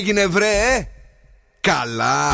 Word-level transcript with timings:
έγινε 0.00 0.26
βρε 0.26 0.88
Καλά 1.60 2.32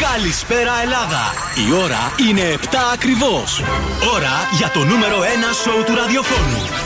Καλησπέρα 0.00 0.72
Ελλάδα! 0.82 1.32
Η 1.68 1.72
ώρα 1.82 2.12
είναι 2.28 2.58
7 2.62 2.76
ακριβώς. 2.92 3.62
Ώρα 4.14 4.48
για 4.56 4.70
το 4.70 4.84
νούμερο 4.84 5.18
1 5.20 5.22
σοου 5.62 5.84
του 5.84 5.94
ραδιοφώνου. 5.94 6.85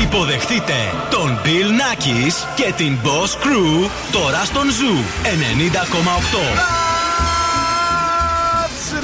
Υποδεχτείτε 0.00 0.92
τον 1.10 1.40
Bill 1.44 1.48
Nackis 1.48 2.32
και 2.54 2.72
την 2.76 2.98
Boss 3.04 3.44
Crew 3.44 3.90
τώρα 4.12 4.44
στον 4.44 4.68
Zoo 4.68 5.26
90,8 5.26 6.82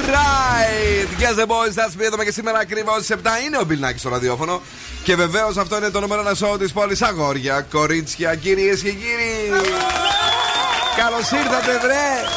right! 0.09 1.07
Yes, 1.23 1.35
the 1.35 1.47
boys, 1.47 1.73
that's 1.75 1.95
me. 1.97 2.03
Εδώ 2.05 2.23
και 2.23 2.31
σήμερα 2.31 2.59
ακριβώς 2.59 3.03
στις 3.03 3.15
7 3.23 3.45
είναι 3.45 3.57
ο 3.57 3.63
Μπιλνάκη 3.63 3.99
στο 3.99 4.09
ραδιόφωνο. 4.09 4.61
Και 5.03 5.15
βεβαίως 5.15 5.57
αυτό 5.57 5.77
είναι 5.77 5.89
το 5.89 5.99
νούμερο 5.99 6.21
ένα 6.21 6.33
σώμα 6.33 6.57
της 6.57 6.71
πόλης. 6.71 7.01
Αγόρια, 7.01 7.61
κορίτσια, 7.61 8.35
κυρίες 8.35 8.81
και 8.81 8.91
κύριοι. 8.91 9.61
Καλώς 10.97 11.31
ήρθατε, 11.31 11.79
βρε! 11.81 12.27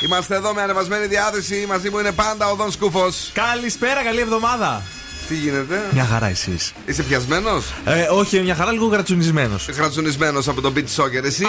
Είμαστε 0.00 0.34
εδώ 0.34 0.54
με 0.54 0.62
ανεβασμένη 0.62 1.06
διάθεση. 1.06 1.66
Μαζί 1.68 1.90
μου 1.90 1.98
είναι 1.98 2.12
πάντα 2.12 2.50
ο 2.50 2.54
Δον 2.54 2.72
Σκούφος. 2.72 3.30
Καλησπέρα, 3.34 4.02
καλή 4.02 4.20
εβδομάδα. 4.20 4.82
Τι 5.30 5.36
γίνεται; 5.36 5.82
Μια 5.92 6.04
χαρά 6.04 6.26
εσείς. 6.26 6.72
Είσαι 6.86 7.02
πιασμένος; 7.02 7.64
Ε, 7.84 8.02
όχι, 8.02 8.40
μια 8.40 8.54
χαρά 8.54 8.72
λίγο 8.72 8.86
γρατσουνισμένος. 8.86 9.68
Γρατσουνισμένος 9.68 10.48
από 10.48 10.60
τον 10.60 10.72
beach 10.76 11.02
soccer, 11.02 11.24
εσύ; 11.24 11.44
Α, 11.44 11.48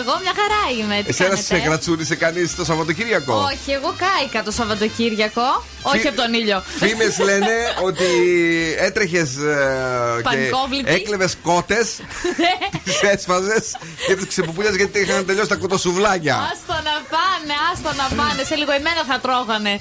εγώ 0.00 0.12
μια 0.22 0.32
χαρά 0.40 0.80
είμαι. 0.80 1.02
Τι 1.02 1.08
Εσένα 1.08 1.36
σε 1.36 1.56
γρατσούνισε 1.56 2.14
κανείς 2.14 2.56
το 2.56 2.64
Σαββατοκύριακο; 2.64 3.34
Όχι, 3.34 3.70
εγώ 3.70 3.94
κάηκα 3.98 4.42
το 4.42 4.50
Σαββατοκύριακο. 4.50 5.64
Όχι 5.82 6.06
από 6.06 6.16
τον 6.16 6.34
ήλιο. 6.34 6.62
Φήμες 6.78 7.18
λένε 7.18 7.54
ότι 7.88 8.04
έτρεχες 8.78 9.30
και 10.30 10.92
έκλεβες 10.92 11.36
κότες, 11.42 12.00
τις 12.84 13.02
έσφαζες 13.02 13.76
και 14.06 14.16
τις 14.16 14.26
ξεπουπούλιαζες 14.26 14.78
γιατί 14.78 14.98
είχαν 14.98 15.26
τελειώσει 15.26 15.48
τα 15.48 15.56
κοτοσουβλάκια. 15.56 16.36
Άστο 16.52 16.72
να 16.72 16.96
πάνε, 17.14 17.54
άστο 17.72 17.90
να 18.02 18.16
πάνε. 18.16 18.42
Σε 18.44 18.54
λίγο 18.54 18.72
εμένα 18.72 19.02
θα 19.08 19.18
τρώγανε. 19.18 19.78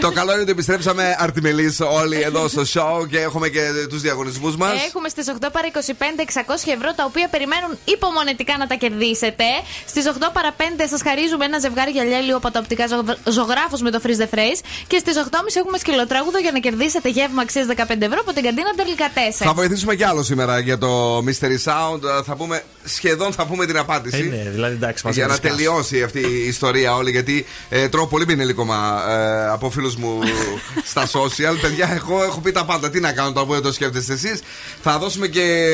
Το 0.00 0.10
καλό 0.10 0.32
είναι 0.32 0.40
ότι 0.40 0.50
επιστρέψαμε 0.50 1.16
αρτιμελεί 1.18 1.76
όλοι 1.80 2.20
εδώ 2.20 2.48
στο 2.48 2.64
show 2.74 3.08
και 3.10 3.18
έχουμε 3.20 3.48
και 3.48 3.60
τους 3.88 4.00
διαγωνισμούς 4.00 4.56
μας. 4.56 4.84
Έχουμε 4.88 5.08
στις 5.08 5.26
8 5.28 5.48
παρα 5.52 5.68
25 5.72 6.20
600 6.20 6.72
ευρώ 6.76 6.92
τα 6.94 7.04
οποία 7.04 7.28
περιμένουν 7.28 7.78
υπομονετικά 7.84 8.56
να 8.56 8.66
τα 8.66 8.74
κερδίσετε. 8.74 9.44
Στις 9.86 10.04
8 10.06 10.30
παρα 10.32 10.54
5 10.58 10.62
σας 10.88 11.02
χαρίζουμε 11.02 11.44
ένα 11.44 11.58
ζευγάρι 11.58 11.90
γυαλιά 11.90 12.36
από 12.36 12.50
τα 12.50 12.58
οπτικά 12.58 12.84
ζωγράφους 13.24 13.80
με 13.80 13.90
το 13.90 14.00
freeze 14.04 14.20
the 14.22 14.28
phrase. 14.34 14.60
Και 14.86 14.98
στις 14.98 15.14
8.30 15.16 15.56
έχουμε 15.56 15.78
σκυλοτράγουδο 15.78 16.38
για 16.38 16.52
να 16.52 16.58
κερδίσετε 16.58 17.08
γεύμα 17.08 17.42
αξίας 17.42 17.66
15 17.76 18.00
ευρώ 18.00 18.18
από 18.20 18.32
την 18.32 18.42
καντίνα 18.42 18.72
Τελικά 18.76 19.08
4. 19.08 19.12
Θα 19.30 19.52
βοηθήσουμε 19.52 19.94
κι 19.94 20.04
άλλο 20.04 20.22
σήμερα 20.22 20.58
για 20.58 20.78
το 20.78 21.18
Mystery 21.18 21.58
Sound. 21.64 22.22
Θα 22.24 22.36
πούμε, 22.36 22.62
σχεδόν 22.84 23.32
θα 23.32 23.46
πούμε 23.46 23.66
την 23.66 23.78
απάντηση. 23.78 24.32
Ε, 24.32 24.36
ναι, 24.36 24.50
δηλαδή 24.50 24.74
εντάξει, 24.74 25.08
για 25.10 25.26
να 25.26 25.38
τελειώσει 25.38 26.02
αυτή 26.02 26.20
η 26.20 26.46
ιστορία 26.46 26.94
όλη. 26.94 27.10
Γιατί 27.10 27.46
ε, 27.68 27.88
τρώω 27.88 28.06
πολύ 28.06 28.26
πινελίκομα 28.26 29.04
ε, 29.08 29.48
από 29.48 29.70
φίλους 29.70 29.96
μου 29.96 30.18
στα 30.90 31.06
social. 31.06 31.60
Παιδιά, 31.60 31.90
εγώ 31.94 32.24
έχω 32.24 32.40
πει 32.40 32.52
τα 32.52 32.63
πάντα. 32.64 32.90
Τι 32.90 33.00
να 33.00 33.12
κάνω 33.12 33.32
τώρα 33.32 33.46
που 33.46 33.52
δεν 33.52 33.62
το 33.62 33.72
σκέφτεστε 33.72 34.12
εσείς. 34.12 34.40
Θα 34.82 34.98
δώσουμε 34.98 35.26
και 35.26 35.68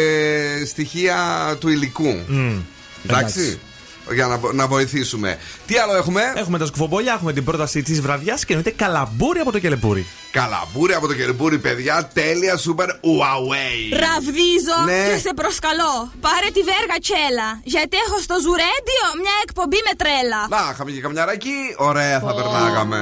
στοιχεία 0.67 1.17
του 1.61 1.69
υλικού. 1.69 2.25
Mm. 2.29 2.63
Εντάξει 3.05 3.61
για 4.13 4.27
να, 4.27 4.41
να 4.53 4.67
βοηθήσουμε. 4.67 5.39
Τι 5.67 5.77
άλλο 5.77 5.97
έχουμε; 5.97 6.33
Έχουμε 6.37 6.59
τα 6.59 6.67
σκουφομπόλια, 6.67 7.13
έχουμε 7.13 7.33
την 7.33 7.45
πρόταση 7.45 7.83
της 7.83 8.01
βραδιάς 8.01 8.45
και 8.45 8.53
εννοείται 8.55 8.85
καλαμπούρι 8.85 9.41
από 9.41 9.53
το 9.53 9.59
κελεπούρι. 9.59 10.07
Καλαμπούρι 10.31 10.95
από 10.95 11.07
το 11.07 11.15
κελεπούρι, 11.15 11.59
παιδιά. 11.59 12.11
Τέλεια, 12.13 12.59
super 12.59 12.89
Huawei. 12.89 13.79
Ραβδίζω 14.05 14.79
ναι. 14.85 15.13
και 15.13 15.19
σε 15.19 15.33
προσκαλώ. 15.35 16.13
Πάρε 16.21 16.49
τη 16.53 16.63
βέργα 16.73 16.97
τσέλα. 17.05 17.49
Γιατί 17.63 17.97
έχω 18.07 18.19
στο 18.19 18.35
Ζουρέντιο 18.45 19.05
μια 19.23 19.37
εκπομπή 19.43 19.81
με 19.89 19.95
τρέλα. 20.01 20.41
Να, 20.49 20.71
είχαμε 20.73 20.91
και 20.91 21.01
καμιαράκι. 21.01 21.57
Ωραία 21.77 22.21
θα 22.21 22.33
oh. 22.33 22.37
περνάγαμε. 22.37 23.01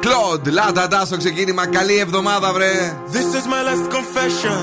Κλοντ, 0.00 0.46
λάτα 0.48 1.04
στο 1.04 1.16
ξεκίνημα. 1.16 1.66
Καλή 1.66 1.98
εβδομάδα, 1.98 2.52
βρε. 2.52 2.96
This 3.12 3.28
is 3.38 3.46
my 3.54 3.62
last 3.68 3.86
confession. 3.96 4.56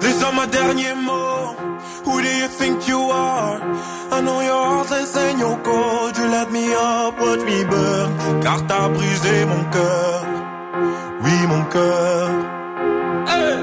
This 0.00 0.16
is 0.22 0.32
my 0.38 0.46
dernier 0.56 0.96
mot. 1.06 1.71
Who 2.04 2.20
do 2.20 2.28
you 2.42 2.48
think 2.48 2.88
you 2.88 3.00
are? 3.10 3.58
I 4.16 4.20
know 4.20 4.40
your 4.40 4.64
heart 4.72 4.90
is 5.02 5.16
in 5.16 5.38
your 5.38 5.56
cold. 5.68 6.16
You 6.18 6.26
let 6.38 6.50
me 6.50 6.64
up, 6.74 7.14
watch 7.20 7.42
me 7.50 7.58
burn. 7.64 8.42
Car 8.42 8.60
t'as 8.68 8.88
brisé 8.88 9.44
mon 9.46 9.64
cœur. 9.74 10.20
Oui, 11.22 11.36
mon 11.52 11.64
cœur. 11.74 12.28
Hey! 13.30 13.58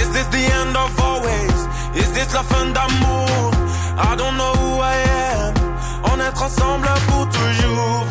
Is 0.00 0.08
this 0.14 0.26
the 0.36 0.44
end 0.60 0.76
of 0.84 1.00
always? 1.00 1.58
Is 2.02 2.10
this 2.12 2.34
la 2.34 2.42
fin 2.42 2.66
d'amour? 2.76 3.50
I 4.08 4.16
don't 4.16 4.36
know 4.36 4.52
who 4.62 4.72
I 4.94 4.96
am. 5.34 5.54
On 6.10 6.18
est 6.20 6.42
ensemble 6.46 6.88
pour 7.08 7.28
toujours. 7.28 8.10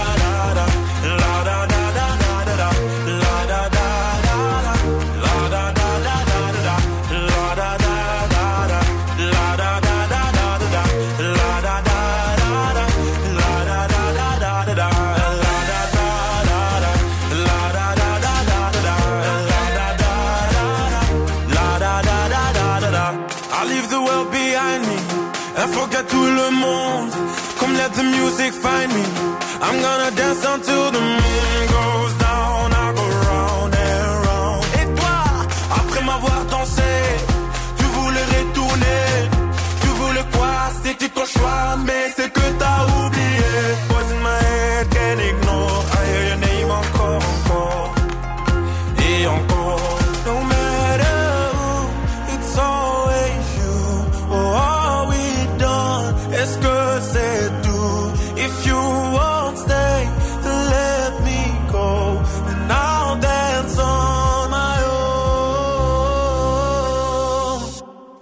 I'm 29.63 29.79
gonna 29.79 30.09
dance 30.15 30.43
until 30.43 30.91
the 30.91 30.99
moon 30.99 31.67
goes 31.69 32.00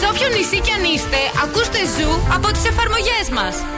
Σε 0.00 0.06
όποιο 0.10 0.28
νησί 0.28 0.60
κι 0.60 0.70
αν 0.70 0.84
είστε, 0.84 1.16
ακούστε 1.44 1.78
ζου 1.78 2.10
από 2.34 2.52
τις 2.52 2.64
εφαρμογές 2.64 3.28
μας. 3.32 3.77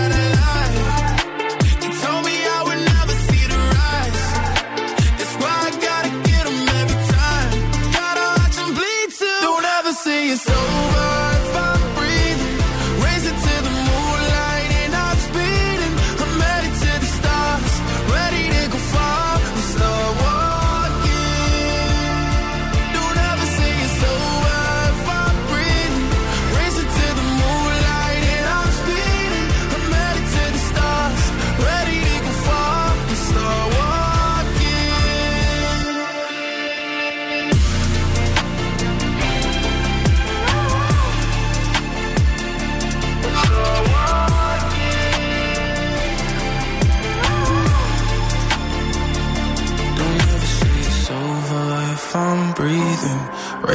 it's 10.31 10.49
over. 10.49 11.20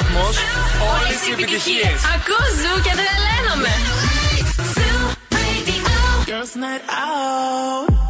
Σταθμός, 0.00 0.36
όλες 0.92 1.26
οι 1.26 1.32
επιτυχίες. 1.32 1.98
Ακούω 2.14 2.46
ζου 2.60 2.74
και 2.82 2.92
τρελαίνομαι. 2.98 3.72
Girls 6.30 6.54
night 6.62 6.84
out. 7.04 8.09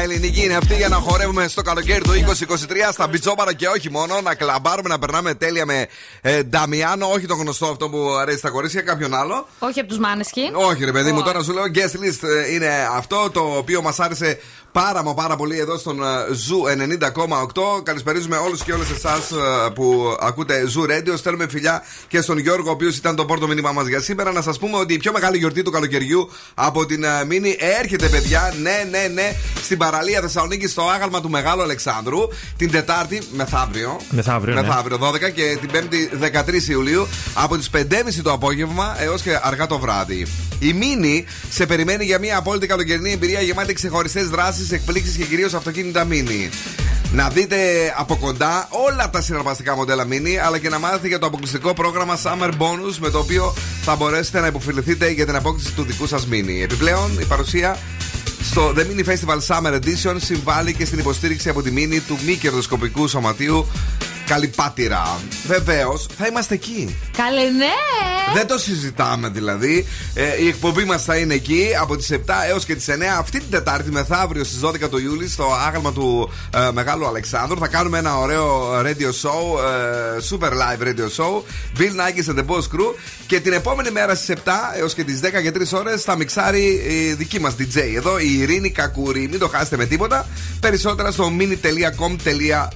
Ελληνική 0.00 0.44
είναι 0.44 0.54
αυτή 0.54 0.74
για 0.74 0.88
να 0.88 0.96
χορεύουμε 0.96 1.48
στο 1.48 1.62
καλοκαίρι 1.62 2.00
του 2.00 2.10
2023 2.10 2.14
στα 2.92 3.06
μπιτσόμπαρα 3.08 3.52
και 3.52 3.66
όχι 3.66 3.90
μόνο. 3.90 4.20
Να 4.20 4.34
κλαμπάρουμε, 4.34 4.88
να 4.88 4.98
περνάμε 4.98 5.34
τέλεια 5.34 5.66
με 5.66 5.86
ε, 6.20 6.42
Νταμιάνο. 6.42 7.06
Όχι 7.06 7.26
το 7.26 7.34
γνωστό 7.34 7.66
αυτό 7.66 7.88
που 7.88 8.10
αρέσει 8.20 8.38
στα 8.38 8.50
κορίτσια, 8.50 8.80
κάποιον 8.80 9.14
άλλο. 9.14 9.46
Όχι 9.58 9.80
από 9.80 9.88
τους 9.88 9.98
Måneskin. 9.98 10.50
Όχι, 10.52 10.84
ρε 10.84 10.92
παιδί 10.92 11.12
μου, 11.12 11.22
τώρα 11.22 11.42
σου 11.42 11.52
λέω 11.52 11.64
guest 11.74 11.96
list 12.04 12.28
ε, 12.28 12.52
είναι 12.52 12.88
αυτό 12.92 13.30
το 13.30 13.40
οποίο 13.40 13.82
μας 13.82 14.00
άρεσε 14.00 14.38
πάρα 14.72 15.02
μα 15.02 15.14
πάρα 15.14 15.36
πολύ 15.36 15.58
εδώ 15.58 15.78
στον 15.78 16.02
ε, 16.02 16.34
Zoo 16.34 16.62
90,8. 17.78 17.82
Καλησπερίζουμε 17.82 18.36
όλους 18.36 18.62
και 18.62 18.72
όλες 18.72 18.90
εσάς 18.90 19.30
που 19.74 20.16
ακούτε 20.20 20.66
Zoo 20.66 20.82
Radio. 20.82 21.12
Στέλνουμε 21.16 21.48
φιλιά 21.48 21.82
και 22.08 22.20
στον 22.20 22.38
Γιώργο, 22.38 22.68
ο 22.68 22.72
οποίος 22.72 22.96
ήταν 22.96 23.16
το 23.16 23.24
πρώτο 23.24 23.46
μήνυμά 23.46 23.72
μας 23.72 23.86
για 23.86 24.00
σήμερα. 24.00 24.32
Να 24.32 24.42
σας 24.42 24.58
πούμε 24.58 24.76
ότι 24.76 24.94
η 24.94 24.96
πιο 24.96 25.12
μεγάλη 25.12 25.38
γιορτή 25.38 25.62
του 25.62 25.70
καλοκαιριού 25.70 26.30
από 26.54 26.86
την 26.86 27.04
ε, 27.04 27.24
Μίνη 27.24 27.56
έρχεται, 27.80 28.08
παιδιά. 28.08 28.54
Ναι, 28.60 28.86
ναι, 28.90 29.08
ναι, 29.14 29.32
στην 29.62 29.78
παραλία 29.78 30.20
Θεσσαλονίκη 30.20 30.66
στο 30.66 30.82
άγαλμα 30.82 31.20
του 31.20 31.30
Μεγάλου 31.30 31.62
Αλεξάνδρου. 31.62 32.18
Την 32.56 32.70
Τετάρτη, 32.70 33.22
μεθαύριο. 33.32 34.00
Μεθαύριο, 34.10 34.54
ναι. 34.54 34.60
Μεθαύριο 34.60 34.98
12 35.02 35.30
και 35.30 35.56
την 35.60 35.70
Πέμπτη 35.70 36.10
13 36.20 36.68
Ιουλίου 36.68 37.06
από 37.34 37.56
τις 37.56 37.70
5.30 37.76 37.82
το 38.22 38.32
απόγευμα 38.32 38.96
έως 38.98 39.22
και 39.22 39.38
αργά 39.42 39.66
το 39.66 39.78
βράδυ. 39.78 40.26
Η 40.58 40.72
Μίνη 40.72 41.24
σε 41.50 41.66
περιμένει 41.66 42.04
για 42.04 42.18
μια 42.18 42.36
απόλυτη 42.36 42.66
καλοκαιρινή 42.66 43.12
εμπειρία 43.12 43.40
γεμάτη 43.40 43.72
ξεχωριστές 43.72 44.28
δράσεις, 44.28 44.59
εκπλήξεις 44.68 45.16
και 45.16 45.24
κυρίως 45.24 45.54
αυτοκίνητα 45.54 46.04
Μίνη. 46.04 46.48
Να 47.12 47.28
δείτε 47.28 47.56
από 47.96 48.16
κοντά 48.16 48.68
όλα 48.70 49.10
τα 49.10 49.20
συναρπαστικά 49.20 49.76
μοντέλα 49.76 50.06
Mini, 50.10 50.34
αλλά 50.46 50.58
και 50.58 50.68
να 50.68 50.78
μάθετε 50.78 51.08
για 51.08 51.18
το 51.18 51.26
αποκλειστικό 51.26 51.74
πρόγραμμα 51.74 52.18
Summer 52.22 52.50
Bonus 52.50 52.96
με 53.00 53.10
το 53.10 53.18
οποίο 53.18 53.54
θα 53.82 53.96
μπορέσετε 53.96 54.40
να 54.40 54.46
υποφεληθείτε 54.46 55.10
για 55.10 55.26
την 55.26 55.36
απόκτηση 55.36 55.72
του 55.72 55.82
δικού 55.82 56.06
σας 56.06 56.26
Mini. 56.30 56.62
Επιπλέον, 56.62 57.18
η 57.20 57.24
παρουσία 57.24 57.78
στο 58.42 58.72
The 58.76 58.80
Mini 58.80 59.04
Festival 59.04 59.38
Summer 59.46 59.74
Edition 59.74 60.16
συμβάλλει 60.16 60.74
και 60.74 60.84
στην 60.84 60.98
υποστήριξη 60.98 61.48
από 61.48 61.62
τη 61.62 61.70
Mini 61.74 62.00
του 62.06 62.18
μη 62.26 62.36
κερδοσκοπικού 62.36 63.08
σωματείου 63.08 63.66
Καλυπάτηρα. 64.30 65.20
Βεβαίως, 65.46 66.06
θα 66.18 66.26
είμαστε 66.26 66.54
εκεί. 66.54 66.96
Καλέ, 67.16 67.42
ναι! 67.42 67.66
Δεν 68.34 68.46
το 68.46 68.58
συζητάμε 68.58 69.28
δηλαδή. 69.28 69.86
Ε, 70.14 70.42
η 70.42 70.48
εκπομπή 70.48 70.84
μας 70.84 71.04
θα 71.04 71.16
είναι 71.16 71.34
εκεί 71.34 71.68
από 71.80 71.96
τις 71.96 72.10
7 72.12 72.16
έως 72.48 72.64
και 72.64 72.74
τις 72.74 72.88
9 72.88 72.92
αυτή 73.18 73.38
την 73.38 73.50
Τετάρτη 73.50 73.90
μεθαύριο 73.90 74.44
στις 74.44 74.60
12 74.60 74.88
του 74.90 74.98
Ιούλη 74.98 75.28
στο 75.28 75.54
άγαλμα 75.66 75.92
του 75.92 76.30
ε, 76.54 76.68
Μεγάλου 76.72 77.06
Αλεξάνδρου. 77.06 77.58
Θα 77.58 77.68
κάνουμε 77.68 77.98
ένα 77.98 78.18
ωραίο 78.18 78.80
radio 78.80 79.10
show, 79.22 79.58
ε, 79.58 80.18
super 80.30 80.50
live 80.50 80.82
radio 80.82 81.08
show. 81.16 81.42
Bill 81.78 81.94
Nike 82.00 82.22
and 82.30 82.38
the 82.38 82.46
Boss 82.46 82.56
Crew. 82.56 82.94
Και 83.26 83.40
την 83.40 83.52
επόμενη 83.52 83.90
μέρα 83.90 84.14
στις 84.14 84.28
7 84.28 84.38
έως 84.78 84.94
και 84.94 85.04
τις 85.04 85.20
10 85.20 85.42
και 85.42 85.50
3 85.50 85.78
ώρες 85.78 86.02
θα 86.02 86.16
μιξάρει 86.16 86.82
η 86.88 87.12
δική 87.12 87.40
μας 87.40 87.54
DJ 87.58 87.76
εδώ, 87.96 88.18
η 88.18 88.38
Ειρήνη 88.38 88.70
Κακούρη. 88.70 89.28
Μην 89.30 89.38
το 89.38 89.48
χάσετε 89.48 89.76
με 89.76 89.86
τίποτα. 89.86 90.26
Περισσότερα 90.60 91.10
στο 91.10 91.32
mini.com.gr. 91.38 92.68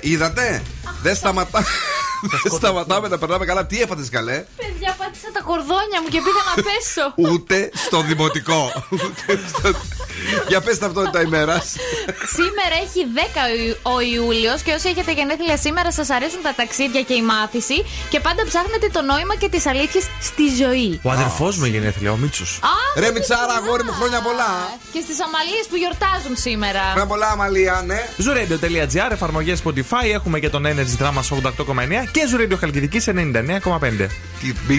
Είδατε; 0.00 0.61
Δεν 1.02 1.14
σταματά. 1.16 1.64
Δεν 2.42 2.52
σταματάμε 2.52 3.08
να 3.08 3.18
περνάμε 3.18 3.44
καλά. 3.44 3.66
Τι 3.66 3.80
έπατε 3.82 4.06
καλέ; 4.10 4.44
Παιδιά, 4.56 4.94
πάτησα 4.98 5.28
τα 5.32 5.40
κορδόνια 5.40 5.98
μου 6.02 6.08
και 6.08 6.20
πήγα 6.26 6.42
να 6.56 6.62
πέσω. 6.66 7.32
Ούτε 7.32 7.70
στο 7.86 8.02
δημοτικό. 8.02 8.72
Για 10.48 10.60
πες 10.60 10.78
ταυτότητα 10.78 11.20
ημέρας. 11.22 11.64
Σήμερα 12.38 12.74
έχει 12.84 13.00
10 13.14 13.78
ο 13.82 14.00
Ιούλιος 14.00 14.62
και 14.62 14.72
όσοι 14.72 14.88
έχετε 14.88 15.12
γενέθλια 15.12 15.56
σήμερα 15.56 15.92
σας 15.92 16.10
αρέσουν 16.10 16.42
τα 16.42 16.52
ταξίδια 16.56 17.02
και 17.02 17.14
η 17.14 17.22
μάθηση 17.22 17.84
και 18.08 18.20
πάντα 18.20 18.42
ψάχνετε 18.50 18.88
το 18.92 19.02
νόημα 19.02 19.34
και 19.36 19.48
τις 19.48 19.66
αλήθειες 19.66 20.04
στη 20.20 20.44
ζωή. 20.62 21.00
Ο 21.02 21.10
αδερφός 21.10 21.56
μου 21.58 21.64
γενέθλια, 21.64 22.12
ο 22.12 22.16
Μίτσος. 22.16 22.60
Ρε 22.98 23.10
Μιτσάρα, 23.10 23.54
αγόρι 23.60 23.84
μου 23.84 23.92
χρόνια 23.92 24.20
πολλά. 24.20 24.52
Και 24.92 25.00
στις 25.06 25.18
αμαλίες 25.26 25.64
που 25.70 25.76
γιορτάζουν 25.76 26.34
σήμερα. 26.36 26.82
Χρόνια 26.90 27.06
πολλά, 27.06 27.28
Αμαλία, 27.28 27.82
ναι. 27.86 28.00
Zuradio.gr, 28.24 29.10
εφαρμογές 29.10 29.62
Spotify, 29.64 30.06
έχουμε 30.14 30.38
και 30.38 30.48
τον 30.48 30.66
Energy 30.66 30.96
Drama 31.02 31.20
88,9 31.20 32.06
και 32.10 32.20
Zuradio 32.30 32.56
Χαλκιδική 32.60 33.00
99,5. 33.06 34.08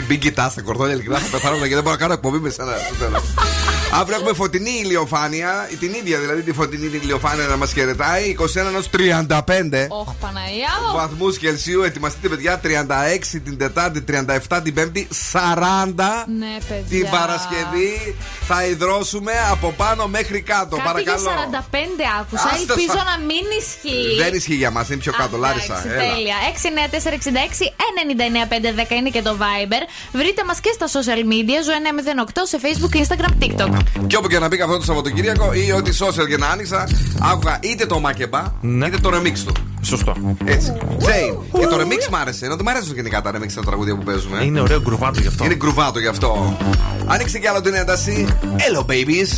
Μην 0.08 0.20
κοιτάς 0.20 0.54
τα 0.54 0.62
κορδόνια, 0.62 0.94
ειλικρινά 0.94 1.18
θα 1.18 1.30
πεθάνω 1.32 1.68
και 1.68 1.74
δεν 1.74 1.84
μπορώ 1.84 1.96
να 1.96 2.02
κάνω 2.02 2.14
εκπομπή 2.14 2.38
με 2.38 2.50
σένα 2.50 2.72
στο 2.86 2.96
τέλος. 2.96 3.24
Αύριο 4.00 4.16
έχουμε 4.18 4.34
φωτεινή 4.34 4.70
ηλιοφάνεια, 4.84 5.70
την 5.80 5.94
ίδια 5.94 6.20
δηλαδή 6.20 6.42
τη 6.42 6.54
φωτεινή 6.54 6.86
ηλιοφάνεια 7.04 7.46
να 7.48 7.58
μας 7.58 7.74
χαιρετάει, 7.74 8.36
21 8.40 8.46
έως 8.74 8.90
35 8.90 9.88
Ωχ, 9.90 10.14
Παναγία 10.20 10.70
μου. 10.88 10.98
βαθμούς 10.98 11.38
Κελσίου. 11.38 11.82
Ετοιμαστείτε, 11.84 12.28
παιδιά, 12.28 12.60
36 12.64 13.42
την 13.44 13.58
Τετάρτη, 13.58 14.02
37 14.02 14.62
την 14.64 14.74
Πέμπτη, 14.74 15.08
40 15.32 16.26
Ναι, 16.40 16.58
παιδιά. 16.68 16.84
την 16.90 17.10
Παρασκευή. 17.10 18.16
Θα 18.48 18.66
υδρώσουμε 18.66 19.32
από 19.52 19.74
πάνω 19.78 20.08
μέχρι 20.08 20.42
κάτω. 20.42 20.76
Κάτι 20.76 20.88
Παρακαλώ. 20.88 21.22
για 21.22 21.32
45 21.32 22.04
άκουσα. 22.20 22.44
Άστα 22.44 22.58
Ελπίζω 22.74 22.98
στα- 23.00 23.04
να 23.04 23.16
μην 23.30 23.46
ισχύει. 23.62 24.16
Δεν 24.24 24.34
ισχύει 24.34 24.56
για 24.56 24.72
μας, 24.72 24.88
είναι 24.90 24.98
πιο 24.98 25.12
κάτω. 25.12 25.36
Α, 25.36 25.40
Λάρισα. 25.40 25.66
εντάξει, 25.74 25.88
έλα. 25.90 26.14
Τέλεια. 26.14 26.36
69466 26.52 27.66
99510 27.98 28.96
είναι 28.96 29.10
και 29.10 29.22
το 29.22 29.38
Viber. 29.42 29.84
Βρείτε 30.12 30.44
μας 30.44 30.60
και 30.60 30.72
στα 30.78 30.88
social 30.96 31.22
media, 31.34 31.58
ζω 31.66 31.72
908 31.86 32.42
σε 32.52 32.58
Facebook, 32.64 32.94
Instagram, 33.02 33.34
TikTok. 33.44 33.74
Και 34.08 34.18
όπου 34.18 34.28
και 34.28 34.40
να 34.40 34.48
μπήκα 34.48 34.64
αυτό 34.64 34.78
το 34.78 34.84
Σαββατοκύριακο 34.84 35.54
ή 35.54 35.72
ό,τι 35.72 35.92
social 36.00 36.28
και 36.28 36.38
να 36.38 36.48
άνοιξα, 36.48 36.88
άκουγα 37.20 37.60
είτε 37.62 37.86
το 37.86 38.00
μακεμπά 38.00 38.44
είτε 38.62 38.98
το 39.02 39.10
remix 39.14 39.38
του. 39.46 39.54
Σωστό. 39.82 40.16
Έτσι. 40.46 40.74
Τζέιν. 40.98 41.36
Και 41.60 41.68
το 41.68 41.78
remix 41.80 42.10
μ' 42.12 42.16
άρεσε. 42.16 42.46
Ενώ 42.46 42.56
δεν 42.56 42.66
μ' 42.66 42.70
αρέσουν 42.70 42.96
γενικά 42.96 43.22
τα 43.22 43.32
remix 43.32 43.52
τα 43.56 43.62
τραγούδια 43.62 43.96
που 43.96 44.04
παίζουμε. 44.04 44.44
Είναι 44.44 44.60
ωραίο 44.62 44.82
γκρουβάτο 44.82 45.20
γι' 45.20 45.28
αυτό. 45.28 45.46
Είναι 45.46 45.56
γκρουβάτο 45.56 46.00
γι' 46.00 46.08
αυτό. 46.08 46.58
Ανοίξτε 47.06 47.40
κι 47.40 47.48
άλλο 47.48 47.62
την 47.62 47.74
ένταση. 47.74 48.28
Hello, 48.42 48.86
babies. 48.86 49.32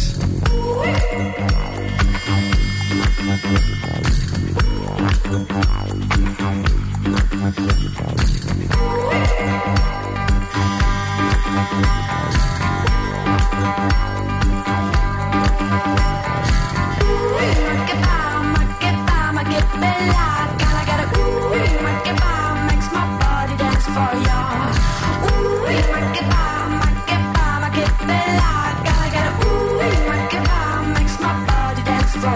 for 23.96 24.14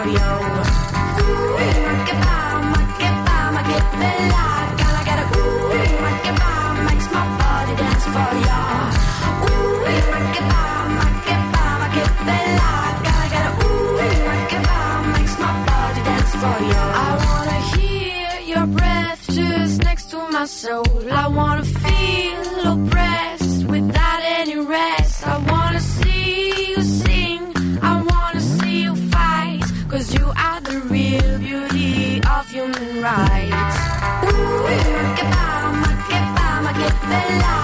you. 0.08 0.49
Soul. 20.60 20.84
I 21.10 21.28
wanna 21.28 21.64
feel 21.64 22.44
oppressed 22.74 23.66
without 23.66 24.22
any 24.40 24.58
rest. 24.58 25.26
I 25.26 25.38
wanna 25.52 25.80
see 25.80 26.72
you 26.72 26.82
sing. 26.82 27.40
I 27.82 27.94
wanna 28.10 28.42
see 28.42 28.84
you 28.86 28.96
fight. 29.14 29.64
Cause 29.92 30.08
you 30.16 30.26
are 30.46 30.60
the 30.70 30.78
real 30.94 31.32
beauty 31.40 32.22
of 32.36 32.44
human 32.56 32.92
rights. 33.10 33.78
Ooh, 34.28 34.60
makeba, 35.06 35.48
makeba, 35.84 36.48
makebela. 36.66 37.50
Gotta 37.50 37.59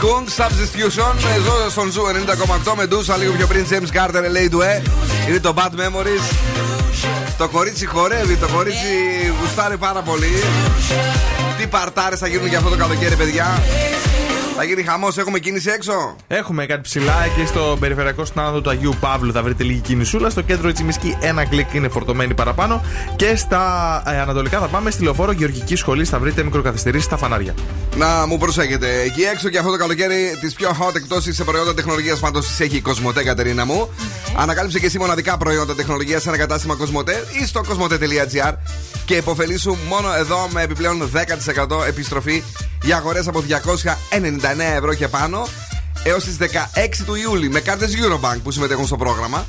Kungs, 0.00 0.26
Substitution. 0.38 1.14
Εδώ 1.36 1.68
στον 1.70 1.90
Zoo 1.90 2.02
90,8 2.66 2.74
με 2.76 2.86
ντούσα 2.86 3.16
λίγο 3.16 3.32
πιο 3.32 3.46
πριν 3.46 3.66
James 3.70 3.96
Carter, 3.96 4.22
Elley 4.22 4.54
Duhé. 4.54 4.82
Είναι 5.28 5.40
το 5.40 5.54
Bad 5.56 5.80
Memories. 5.80 6.34
Το 7.38 7.48
κορίτσι 7.48 7.86
χορεύει, 7.86 8.36
το 8.36 8.48
κορίτσι 8.48 8.86
γουστάρει 9.40 9.76
πάρα 9.76 10.00
πολύ. 10.00 10.42
Τι 11.58 11.66
παρτάρες 11.66 12.18
θα 12.18 12.26
γίνουν 12.26 12.46
για 12.46 12.58
αυτό 12.58 12.70
το 12.70 12.76
καλοκαίρι, 12.76 13.16
παιδιά. 13.16 13.62
Θα 14.60 14.66
γίνει 14.66 14.82
χαμός, 14.82 15.16
έχουμε 15.18 15.38
κίνηση 15.38 15.70
έξω. 15.70 16.16
Έχουμε 16.28 16.66
κάτι 16.66 16.80
ψιλά 16.80 17.26
και 17.36 17.46
στο 17.46 17.76
περιφερειακό 17.80 18.24
στην 18.24 18.40
άνοδο 18.40 18.60
του 18.60 18.70
Αγίου 18.70 18.94
Παύλου 19.00 19.32
θα 19.32 19.42
βρείτε 19.42 19.64
λίγη 19.64 19.80
κινησούλα. 19.80 20.30
Στο 20.30 20.42
κέντρο 20.42 20.72
Τσιμισκή 20.72 21.16
ένα 21.20 21.44
κλικ 21.44 21.74
είναι 21.74 21.88
φορτωμένη 21.88 22.34
παραπάνω. 22.34 22.84
Και 23.16 23.36
στα 23.36 24.02
ε, 24.06 24.20
ανατολικά 24.20 24.58
θα 24.58 24.66
πάμε 24.66 24.90
στη 24.90 25.02
λεωφόρο 25.02 25.32
Γεωργική 25.32 25.76
Σχολή 25.76 26.04
θα 26.04 26.18
βρείτε 26.18 26.42
μικροκαθυστερήσεις 26.42 27.04
στα 27.04 27.16
φανάρια. 27.16 27.54
Να 27.96 28.26
μου 28.26 28.38
προσέχετε. 28.38 29.00
Εκεί 29.00 29.22
έξω 29.22 29.48
και 29.48 29.58
αυτό 29.58 29.70
το 29.70 29.76
καλοκαίρι 29.76 30.36
τις 30.40 30.54
πιο 30.54 30.76
hot 30.80 30.94
εκτόσει 30.94 31.32
σε 31.32 31.44
προϊόντα 31.44 31.74
τεχνολογίας 31.74 32.18
πάντως 32.18 32.46
τις 32.46 32.60
έχει 32.60 32.76
η 32.76 32.80
Κοσμοτέ, 32.80 33.22
Κατερίνα 33.22 33.64
μου. 33.64 33.88
Ανακάλυψε 34.36 34.78
και 34.78 34.86
εσύ 34.86 34.98
μοναδικά 34.98 35.36
προϊόντα 35.36 35.74
τεχνολογίας 35.74 36.22
σε 36.22 36.28
ένα 36.28 36.38
κατάστημα 36.38 36.74
Κοσμοτέ 36.74 37.24
ή 37.42 37.46
στο 37.46 37.60
κοσμοτέ.gr 37.68 38.52
και 39.04 39.14
υποφελήσου 39.14 39.76
μόνο 39.88 40.12
εδώ 40.14 40.48
με 40.52 40.62
επιπλέον 40.62 41.10
10% 41.78 41.86
επιστροφή 41.86 42.42
για 42.82 42.96
αγορές 42.96 43.28
από 43.28 43.44
299 43.48 44.76
ευρώ 44.76 44.94
και 44.94 45.08
πάνω 45.08 45.46
έως 46.02 46.24
τις 46.24 46.36
16 46.36 46.44
του 47.06 47.14
Ιούλη 47.14 47.48
με 47.48 47.60
κάρτες 47.60 47.92
Eurobank 47.96 48.38
που 48.42 48.50
συμμετέχουν 48.50 48.86
στο 48.86 48.96
πρόγραμμα. 48.96 49.46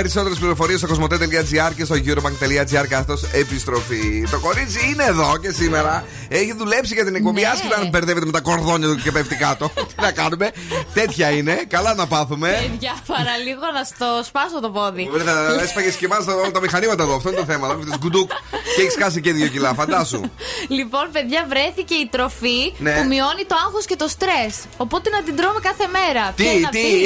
Περισσότερες 0.00 0.38
πληροφορίες 0.38 0.78
στο 0.78 0.88
κοσμοτέ.gr 0.88 1.72
και 1.76 1.84
στο 1.84 1.94
eurobank.gr 1.94 2.86
καθώς 2.88 3.22
επιστροφή. 3.32 4.26
Το 4.30 4.38
κορίτσι 4.38 4.88
είναι 4.92 5.04
εδώ 5.04 5.36
και 5.42 5.50
σήμερα. 5.50 6.04
Έχει 6.28 6.52
δουλέψει 6.58 6.94
για 6.94 7.04
την 7.04 7.14
εκπομπή. 7.14 7.40
Ναι. 7.40 7.46
Άσχετα 7.46 7.76
αν 7.76 7.88
μπερδεύεται 7.88 8.26
με 8.26 8.32
τα 8.32 8.40
κορδόνια 8.40 8.88
του 8.88 8.96
και 9.02 9.12
πέφτει 9.12 9.36
κάτω. 9.36 9.70
Τι 9.88 9.94
να 10.00 10.12
κάνουμε. 10.12 10.50
Τέτοια 10.94 11.30
είναι. 11.30 11.54
Καλά 11.68 11.94
να 11.94 12.06
πάθουμε. 12.06 12.48
Παιδιά, 12.70 12.94
παραλίγο 13.06 13.66
να 13.74 13.84
στο 13.84 14.06
σπάσω 14.24 14.60
το 14.60 14.70
πόδι. 14.70 15.08
Βέβαια, 15.12 15.62
έσπαγες 15.62 15.94
και 15.94 16.04
εμάς 16.04 16.26
όλα 16.26 16.50
τα 16.50 16.60
μηχανήματα 16.60 17.02
εδώ. 17.02 17.14
Αυτό 17.14 17.28
είναι 17.28 17.38
το 17.38 17.44
θέμα. 17.44 17.74
Δηλαδή, 17.74 17.98
γκουντούκ 17.98 18.30
και 18.76 18.80
έχεις 18.82 18.96
χάσει 19.02 19.20
και 19.20 19.32
δύο 19.32 19.46
κιλά. 19.48 19.74
Φαντάσου. 19.74 20.20
Λοιπόν, 20.68 21.04
παιδιά, 21.12 21.46
βρέθηκε 21.48 21.94
η 21.94 22.08
τροφή 22.10 22.60
Ναι. 22.78 22.92
που 22.96 23.04
μειώνει 23.12 23.44
το 23.46 23.56
άγχος 23.66 23.84
και 23.84 23.96
το 23.96 24.08
στρες. 24.08 24.54
Οπότε 24.76 25.10
να 25.10 25.22
την 25.22 25.36
τρώμε 25.36 25.60
κάθε 25.68 25.86
μέρα. 25.96 26.24
Τι, 26.36 26.42
Ποια 26.42 26.52
είναι 26.52 26.68
τι; 26.70 26.78
αυτή; 26.78 26.96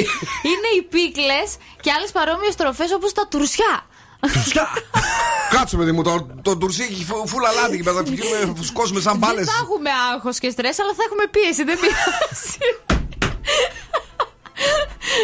Είναι 0.51 0.69
οι 0.77 0.81
πίκλες 0.93 1.47
και 1.83 1.91
άλλες 1.95 2.11
παρόμοιες 2.17 2.55
τροφές 2.61 2.80
όπως 2.95 3.13
τα 3.13 3.27
τουρσιά. 3.27 3.85
Κάτσε, 5.49 5.77
παιδί 5.77 5.91
μου, 5.91 6.03
το, 6.03 6.27
το 6.41 6.57
τουρσί 6.57 6.83
έχει 6.83 7.05
φου- 7.05 7.27
φούλα 7.27 7.51
λάδι 7.51 7.77
και 7.77 7.83
θα 7.83 8.03
φυγούμε, 8.05 8.53
φουσκώσουμε 8.57 8.99
σαν 9.01 9.17
μπάλες. 9.17 9.45
Δεν 9.45 9.53
θα 9.53 9.59
έχουμε 9.63 9.89
άγχος 10.13 10.39
και 10.39 10.49
στρες, 10.49 10.79
αλλά 10.79 10.93
θα 10.97 11.03
έχουμε 11.05 11.23
πίεση. 11.31 11.63
Δεν 11.63 11.79
πειράζει. 11.79 12.57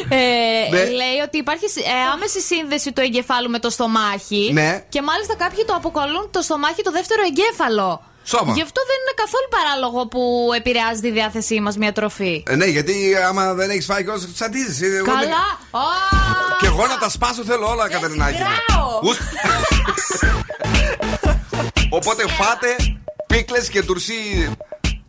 Ε, 0.09 0.69
Ναι. 0.71 0.83
Λέει 0.89 1.17
ότι 1.25 1.37
υπάρχει 1.37 1.65
ε, 1.65 2.11
άμεση 2.13 2.41
σύνδεση 2.41 2.91
του 2.93 3.01
εγκεφάλου 3.01 3.49
με 3.49 3.59
το 3.59 3.69
στομάχι. 3.69 4.49
Ναι. 4.53 4.85
Και 4.89 5.01
μάλιστα 5.01 5.35
κάποιοι 5.35 5.65
το 5.65 5.73
αποκαλούν 5.73 6.29
το 6.31 6.41
στομάχι 6.41 6.81
το 6.83 6.91
δεύτερο 6.91 7.21
εγκέφαλο. 7.25 8.01
Σώμα. 8.29 8.53
Γι' 8.53 8.61
αυτό 8.61 8.81
δεν 8.89 8.95
είναι 9.01 9.13
καθόλου 9.15 9.47
παράλογο 9.49 10.07
που 10.07 10.49
επηρεάζει 10.55 11.01
τη 11.01 11.11
διάθεσή 11.11 11.59
μας 11.59 11.77
μια 11.77 11.91
τροφή. 11.93 12.43
Ε, 12.49 12.55
ναι, 12.55 12.65
γιατί 12.65 13.15
άμα 13.27 13.53
δεν 13.53 13.69
έχεις 13.69 13.85
φάει 13.85 14.03
κόσμο, 14.03 14.31
τσαντίζει. 14.33 14.87
Καλά. 15.01 15.19
Α, 15.71 15.79
Και 16.59 16.65
εγώ 16.65 16.87
να 16.87 16.97
τα 16.97 17.09
σπάσω 17.09 17.43
θέλω 17.43 17.69
όλα, 17.69 17.89
Κατερινάκη. 17.89 18.37
μου. 18.41 18.47
γράω. 18.69 18.99
Ους. 19.03 19.17
Οπότε 21.89 22.23
φάτε 22.27 22.75
πίκλες 23.27 23.69
και 23.69 23.83
τουρσί. 23.83 24.51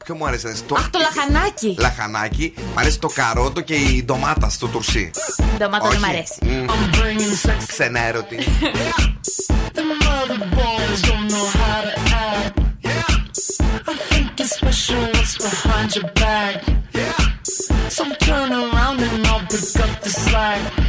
Ποιο 0.05 0.15
μου 0.17 0.27
άρεσε, 0.27 0.55
το... 0.67 0.75
Αχ, 0.75 0.91
το 0.91 0.99
λαχανάκι. 0.99 1.77
λαχανάκι. 1.79 2.55
Μ' 2.75 2.79
αρέσει 2.79 2.99
το 2.99 3.09
καρότο 3.09 3.61
και 3.61 3.75
η 3.75 4.03
ντομάτα 4.05 4.49
στο 4.49 4.67
τουρσί. 4.67 5.11
Ντομάτα 5.59 5.89
δεν 5.89 5.99
μ' 5.99 6.03
Όχι. 6.03 6.11
αρέσει. 6.11 6.39
Μμ. 6.43 6.67
think 13.85 14.41
it's 14.41 14.57
special 14.57 15.01
what's 15.01 15.39
behind 15.39 15.97
your 15.97 16.11
back. 16.13 16.65
Yeah. 16.93 17.13
So 17.43 18.05
turn 18.15 18.53
around 18.53 19.01
and 19.01 19.27
I'll 19.27 19.41
pick 19.41 19.81
up 19.81 20.01
the 20.03 20.11
slack. 20.11 20.88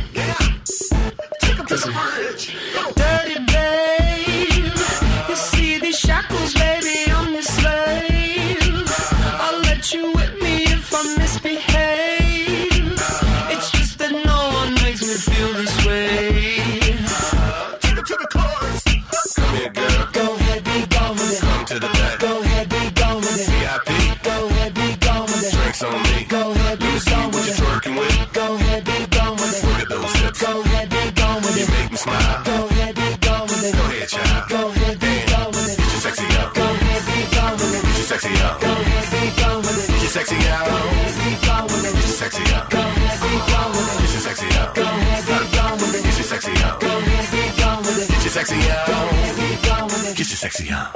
Smile. 32.00 32.44
Go 32.46 32.56
ahead, 32.72 32.96
be 32.96 33.08
gone 33.28 33.46
with 33.52 33.64
it. 33.68 33.76
Go 33.76 33.84
ahead, 33.92 34.08
child. 34.08 34.50
Go 34.50 34.62
ahead, 34.72 34.96
be 35.04 35.14
gone 35.32 35.52
with 35.52 35.68
it. 35.72 35.78
Get 35.80 35.92
your 35.92 36.02
sexy 36.08 36.28
up. 36.40 36.50
Go 36.56 36.64
ahead, 36.64 37.04
be 37.10 37.20
gone 37.36 37.56
with 37.60 37.76
it. 37.76 37.82
Get 37.84 37.98
your 38.00 38.08
sexy 38.12 38.34
up. 38.48 38.56
Go 38.64 38.72
ahead, 38.72 39.06
be 39.12 39.22
gone 39.40 39.60
with 39.66 39.80
it. 39.80 39.88
Get 39.92 40.00
your 40.00 40.14
sexy 40.16 40.40
up. 40.56 40.64
Go 40.64 40.80
ahead, 40.80 41.14
be 41.20 41.32
gone 41.48 41.68
with 41.68 41.84
it. 41.84 41.94
Get 42.00 42.08
your 42.08 42.18
sexy 42.24 42.44
up. 42.56 42.70
Go 42.70 42.80
ahead, 42.80 43.20
be 43.20 43.32
gone 43.52 43.72
with 43.76 43.90
it. 43.90 44.00
Get 44.00 44.12
your 44.16 44.24
sexy 44.28 44.48
up. 44.60 44.70
Go 44.76 44.84
ahead, 44.84 45.24
be 45.28 45.42
gone 45.52 45.78
with 45.80 45.96
it. 45.96 46.04
Get 46.08 46.16
your 46.20 46.28
sexy 46.32 46.54
up. 46.64 46.80
Go 46.80 46.88
ahead, 46.88 47.26
be 47.36 47.44
gone 47.60 47.82
with 47.84 48.00
it. 48.00 48.08
Get 48.10 48.24
your 48.24 48.34
sexy 48.38 48.60
up. 48.72 48.88
Go 48.88 48.96
ahead, 48.96 49.36
be 49.40 49.50
gone 49.68 49.88
with 49.92 50.10
it. 50.10 50.18
Get 50.18 50.28
your 50.32 50.40
sexy 50.44 50.66
up. 50.72 50.90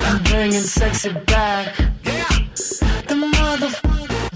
I'm 0.00 0.18
bringing 0.24 0.66
sexy 0.80 1.12
back. 1.12 1.74
Yeah. 2.02 2.28
The 3.08 3.16
mother 3.16 3.70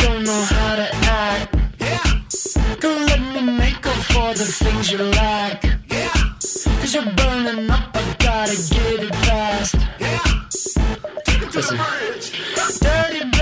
don't 0.03 0.23
know 0.29 0.43
how 0.53 0.77
to 0.77 0.89
act. 1.25 1.57
Yeah. 1.81 2.05
Don't 2.81 3.07
let 3.07 3.21
me 3.35 3.43
make 3.57 3.87
up 3.87 4.01
for 4.13 4.35
the 4.35 4.45
things 4.45 4.93
you 4.93 4.99
lack. 4.99 5.65
Yeah 5.65 5.70
gotta 8.46 8.57
get 8.72 9.05
it 9.05 9.14
fast. 9.16 9.74
Yeah. 9.98 10.18
Take 11.24 11.42
it 11.42 11.50
to 11.50 11.59
Listen. 11.59 11.76
the 11.76 11.85
bridge. 11.85 12.81
Dirty 12.81 13.39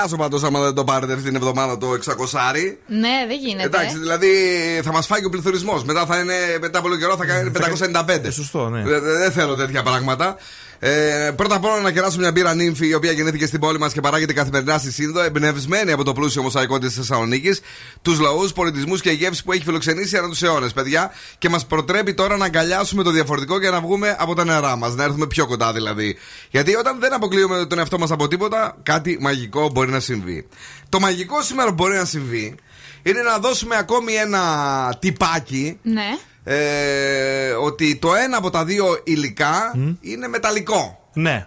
Εγώ 0.00 0.08
θα 0.08 0.16
σκάσω 0.16 0.16
πάντως 0.16 0.42
άμα 0.42 0.60
δεν 0.60 0.74
το 0.74 0.84
πάρετε 0.84 1.12
αυτή 1.12 1.24
την 1.24 1.34
εβδομάδα 1.34 1.78
το 1.78 1.86
600. 1.90 1.94
Ναι, 2.86 3.24
δεν 3.28 3.38
γίνεται. 3.40 3.64
Εντάξει, 3.64 3.98
δηλαδή 3.98 4.28
θα 4.84 4.92
μας 4.92 5.06
φάει 5.06 5.20
και 5.20 5.26
ο 5.26 5.28
πληθωρισμός. 5.28 5.84
Μετά 5.84 6.06
θα 6.06 6.18
είναι, 6.18 6.34
μετά 6.60 6.78
από 6.78 6.88
λίγο 6.88 7.00
καιρό 7.00 7.16
θα 7.16 7.24
κάνει 7.24 7.50
595. 7.50 8.24
Ε, 8.24 8.30
Σωστό, 8.30 8.68
ναι. 8.68 8.82
Δεν 8.82 9.02
δεν 9.02 9.32
θέλω 9.32 9.54
τέτοια 9.54 9.82
πράγματα. 9.82 10.36
Ε, 10.82 11.30
πρώτα 11.36 11.54
απ' 11.54 11.64
όλα 11.64 11.80
να 11.80 11.92
κεράσω 11.92 12.18
μια 12.18 12.32
μπύρα 12.32 12.54
νύμφη 12.54 12.86
η 12.88 12.94
οποία 12.94 13.12
γεννήθηκε 13.12 13.46
στην 13.46 13.60
πόλη 13.60 13.78
μας 13.78 13.92
και 13.92 14.00
παράγεται 14.00 14.32
καθημερινά 14.32 14.78
στη 14.78 14.92
Σύνδο, 14.92 15.22
εμπνευσμένη 15.22 15.92
από 15.92 16.04
το 16.04 16.12
πλούσιο 16.12 16.42
μοσαϊκό 16.42 16.78
της 16.78 16.94
Θεσσαλονίκης, 16.94 17.60
τους 18.02 18.18
λαούς, 18.18 18.52
πολιτισμούς 18.52 19.00
και 19.00 19.10
γεύσεις 19.10 19.42
που 19.42 19.52
έχει 19.52 19.64
φιλοξενήσει 19.64 20.16
ανά 20.16 20.28
τους 20.28 20.42
αιώνες, 20.42 20.72
παιδιά. 20.72 21.10
Και 21.38 21.48
μας 21.48 21.66
προτρέπει 21.66 22.14
τώρα 22.14 22.36
να 22.36 22.44
αγκαλιάσουμε 22.44 23.02
το 23.02 23.10
διαφορετικό 23.10 23.60
και 23.60 23.70
να 23.70 23.80
βγούμε 23.80 24.16
από 24.18 24.34
τα 24.34 24.44
νερά 24.44 24.76
μας, 24.76 24.94
να 24.94 25.04
έρθουμε 25.04 25.26
πιο 25.26 25.46
κοντά 25.46 25.72
δηλαδή. 25.72 26.16
Γιατί 26.50 26.74
όταν 26.74 27.00
δεν 27.00 27.14
αποκλείουμε 27.14 27.66
τον 27.66 27.78
εαυτό 27.78 27.98
μας 27.98 28.10
από 28.10 28.28
τίποτα, 28.28 28.76
κάτι 28.82 29.18
μαγικό 29.20 29.70
μπορεί 29.70 29.90
να 29.90 30.00
συμβεί. 30.00 30.48
Το 30.88 31.00
μαγικό 31.00 31.42
σήμερα 31.42 31.68
που 31.68 31.74
μπορεί 31.74 31.94
να 31.96 32.04
συμβεί 32.04 32.54
είναι 33.02 33.22
να 33.22 33.38
δώσουμε 33.38 33.76
ακόμη 33.76 34.12
ένα 34.12 34.42
τυπάκι 34.98 35.78
Ναι. 35.82 36.18
Ε, 36.44 37.50
ότι 37.50 37.96
το 37.96 38.14
ένα 38.14 38.36
από 38.36 38.50
τα 38.50 38.64
δύο 38.64 39.00
υλικά 39.04 39.74
είναι 40.00 40.28
μεταλλικό. 40.28 41.08
Ναι. 41.12 41.46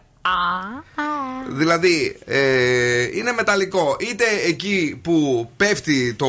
Δηλαδή, 1.49 2.17
ε, 2.25 3.01
είναι 3.17 3.31
μεταλλικό. 3.31 3.95
Είτε 3.99 4.23
εκεί 4.47 4.99
που 5.03 5.49
πέφτει 5.57 6.13
το, 6.13 6.27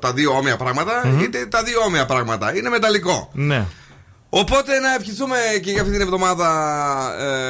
τα 0.00 0.12
δύο 0.12 0.30
όμοια 0.30 0.56
πράγματα, 0.56 1.16
είτε 1.22 1.46
τα 1.46 1.62
δύο 1.62 1.80
όμοια 1.80 2.06
πράγματα. 2.06 2.56
Είναι 2.56 2.68
μεταλλικό. 2.68 3.30
Ναι. 3.32 3.66
Οπότε 4.32 4.78
να 4.78 4.94
ευχηθούμε 4.94 5.36
και 5.62 5.70
για 5.70 5.80
αυτή 5.80 5.92
την 5.92 6.00
εβδομάδα 6.00 6.48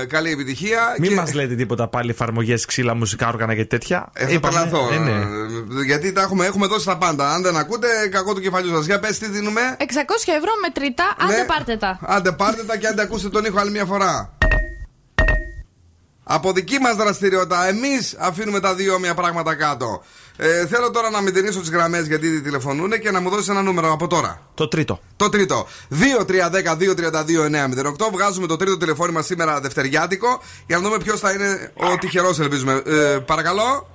ε, 0.00 0.04
καλή 0.06 0.30
επιτυχία. 0.30 0.94
Μην 0.98 1.08
και... 1.10 1.14
μας 1.16 1.34
λέτε 1.34 1.54
τίποτα 1.54 1.88
πάλι 1.88 2.10
εφαρμογές, 2.10 2.64
ξύλα, 2.64 2.94
μουσικά 2.94 3.28
όργανα 3.28 3.54
και 3.54 3.64
τέτοια. 3.64 4.10
Ε, 4.12 4.24
θα 4.24 4.30
Είπαμε, 4.32 4.54
τρελαθώ. 4.54 4.88
ε, 4.94 4.98
ναι. 4.98 5.10
Ε, 5.10 5.84
Γιατί 5.86 6.12
τα 6.12 6.20
έχουμε, 6.20 6.46
έχουμε 6.46 6.66
δώσει 6.66 6.86
τα 6.86 6.96
πάντα. 6.98 7.30
Αν 7.32 7.42
δεν 7.42 7.56
ακούτε, 7.56 7.86
κακό 8.10 8.34
του 8.34 8.40
κεφαλιού 8.40 8.74
σας. 8.76 8.86
Για 8.86 8.98
πες 9.00 9.18
τι 9.18 9.28
δίνουμε. 9.28 9.60
600 9.78 9.82
ευρώ 10.36 10.50
μετρητά, 10.62 11.14
άντε 11.18 11.36
Ναι. 11.36 11.44
πάρτε 11.44 11.76
τα. 11.76 11.98
Άντε 12.02 12.32
πάρτε 12.32 12.62
τα 12.64 12.76
και 12.76 12.86
άντε 12.86 13.02
ακούσετε 13.02 13.28
τον 13.30 13.44
ήχο 13.44 13.58
άλλη 13.58 13.70
μια 13.70 13.84
φορά. 13.84 14.32
Από 16.32 16.52
δική 16.52 16.78
μας 16.78 16.96
δραστηριότητα, 16.96 17.66
εμείς 17.68 18.16
αφήνουμε 18.18 18.60
τα 18.60 18.74
δύο 18.74 18.94
όμοια 18.94 19.14
πράγματα 19.14 19.54
κάτω. 19.54 20.02
Ε, 20.42 20.66
θέλω 20.66 20.90
τώρα 20.90 21.10
να 21.10 21.20
μηδενίσω 21.20 21.60
τις 21.60 21.70
γραμμές 21.70 22.06
γιατί 22.06 22.40
τηλεφωνούν 22.40 22.90
και 23.00 23.10
να 23.10 23.20
μου 23.20 23.30
δώσεις 23.30 23.48
ένα 23.48 23.62
νούμερο 23.62 23.92
από 23.92 24.06
τώρα. 24.06 24.40
Το 24.54 24.68
τρίτο. 24.68 25.00
Το 25.16 25.28
τρίτο. 25.28 25.66
2-3-10-2-32-908. 25.90 28.10
Βγάζουμε 28.12 28.46
το 28.46 28.56
τρίτο 28.56 28.76
τηλεφώνημα 28.76 29.22
σήμερα 29.22 29.60
Δευτεριάτικο 29.60 30.40
για 30.66 30.76
να 30.76 30.82
δούμε 30.82 30.98
ποιος 30.98 31.20
θα 31.20 31.30
είναι 31.32 31.72
ο 31.74 31.98
τυχερός, 31.98 32.38
ελπίζουμε. 32.38 32.82
Ε, 32.86 33.18
παρακαλώ. 33.26 33.88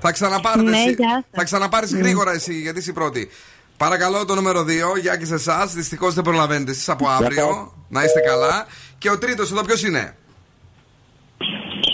Θα 0.00 0.12
ξαναπάρετε 0.12 0.70
Ναι, 0.70 0.76
εσύ. 0.76 0.90
γεια 0.90 1.08
σας. 1.12 1.24
Θα 1.32 1.44
ξαναπάρεις 1.44 1.90
Ναι. 1.90 1.98
γρήγορα 1.98 2.32
εσύ, 2.32 2.54
γιατί 2.54 2.78
είσαι 2.78 2.90
η 2.90 2.92
πρώτη. 2.92 3.30
Παρακαλώ 3.76 4.24
το 4.24 4.34
νούμερο 4.34 4.64
2, 4.64 4.96
για 5.00 5.16
και 5.16 5.24
σε 5.26 5.34
εσάς. 5.34 5.72
Δυστυχώς 5.72 6.14
δεν 6.14 6.24
προλαβαίνετε 6.24 6.70
εσείς 6.70 6.88
από 6.88 7.08
αύριο. 7.08 7.72
Να 7.88 8.04
είστε 8.04 8.20
καλά. 8.20 8.66
Και 8.98 9.10
ο 9.10 9.18
τρίτος 9.18 9.50
εδώ 9.50 9.62
ποιος 9.62 9.82
είναι; 9.82 10.16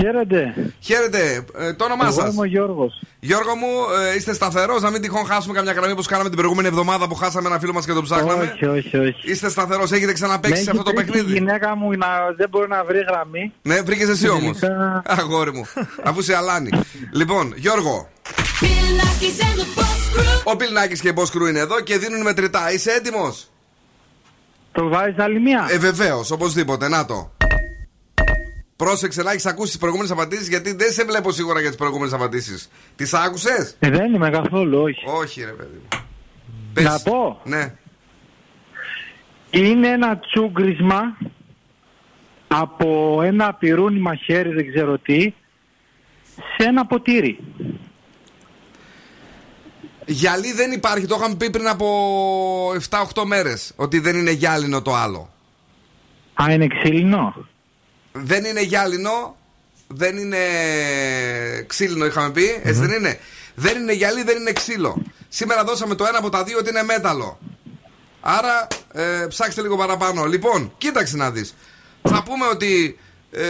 Χαίρετε. 0.03 0.55
Χαίρετε. 0.81 1.45
Ε, 1.59 1.73
το 1.73 1.85
όνομά 1.85 2.05
Εγώ 2.05 2.13
σας. 2.13 2.33
είμαι 2.33 2.41
ο 2.41 2.45
Γιώργος. 2.45 3.03
Γιώργο 3.21 3.57
μου, 3.57 3.67
ε, 4.13 4.15
είστε 4.17 4.33
σταθερός, 4.35 4.83
να 4.83 4.91
μην 4.91 5.01
τυχόν 5.03 5.27
χάσουμε 5.27 5.55
καμιά 5.55 5.73
γραμμή 5.73 5.93
όπως 5.93 6.07
κάναμε 6.07 6.29
την 6.29 6.39
προηγούμενη 6.39 6.69
εβδομάδα 6.69 7.09
που 7.09 7.15
χάσαμε 7.15 7.49
ένα 7.49 7.59
φίλο 7.59 7.73
μας 7.73 7.87
και 7.87 7.93
τον 7.93 8.05
ψάχναμε. 8.05 8.53
Όχι, 8.55 8.67
όχι, 8.67 8.97
όχι. 8.99 9.31
Είστε 9.31 9.49
σταθερός, 9.51 9.93
έχετε 9.93 10.13
ξαναπέξει 10.13 10.59
Με 10.59 10.65
σε 10.65 10.71
αυτό 10.71 10.83
το 10.83 10.91
έχει 10.91 10.97
τρέξει 10.97 11.13
παιχνίδι. 11.13 11.37
Η 11.37 11.39
γυναίκα 11.39 11.77
μου 11.77 11.91
να, 11.91 12.07
δεν 12.37 12.49
μπορεί 12.51 12.69
να 12.69 12.85
βρει 12.85 12.99
γραμμή. 13.09 13.53
Ναι, 13.63 13.81
βρήκες 13.81 14.09
εσύ 14.09 14.29
όμως. 14.29 14.59
Τελικά- 14.59 15.03
Αγόρι 15.07 15.53
μου. 15.53 15.67
Αφού 16.03 16.23
σε 16.23 16.35
αλάνει. 16.37 16.71
λοιπόν, 17.13 17.53
Γιώργο. 17.57 18.09
Ο 20.45 20.57
Πιλνάκης 20.57 21.01
και 21.01 21.09
η 21.09 21.13
Boss 21.17 21.23
Crew 21.37 21.49
είναι 21.49 21.59
εδώ 21.59 21.81
και 21.81 21.99
δίνουν 21.99 22.21
μετρητά. 22.23 22.73
Είσαι 22.73 22.91
έτοιμος; 22.91 23.51
Το 24.73 24.89
βάζεις 24.89 25.19
άλλη 25.19 25.41
μία; 25.41 25.67
Ε, 25.71 25.79
βεβαίως, 25.79 26.31
οπωσδήποτε. 26.31 26.89
Να 26.89 27.05
το. 27.05 27.31
Πρόσεξε 28.85 29.23
να 29.23 29.31
έχεις 29.31 29.47
ακούσει 29.47 29.71
τις 29.71 29.79
προηγούμενες 29.79 30.13
απαντήσεις 30.13 30.49
γιατί 30.49 30.73
δεν 30.73 30.93
σε 30.93 31.05
βλέπω 31.05 31.33
σίγουρα 31.33 31.61
για 31.61 31.69
τις 31.69 31.79
προηγούμενες 31.79 32.13
απαντήσεις. 32.13 32.71
Τις 32.97 33.15
άκουσες; 33.15 33.77
Ε, 33.79 33.91
δεν 33.91 34.15
είμαι 34.15 34.31
καθόλου, 34.31 34.81
όχι. 34.81 35.05
Όχι, 35.07 35.45
ρε 35.45 35.51
παιδί 35.51 35.81
μου. 35.83 36.83
Να 36.83 37.01
πω. 37.01 37.41
Ναι. 37.45 37.75
Είναι 39.51 39.89
ένα 39.89 40.19
τσούγκρισμα 40.19 41.17
από 42.49 43.21
ένα 43.23 43.55
πυρούνι 43.55 44.01
μαχαίρι, 44.01 44.53
δεν 44.53 44.71
ξέρω 44.71 44.99
τι, 44.99 45.33
σε 46.35 46.69
ένα 46.69 46.87
ποτήρι. 46.87 47.39
Γυαλί 50.07 50.53
δεν 50.53 50.73
υπάρχει, 50.73 51.07
το 51.07 51.17
είχαμε 51.19 51.35
πει 51.35 51.51
πριν 51.51 51.69
από 51.69 51.87
7-8 52.91 53.25
μέρες. 53.27 53.73
Ότι 53.77 53.99
δεν 53.99 54.17
είναι 54.17 54.31
γυάλινο 54.31 54.83
το 54.83 54.95
άλλο. 54.95 55.31
Α, 56.43 56.53
είναι 56.53 56.67
ξύλινο; 56.67 57.49
Δεν 58.13 58.45
είναι 58.45 58.63
γυάλινο, 58.63 59.37
δεν 59.87 60.17
είναι 60.17 60.39
ξύλινο, 61.67 62.07
είχαμε 62.07 62.31
πει. 62.31 62.61
Έτσι 62.63 62.81
δεν 62.81 62.91
είναι. 62.99 63.19
Δεν 63.55 63.77
είναι 63.81 63.93
γυαλί, 63.93 64.23
δεν 64.23 64.37
είναι 64.37 64.53
ξύλο. 64.53 65.03
Σήμερα 65.29 65.65
δώσαμε 65.65 65.95
το 65.95 66.05
ένα 66.05 66.19
από 66.19 66.29
τα 66.29 66.45
δύο 66.45 66.59
ότι 66.59 66.69
είναι 66.71 66.83
μέταλλο. 66.83 67.39
Άρα 68.21 68.67
ε, 68.93 69.27
ψάξτε 69.29 69.63
λίγο 69.63 69.77
παραπάνω. 69.77 70.25
Λοιπόν, 70.25 70.73
κοίταξε 70.79 71.17
να 71.17 71.31
δεις. 71.31 71.55
Θα 72.09 72.23
πούμε 72.23 72.47
ότι 72.47 72.99
ε, 73.31 73.45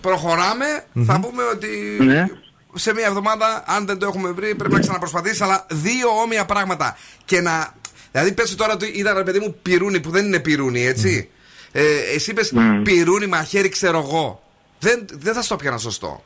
προχωράμε. 0.00 0.84
Θα 1.06 1.20
πούμε 1.20 1.42
ότι 1.42 1.96
Ναι. 2.00 2.26
σε 2.74 2.94
μία 2.94 3.06
εβδομάδα, 3.06 3.62
αν 3.66 3.86
δεν 3.86 3.98
το 3.98 4.06
έχουμε 4.06 4.30
βρει, 4.30 4.54
πρέπει 4.54 4.74
να 4.74 4.80
ξαναπροσπαθήσει. 4.80 5.42
Αλλά 5.42 5.66
δύο 5.70 6.08
όμοια 6.08 6.44
πράγματα. 6.44 6.96
Και 7.24 7.40
να. 7.40 7.74
Δηλαδή, 8.12 8.32
πες 8.32 8.54
τώρα 8.54 8.72
ότι 8.72 8.90
είδα 8.94 9.12
ρε 9.12 9.22
παιδί 9.22 9.38
μου 9.38 9.56
πυρούνι 9.62 10.00
που 10.00 10.10
δεν 10.10 10.24
είναι 10.26 10.38
πυρούνι, 10.38 10.86
έτσι. 10.86 11.30
Ε, 11.72 11.82
εσύ 12.14 12.30
είπες 12.30 12.52
πυρούνι 12.82 13.26
μαχαίρι, 13.26 13.68
ξέρω 13.68 13.98
εγώ. 13.98 14.42
Δεν, 14.78 15.06
δεν 15.12 15.34
θα 15.34 15.42
στο 15.42 15.56
πιάνα 15.56 15.78
σωστό. 15.78 16.22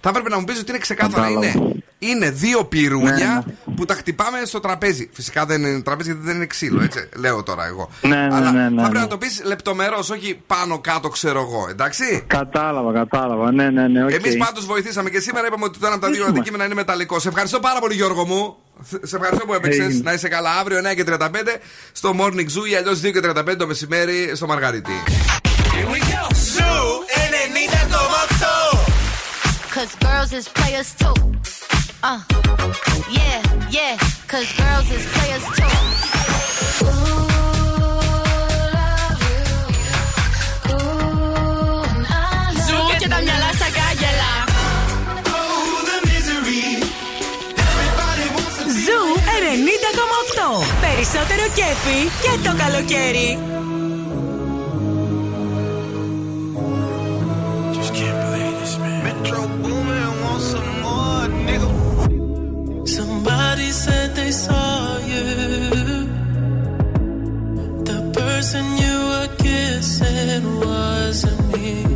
Θα 0.00 0.08
έπρεπε 0.08 0.28
να 0.28 0.38
μου 0.38 0.44
πεις 0.44 0.58
ότι 0.58 0.70
είναι 0.70 0.78
ξεκάθαρα. 0.78 1.22
Κατάλαβα. 1.22 1.46
Είναι, 1.46 1.82
είναι 1.98 2.30
δύο 2.30 2.64
πιρούνια 2.64 3.44
Ναι, 3.46 3.74
που 3.74 3.84
τα 3.84 3.94
χτυπάμε 3.94 4.38
στο 4.44 4.60
τραπέζι. 4.60 5.08
Φυσικά 5.12 5.46
δεν 5.46 5.62
είναι 5.64 5.82
τραπέζι 5.82 6.10
γιατί 6.10 6.26
δεν 6.26 6.36
είναι 6.36 6.46
ξύλο, 6.46 6.82
έτσι. 6.82 7.08
Λέω 7.16 7.42
τώρα 7.42 7.66
εγώ. 7.66 7.90
Ναι, 8.02 8.08
ναι, 8.16 8.34
Αλλά 8.34 8.50
ναι, 8.52 8.60
ναι, 8.60 8.64
θα 8.64 8.70
ναι. 8.70 8.80
πρέπει 8.82 8.98
να 8.98 9.06
το 9.06 9.18
πεις 9.18 9.42
λεπτομερώς, 9.44 9.98
όχι 9.98 10.40
πάνω 10.46 10.78
κάτω, 10.80 11.08
ξέρω 11.08 11.40
εγώ. 11.40 11.66
Εντάξει. 11.70 12.24
Κατάλαβα, 12.26 12.92
κατάλαβα. 12.92 13.52
Ναι, 13.52 13.70
ναι, 13.70 13.88
ναι. 13.88 14.04
οκ. 14.04 14.10
Εμείς 14.10 14.36
πάντως 14.36 14.66
βοηθήσαμε 14.66 15.10
και 15.10 15.20
σήμερα 15.20 15.46
είπαμε 15.46 15.64
ότι 15.64 15.78
το 15.78 15.86
ένα 15.86 15.94
από 15.94 16.04
τα 16.04 16.08
δύο 16.10 16.16
Βοηθούμε. 16.16 16.38
αντικείμενα 16.38 16.64
είναι 16.64 16.74
μεταλλικό. 16.74 17.18
Σε 17.20 17.28
ευχαριστώ 17.28 17.60
πάρα 17.60 17.80
πολύ, 17.80 17.94
Γιώργο 17.94 18.24
μου. 18.26 18.56
Σε 19.02 19.16
ευχαριστώ 19.16 19.46
που 19.46 19.54
έπαιξες. 19.54 19.84
Έγινε. 19.84 20.00
Να 20.02 20.12
είσαι 20.12 20.28
καλά 20.28 20.50
αύριο 20.58 20.78
9 20.78 20.94
και 20.94 21.04
35 21.06 21.28
στο 21.92 22.14
Morning 22.20 22.46
Zoo 22.58 22.70
ή 22.70 22.74
αλλιώς 22.76 23.00
2 23.00 23.12
και 23.12 23.20
35 23.24 23.56
το 23.58 23.66
μεσημέρι 23.66 24.32
στο 24.34 24.46
Μαργαρίτη. 24.46 24.92
Cause 29.74 29.94
girls 30.06 30.32
is 30.32 30.46
players 30.58 30.90
too. 31.00 31.14
Uh, 32.02 32.20
yeah, 33.18 33.38
yeah, 33.78 33.94
cause 34.26 34.48
girls 34.60 34.88
is 34.96 35.04
players 35.14 35.44
too. 35.56 36.17
Περισσότερο 50.81 51.45
κέφι 51.55 51.99
και 52.23 52.49
το 52.49 52.55
καλοκαίρι. 52.63 53.37
Just 57.75 57.93
can't 57.97 58.17
believe 58.23 58.55
this, 58.61 58.75
man. 58.81 59.03
Metro 59.07 59.39
Boomin 59.61 60.11
want 60.23 60.41
some 60.51 60.71
more, 60.85 61.27
nigga. 61.47 61.69
Somebody 62.97 63.69
said 63.83 64.07
they 64.19 64.31
saw 64.45 64.73
you. 65.11 65.27
The 67.89 67.99
person 68.19 68.63
you 68.83 68.95
were 69.11 69.31
kissing 69.43 70.45
wasn't 70.65 71.41
me. 71.53 71.86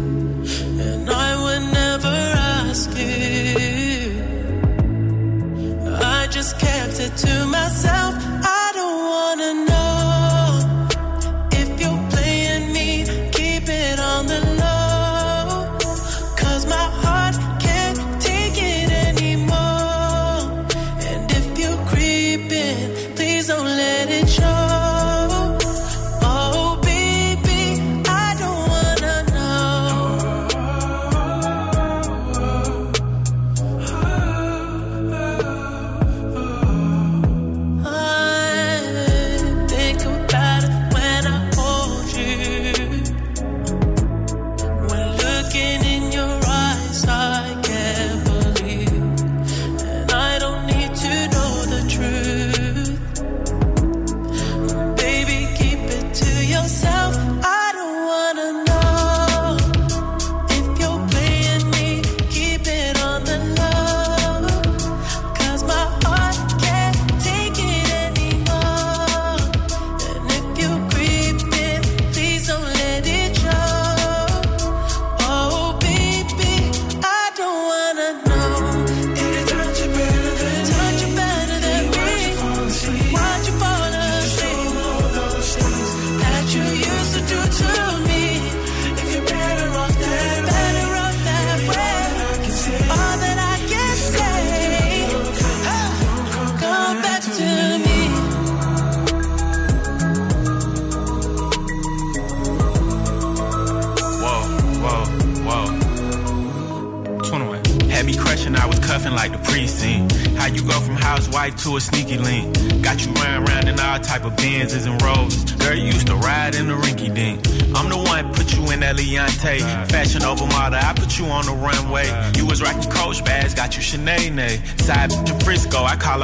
To 7.17 7.47
myself. 7.47 8.32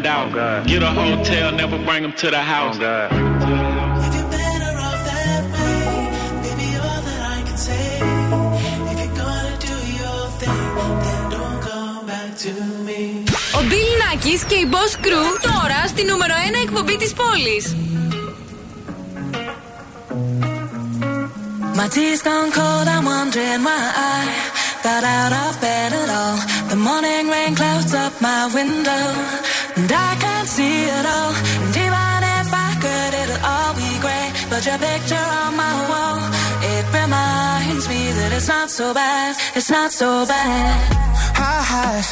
find 0.00 0.04
out. 0.16 0.30
Get 0.70 0.82
a 0.90 0.92
hotel, 1.02 1.46
never 1.62 1.78
bring 1.88 2.02
them 2.04 2.14
to 2.22 2.26
the 2.36 2.42
house. 2.54 2.78
If 4.06 4.12
you're 4.16 4.30
better 4.36 4.72
off 4.86 5.00
that 5.10 5.42
way, 5.54 5.80
baby, 6.44 6.68
all 6.84 7.00
that 7.08 7.22
I 7.36 7.38
can 7.46 7.58
say. 7.66 7.86
If 8.90 8.96
you're 9.02 9.16
gonna 9.22 9.56
do 9.68 9.76
your 10.00 10.20
thing, 10.40 10.66
then 11.04 11.22
don't 11.34 11.60
come 11.68 12.00
back 12.10 12.30
to 12.44 12.52
me. 12.86 13.00
Ο 13.58 13.60
Bill 13.70 13.92
Nackis 14.02 14.42
και 14.50 14.58
η 14.64 14.66
Boss 14.72 14.92
Crew 15.04 15.28
τώρα 15.48 15.80
στη 15.92 16.02
νούμερο 16.04 16.34
1 16.34 16.62
εκπομπή 16.64 16.96
της 16.96 17.12
πόλης. 17.18 17.66
My 21.78 21.88
tea's 21.94 22.22
gone 22.28 22.50
cold, 22.58 22.86
I'm 22.94 23.04
wondering 23.14 23.62
why 23.68 23.82
I 24.14 24.18
got 24.86 25.02
out 25.18 25.32
of 25.44 25.52
bed 25.64 25.90
at 26.02 26.10
all. 26.20 26.38
The 26.72 26.78
morning 26.88 27.24
rain 27.34 27.52
clouds 27.60 27.92
up 28.04 28.14
my 28.28 28.40
window, 28.58 29.04
and 29.81 29.91
I 29.91 30.15
can't 30.23 30.47
see 30.47 30.77
it 30.97 31.05
all. 31.15 31.33
And 31.63 31.73
even 31.85 32.19
if 32.37 32.49
I 32.67 32.71
could, 32.83 33.11
it'll 33.21 33.43
all 33.53 33.73
be 33.81 33.89
grey. 34.03 34.27
But 34.49 34.61
your 34.67 34.79
picture 34.89 35.27
on 35.41 35.51
my 35.63 35.75
wall, 35.89 36.19
it 36.73 36.85
reminds 36.99 37.85
me 37.91 38.01
that 38.17 38.29
it's 38.37 38.47
not 38.47 38.69
so 38.69 38.93
bad, 38.93 39.35
it's 39.55 39.71
not 39.77 39.91
so 39.91 40.09
bad. 40.25 40.73
High 41.41 41.63
highs, 41.73 42.09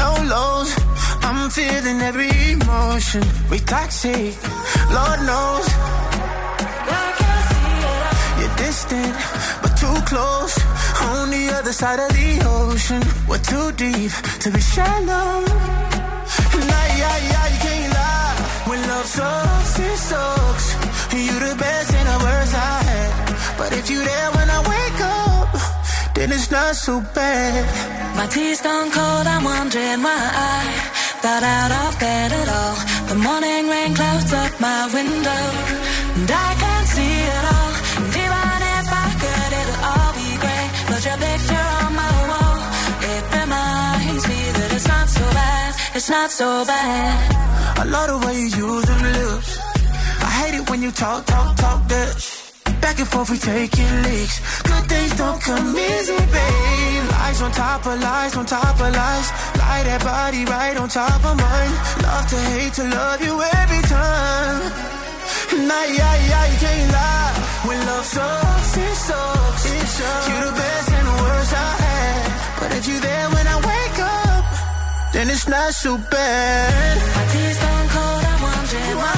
low 0.00 0.16
lows. 0.34 0.70
I'm 1.26 1.50
feeling 1.50 2.00
every 2.10 2.32
emotion. 2.54 3.22
We 3.50 3.58
toxic, 3.58 4.34
Lord 4.96 5.20
knows. 5.30 5.66
I 7.00 7.06
can't 7.20 7.44
see 7.50 7.70
it 7.78 8.02
all. 8.08 8.40
You're 8.40 8.56
distant, 8.64 9.14
but 9.62 9.72
too 9.82 9.98
close. 10.10 10.54
On 11.12 11.30
the 11.30 11.44
other 11.58 11.72
side 11.72 12.00
of 12.06 12.10
the 12.18 12.30
ocean, 12.58 13.02
we're 13.28 13.44
too 13.52 13.68
deep 13.72 14.12
to 14.42 14.50
be 14.50 14.60
shallow. 14.60 15.91
Love 19.02 19.10
sucks, 19.10 19.78
it 19.78 19.98
sucks. 19.98 20.66
You 21.12 21.34
the 21.46 21.54
best 21.56 21.94
and 21.94 22.08
the 22.08 22.18
worst 22.24 22.54
I 22.54 22.78
had. 22.88 23.58
But 23.58 23.72
if 23.72 23.90
you 23.90 24.00
there 24.04 24.30
when 24.36 24.48
I 24.48 24.60
wake 24.74 25.00
up, 25.00 26.14
then 26.14 26.30
it's 26.32 26.50
not 26.50 26.74
so 26.76 27.00
bad. 27.14 27.64
My 28.16 28.26
tea's 28.26 28.60
gone 28.60 28.90
cold, 28.90 29.26
I'm 29.26 29.44
wondering 29.44 30.02
why 30.06 30.22
I 30.54 30.60
got 31.22 31.42
out 31.42 31.72
of 31.82 32.00
bed 32.00 32.32
at 32.40 32.48
all. 32.58 32.76
The 33.10 33.18
morning 33.26 33.68
rain 33.72 33.94
clouds 33.94 34.32
up 34.32 34.52
my 34.60 34.80
window, 34.94 35.42
and 36.18 36.30
I 36.30 36.71
it's 45.94 46.08
not 46.08 46.30
so 46.30 46.64
bad. 46.64 47.78
I 47.78 47.84
love 47.84 48.08
the 48.08 48.26
way 48.26 48.34
you 48.34 48.48
use 48.66 48.84
them 48.84 49.02
lips. 49.02 49.58
I 50.26 50.30
hate 50.40 50.54
it 50.60 50.70
when 50.70 50.82
you 50.82 50.90
talk, 50.90 51.26
talk, 51.26 51.56
talk 51.56 51.88
that. 51.88 52.42
Back 52.80 52.98
and 52.98 53.08
forth, 53.08 53.30
we 53.30 53.38
taking 53.38 53.94
leaks. 54.02 54.36
Good 54.62 54.88
days 54.88 55.16
don't 55.16 55.40
come 55.40 55.76
easy, 55.76 56.16
babe. 56.16 57.04
Lies 57.10 57.42
on 57.42 57.52
top 57.52 57.86
of 57.86 58.00
lies, 58.00 58.36
on 58.36 58.46
top 58.46 58.74
of 58.80 58.90
lies. 59.00 59.28
Lie 59.60 59.82
that 59.88 60.02
body 60.02 60.44
right 60.44 60.76
on 60.76 60.88
top 60.88 61.20
of 61.24 61.36
mine. 61.36 61.72
Love 62.02 62.26
to 62.32 62.38
hate 62.52 62.72
to 62.74 62.84
love 62.88 63.20
you 63.22 63.34
every 63.60 63.82
time. 63.96 64.60
Nah, 65.68 65.84
yeah, 65.98 66.16
yeah, 66.30 66.44
you 66.52 66.58
can't 66.58 66.92
lie. 66.92 67.32
When 67.68 67.78
love 67.86 68.04
sucks, 68.04 68.76
it 68.76 68.96
sucks. 69.06 69.64
It 69.66 69.86
sucks. 69.96 70.28
You're 70.28 70.44
the 70.48 70.52
best 70.52 70.88
and 70.96 71.06
the 71.06 71.16
worst 71.22 71.52
I 71.54 71.70
had. 71.84 72.22
But 72.60 72.70
if 72.78 72.88
you 72.88 72.98
there 73.00 73.21
then 75.22 75.30
it's 75.30 75.46
not 75.46 75.72
so 75.72 75.96
bad. 76.10 76.98
My 77.16 77.24
tea's 77.32 77.58
gone 77.64 77.88
cold, 77.94 78.22
I'm 78.30 78.40
wondering 78.42 78.96
why. 79.02 79.14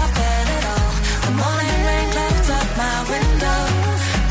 Of 0.00 0.10
bed 0.16 0.46
at 0.56 0.64
all. 0.74 0.92
The 1.26 1.32
morning 1.42 1.80
rain 1.88 2.08
clouds 2.14 2.50
up 2.58 2.68
my 2.84 2.98
window. 3.12 3.60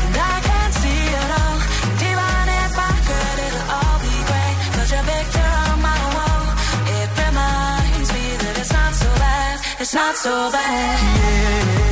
And 0.04 0.14
I 0.32 0.36
can't 0.48 0.74
see 0.82 1.02
it 1.20 1.30
all. 1.40 1.58
And 1.90 2.00
even 2.10 2.44
if 2.62 2.72
I 2.90 2.92
could, 3.06 3.36
it'll 3.46 3.68
all 3.78 3.98
be 4.06 4.16
great. 4.30 4.56
Cause 4.74 4.90
your 4.94 5.04
picture 5.14 5.52
on 5.66 5.76
my 5.88 6.02
wall, 6.16 6.44
it 6.98 7.08
reminds 7.22 8.10
me 8.16 8.24
that 8.42 8.54
it's 8.62 8.72
not 8.78 8.92
so 9.02 9.08
bad. 9.24 9.54
It's 9.78 9.94
not 9.94 10.14
so 10.16 10.34
bad. 10.50 11.86
It's 11.86 11.89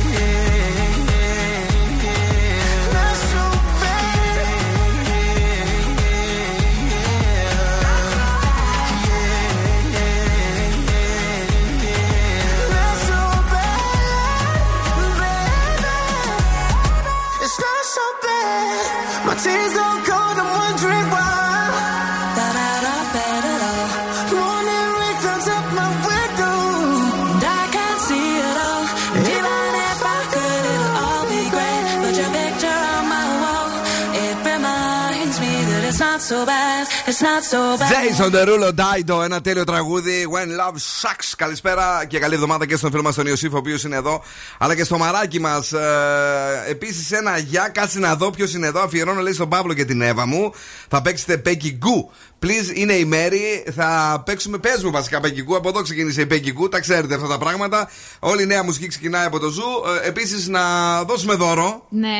Jason 37.09 38.31
Derulo 38.31 38.71
Dido, 38.75 39.23
ένα 39.23 39.41
τέλειο 39.41 39.63
τραγούδι. 39.63 40.27
When 40.33 40.47
Love 40.47 40.75
Sucks. 40.75 41.33
Καλησπέρα 41.37 42.05
και 42.07 42.19
καλή 42.19 42.33
εβδομάδα 42.33 42.65
και 42.65 42.75
στον 42.75 42.91
φίλο 42.91 43.03
μας 43.03 43.15
τον 43.15 43.25
Ιωσήφ, 43.27 43.53
ο 43.53 43.57
οποίος 43.57 43.83
είναι 43.83 43.95
εδώ, 43.95 44.23
αλλά 44.57 44.75
και 44.75 44.83
στο 44.83 44.97
Μαράκι 44.97 45.39
μας. 45.39 45.71
Ε, 45.71 46.63
Επίσης, 46.67 47.11
ένα 47.11 47.37
γεια, 47.37 47.69
κάτσε 47.73 47.99
να 47.99 48.15
δω 48.15 48.29
ποιος 48.29 48.53
είναι 48.53 48.67
εδώ. 48.67 48.81
Αφιερώνω, 48.81 49.21
λέει, 49.21 49.33
στον 49.33 49.49
Παύλο 49.49 49.73
και 49.73 49.85
την 49.85 50.01
Εύα 50.01 50.25
μου. 50.25 50.53
Θα 50.87 51.01
παίξετε 51.01 51.41
Peggy 51.45 51.65
Gou. 51.65 52.05
Please, 52.45 52.71
είναι 52.73 52.93
η 52.93 53.05
Μέρη. 53.05 53.65
Θα 53.75 54.21
παίξουμε, 54.25 54.57
πες 54.57 54.83
μου 54.83 54.91
βασικά 54.91 55.19
Peggy 55.23 55.51
Gou. 55.51 55.55
Από 55.55 55.69
εδώ 55.69 55.81
ξεκίνησε 55.81 56.21
η 56.21 56.27
Peggy 56.31 56.63
Gou. 56.63 56.71
Τα 56.71 56.79
ξέρετε 56.79 57.15
αυτά 57.15 57.27
τα 57.27 57.37
πράγματα. 57.37 57.89
Όλη 58.19 58.43
η 58.43 58.45
νέα 58.45 58.63
μουσική 58.63 58.87
ξεκινάει 58.87 59.25
από 59.25 59.39
το 59.39 59.49
Zoo. 59.49 59.63
Ε, 60.03 60.07
Επίσης, 60.07 60.47
να 60.47 60.63
δώσουμε 61.03 61.33
δώρο. 61.33 61.85
Ναι. 61.89 62.17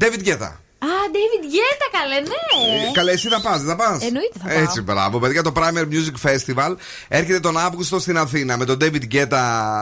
David 0.00 0.28
Guetta. 0.28 0.65
Α, 0.78 0.88
David 1.12 1.44
Guetta, 1.54 1.86
καλέ, 1.98 2.20
ναι. 2.20 2.88
Ε, 2.88 2.92
Καλέ, 2.92 3.12
εσύ 3.12 3.28
θα 3.28 3.40
πας, 3.40 3.62
δεν 3.62 3.68
θα 3.68 3.76
πας. 3.76 4.02
Εννοείται 4.02 4.38
θα 4.42 4.48
πάω. 4.48 4.62
Έτσι, 4.62 4.80
μπράβο, 4.82 5.18
παιδιά. 5.18 5.42
Το 5.42 5.52
Primer 5.56 5.84
Music 5.92 6.28
Festival 6.28 6.74
έρχεται 7.08 7.40
τον 7.40 7.58
Αύγουστο 7.58 7.98
στην 7.98 8.18
Αθήνα 8.18 8.56
με 8.56 8.64
τον 8.64 8.78
David 8.80 9.02
Guetta 9.12 9.38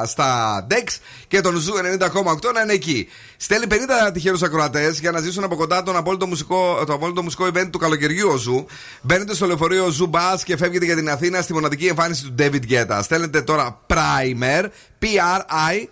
στα 0.06 0.66
decks 0.70 0.96
και 1.28 1.40
τον 1.40 1.56
Zoo 1.56 1.72
90,8 1.74 2.52
να 2.54 2.60
είναι 2.60 2.72
εκεί. 2.72 3.08
Στέλνει 3.36 3.66
50 3.70 4.12
τυχερούς 4.12 4.42
ακροατές 4.42 5.00
για 5.00 5.10
να 5.10 5.20
ζήσουν 5.20 5.44
από 5.44 5.56
κοντά 5.56 5.82
τον 5.82 5.96
απόλυτο 5.96 6.26
μουσικό, 6.26 6.84
το 6.86 6.92
απόλυτο 6.92 7.22
μουσικό 7.22 7.46
event 7.54 7.68
του 7.70 7.78
καλοκαιριού 7.78 8.28
ο 8.32 8.36
Zoo. 8.36 8.66
Μπαίνετε 9.02 9.34
στο 9.34 9.46
λεωφορείο 9.46 9.88
Zoo 9.88 10.10
Bus 10.12 10.40
και 10.44 10.56
φεύγετε 10.56 10.84
για 10.84 10.96
την 10.96 11.10
Αθήνα 11.10 11.40
στη 11.42 11.52
μοναδική 11.52 11.86
εμφάνιση 11.86 12.24
του 12.24 12.34
David 12.38 12.70
Guetta. 12.70 12.98
Στέλνετε 13.02 13.42
τώρα 13.42 13.80
Primer, 13.86 14.64
P-R-I. 15.02 15.86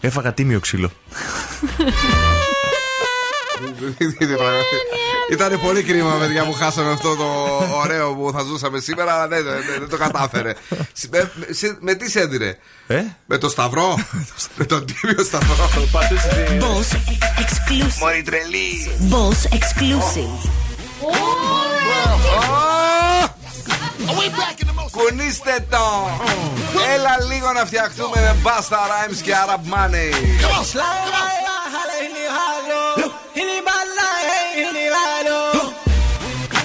Έφαγα 0.00 0.32
τίμιο 0.32 0.60
ξύλο. 0.60 0.90
Ήταν 5.32 5.60
πολύ 5.60 5.82
κρίμα, 5.82 6.12
παιδιά, 6.18 6.44
που 6.44 6.52
χάσαμε 6.52 6.90
αυτό 6.92 7.16
το 7.16 7.24
ωραίο 7.82 8.14
που 8.14 8.30
θα 8.32 8.42
ζούσαμε 8.42 8.80
σήμερα, 8.80 9.12
αλλά 9.14 9.28
δεν, 9.28 9.44
δεν- 9.44 9.62
δεν 9.78 9.88
το 9.88 9.96
κατάφερε. 9.96 10.54
με, 11.10 11.30
σε- 11.50 11.76
με 11.80 11.94
τι 11.94 12.10
σέντρε, 12.10 12.56
Ε; 12.86 13.02
με 13.26 13.38
το 13.38 13.48
σταυρό, 13.48 13.98
με 14.56 14.64
τον 14.64 14.84
τίμιο 14.86 15.24
σταυρό. 15.24 15.68
Boss 16.60 16.94
exclusive. 17.42 17.98
Μωρή 18.00 18.22
τρελή. 18.22 18.90
Boss 19.10 19.54
exclusive. 19.56 20.50
Κουνήστε 24.91 25.65
το! 25.69 26.09
Έλα 26.93 27.17
λίγο 27.29 27.51
να 27.51 27.65
φτιαχτούμε 27.65 28.19
με 28.21 28.35
Basta 28.43 28.79
Rhymes 28.89 29.21
και 29.23 29.33
Arab 29.43 29.63
Money. 29.73 30.09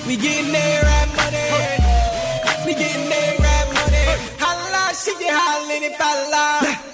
We 0.07 0.15
getting 0.17 0.53
that 0.53 0.83
rap 0.87 1.09
money. 1.19 1.49
We 2.65 2.73
getting 2.81 3.09
that 3.13 3.33
rap 3.45 3.67
money. 3.79 4.07
Holla, 4.43 4.83
shake 4.95 5.25
it, 5.29 5.35
holla, 5.39 5.77
it, 5.89 5.95
balla. 6.01 6.45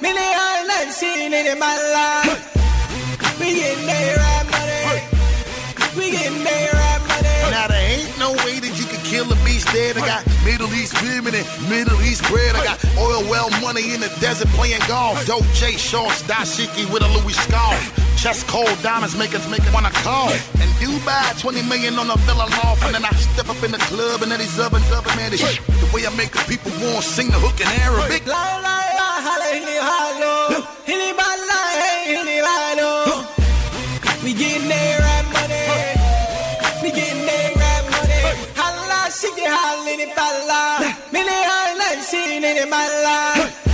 Many 0.01 0.29
holla, 0.41 0.77
shit, 0.99 1.31
it, 1.31 1.59
balla. 1.63 2.07
We 3.39 3.49
getting 3.61 3.87
that 3.91 4.17
rap 4.23 4.47
money. 4.55 4.85
We 5.97 6.05
getting 6.17 6.43
that 6.49 6.73
rap 6.79 7.01
money. 7.11 7.37
Now 7.55 7.67
there 7.69 7.85
ain't 7.97 8.19
no 8.19 8.31
way 8.45 8.55
that 8.65 8.75
you 8.81 8.87
can 8.87 9.03
kill 9.11 9.31
a 9.31 9.37
beast 9.45 9.69
dead. 9.75 9.99
I 9.99 10.07
got 10.07 10.26
Middle 11.28 11.42
East 11.42 11.70
Middle 11.70 12.02
East 12.04 12.24
bread. 12.32 12.56
I 12.56 12.64
got 12.64 12.80
oil 12.98 13.20
well 13.30 13.50
money 13.60 13.94
in 13.94 14.00
the 14.00 14.08
desert 14.22 14.48
playing 14.56 14.80
golf. 14.88 15.26
Dope 15.26 15.44
J 15.54 15.76
shorts, 15.76 16.24
dashiki 16.24 16.90
with 16.92 17.04
a 17.04 17.10
Louis 17.20 17.34
scarf. 17.34 17.84
Chest 18.16 18.48
cold 18.48 18.72
diamonds 18.82 19.18
make 19.18 19.36
us 19.36 19.44
make 19.52 19.60
it 19.60 19.74
wanna 19.74 19.92
call. 19.92 20.32
And 20.32 20.72
Dubai, 20.80 21.38
20 21.42 21.64
million 21.64 22.00
on 22.00 22.10
a 22.10 22.16
villa 22.24 22.48
loft. 22.64 22.84
And 22.86 22.96
then 22.96 23.04
I 23.04 23.12
step 23.12 23.50
up 23.50 23.62
in 23.62 23.72
the 23.72 23.78
club 23.92 24.22
and 24.22 24.32
then 24.32 24.40
these 24.40 24.58
up 24.58 24.72
and 24.72 24.84
up 24.94 25.06
man, 25.18 25.32
this 25.32 25.42
shit. 25.42 25.66
The 25.68 25.90
way 25.94 26.08
I 26.08 26.16
make 26.16 26.32
the 26.32 26.44
people 26.48 26.72
want 26.80 27.04
sing 27.04 27.28
the 27.28 27.40
hook 27.40 27.60
in 27.60 27.68
Arabic. 27.68 28.26
La 28.26 28.60
la 28.64 28.78
it, 40.08 40.18
holla, 40.18 40.84
it, 40.84 40.96
balla. 40.96 41.12
Many 41.12 41.30
holla, 41.32 41.90
shit, 42.04 42.44
it, 42.44 42.70
balla. 42.70 43.68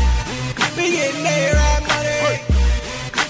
We 0.75 0.91
getting 0.91 1.23
that 1.23 1.53
rap 1.53 1.81
money. 1.85 2.41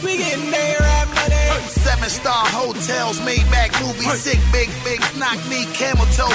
We 0.03 0.17
getting 0.17 0.51
that 0.51 0.79
rap 0.79 1.07
money. 1.15 1.67
Seven 1.69 2.09
star 2.09 2.45
hotels, 2.47 3.23
made 3.25 3.45
back 3.51 3.71
movies, 3.81 4.19
sick, 4.21 4.39
big, 4.51 4.69
big, 4.83 4.99
knock 5.17 5.37
knee, 5.49 5.65
camel 5.73 6.05
toe. 6.15 6.31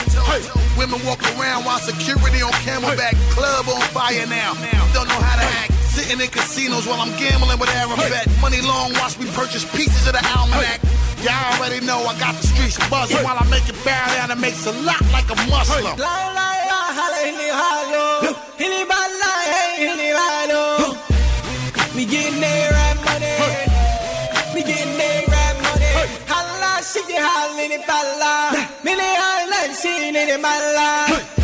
Women 0.77 1.01
walk 1.05 1.23
around 1.37 1.64
while 1.64 1.79
security 1.79 2.43
on 2.43 2.53
camelback. 2.64 3.16
Club 3.33 3.69
on 3.69 3.83
fire 3.93 4.27
now. 4.27 4.55
Don't 4.93 5.09
know 5.09 5.21
how 5.21 5.37
to 5.37 5.47
act. 5.62 5.78
Sitting 5.99 6.21
in 6.21 6.31
casinos 6.31 6.87
while 6.87 7.01
I'm 7.01 7.11
gambling 7.19 7.59
with 7.59 7.75
Arafat. 7.75 8.31
Money 8.41 8.61
long, 8.61 8.93
watch 9.03 9.19
me 9.19 9.27
purchase 9.35 9.67
pieces 9.75 10.07
of 10.07 10.15
the 10.15 10.23
almanac. 10.31 10.79
Y'all 11.27 11.59
already 11.59 11.85
know 11.85 11.99
I 12.07 12.15
got 12.21 12.37
the 12.39 12.47
streets 12.47 12.79
buzzing 12.89 13.19
while 13.27 13.35
I 13.35 13.43
make 13.51 13.69
it 13.69 13.75
bow 13.85 14.07
down 14.15 14.31
and 14.31 14.41
makes 14.41 14.65
a 14.67 14.73
lot 14.87 15.03
like 15.11 15.27
a 15.27 15.35
Muslim. 15.51 15.99
Me 21.97 22.07
getting 22.07 22.39
that 22.47 22.71
right 22.79 22.99
money. 23.03 23.35
Me 24.55 24.63
getting 24.63 24.99
that 25.03 25.27
right 25.27 25.59
money. 25.67 25.95
Holla, 26.31 26.79
she 26.79 27.03
get 27.11 27.27
holla 27.27 27.59
in 27.59 27.75
the 27.75 27.83
bala. 27.91 28.55
Mini 28.87 29.03
holla, 29.03 29.75
she 29.75 29.91
in 30.07 30.15
the 30.15 30.39
bala. 30.39 31.38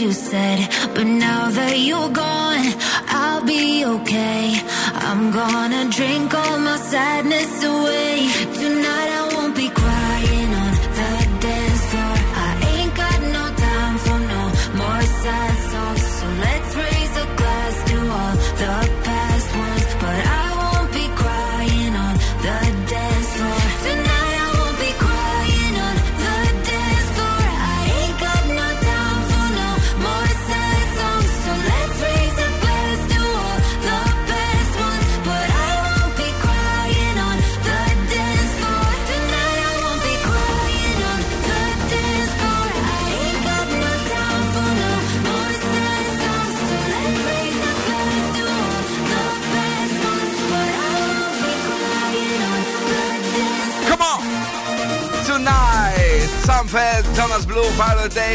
You 0.00 0.12
said. 0.12 0.67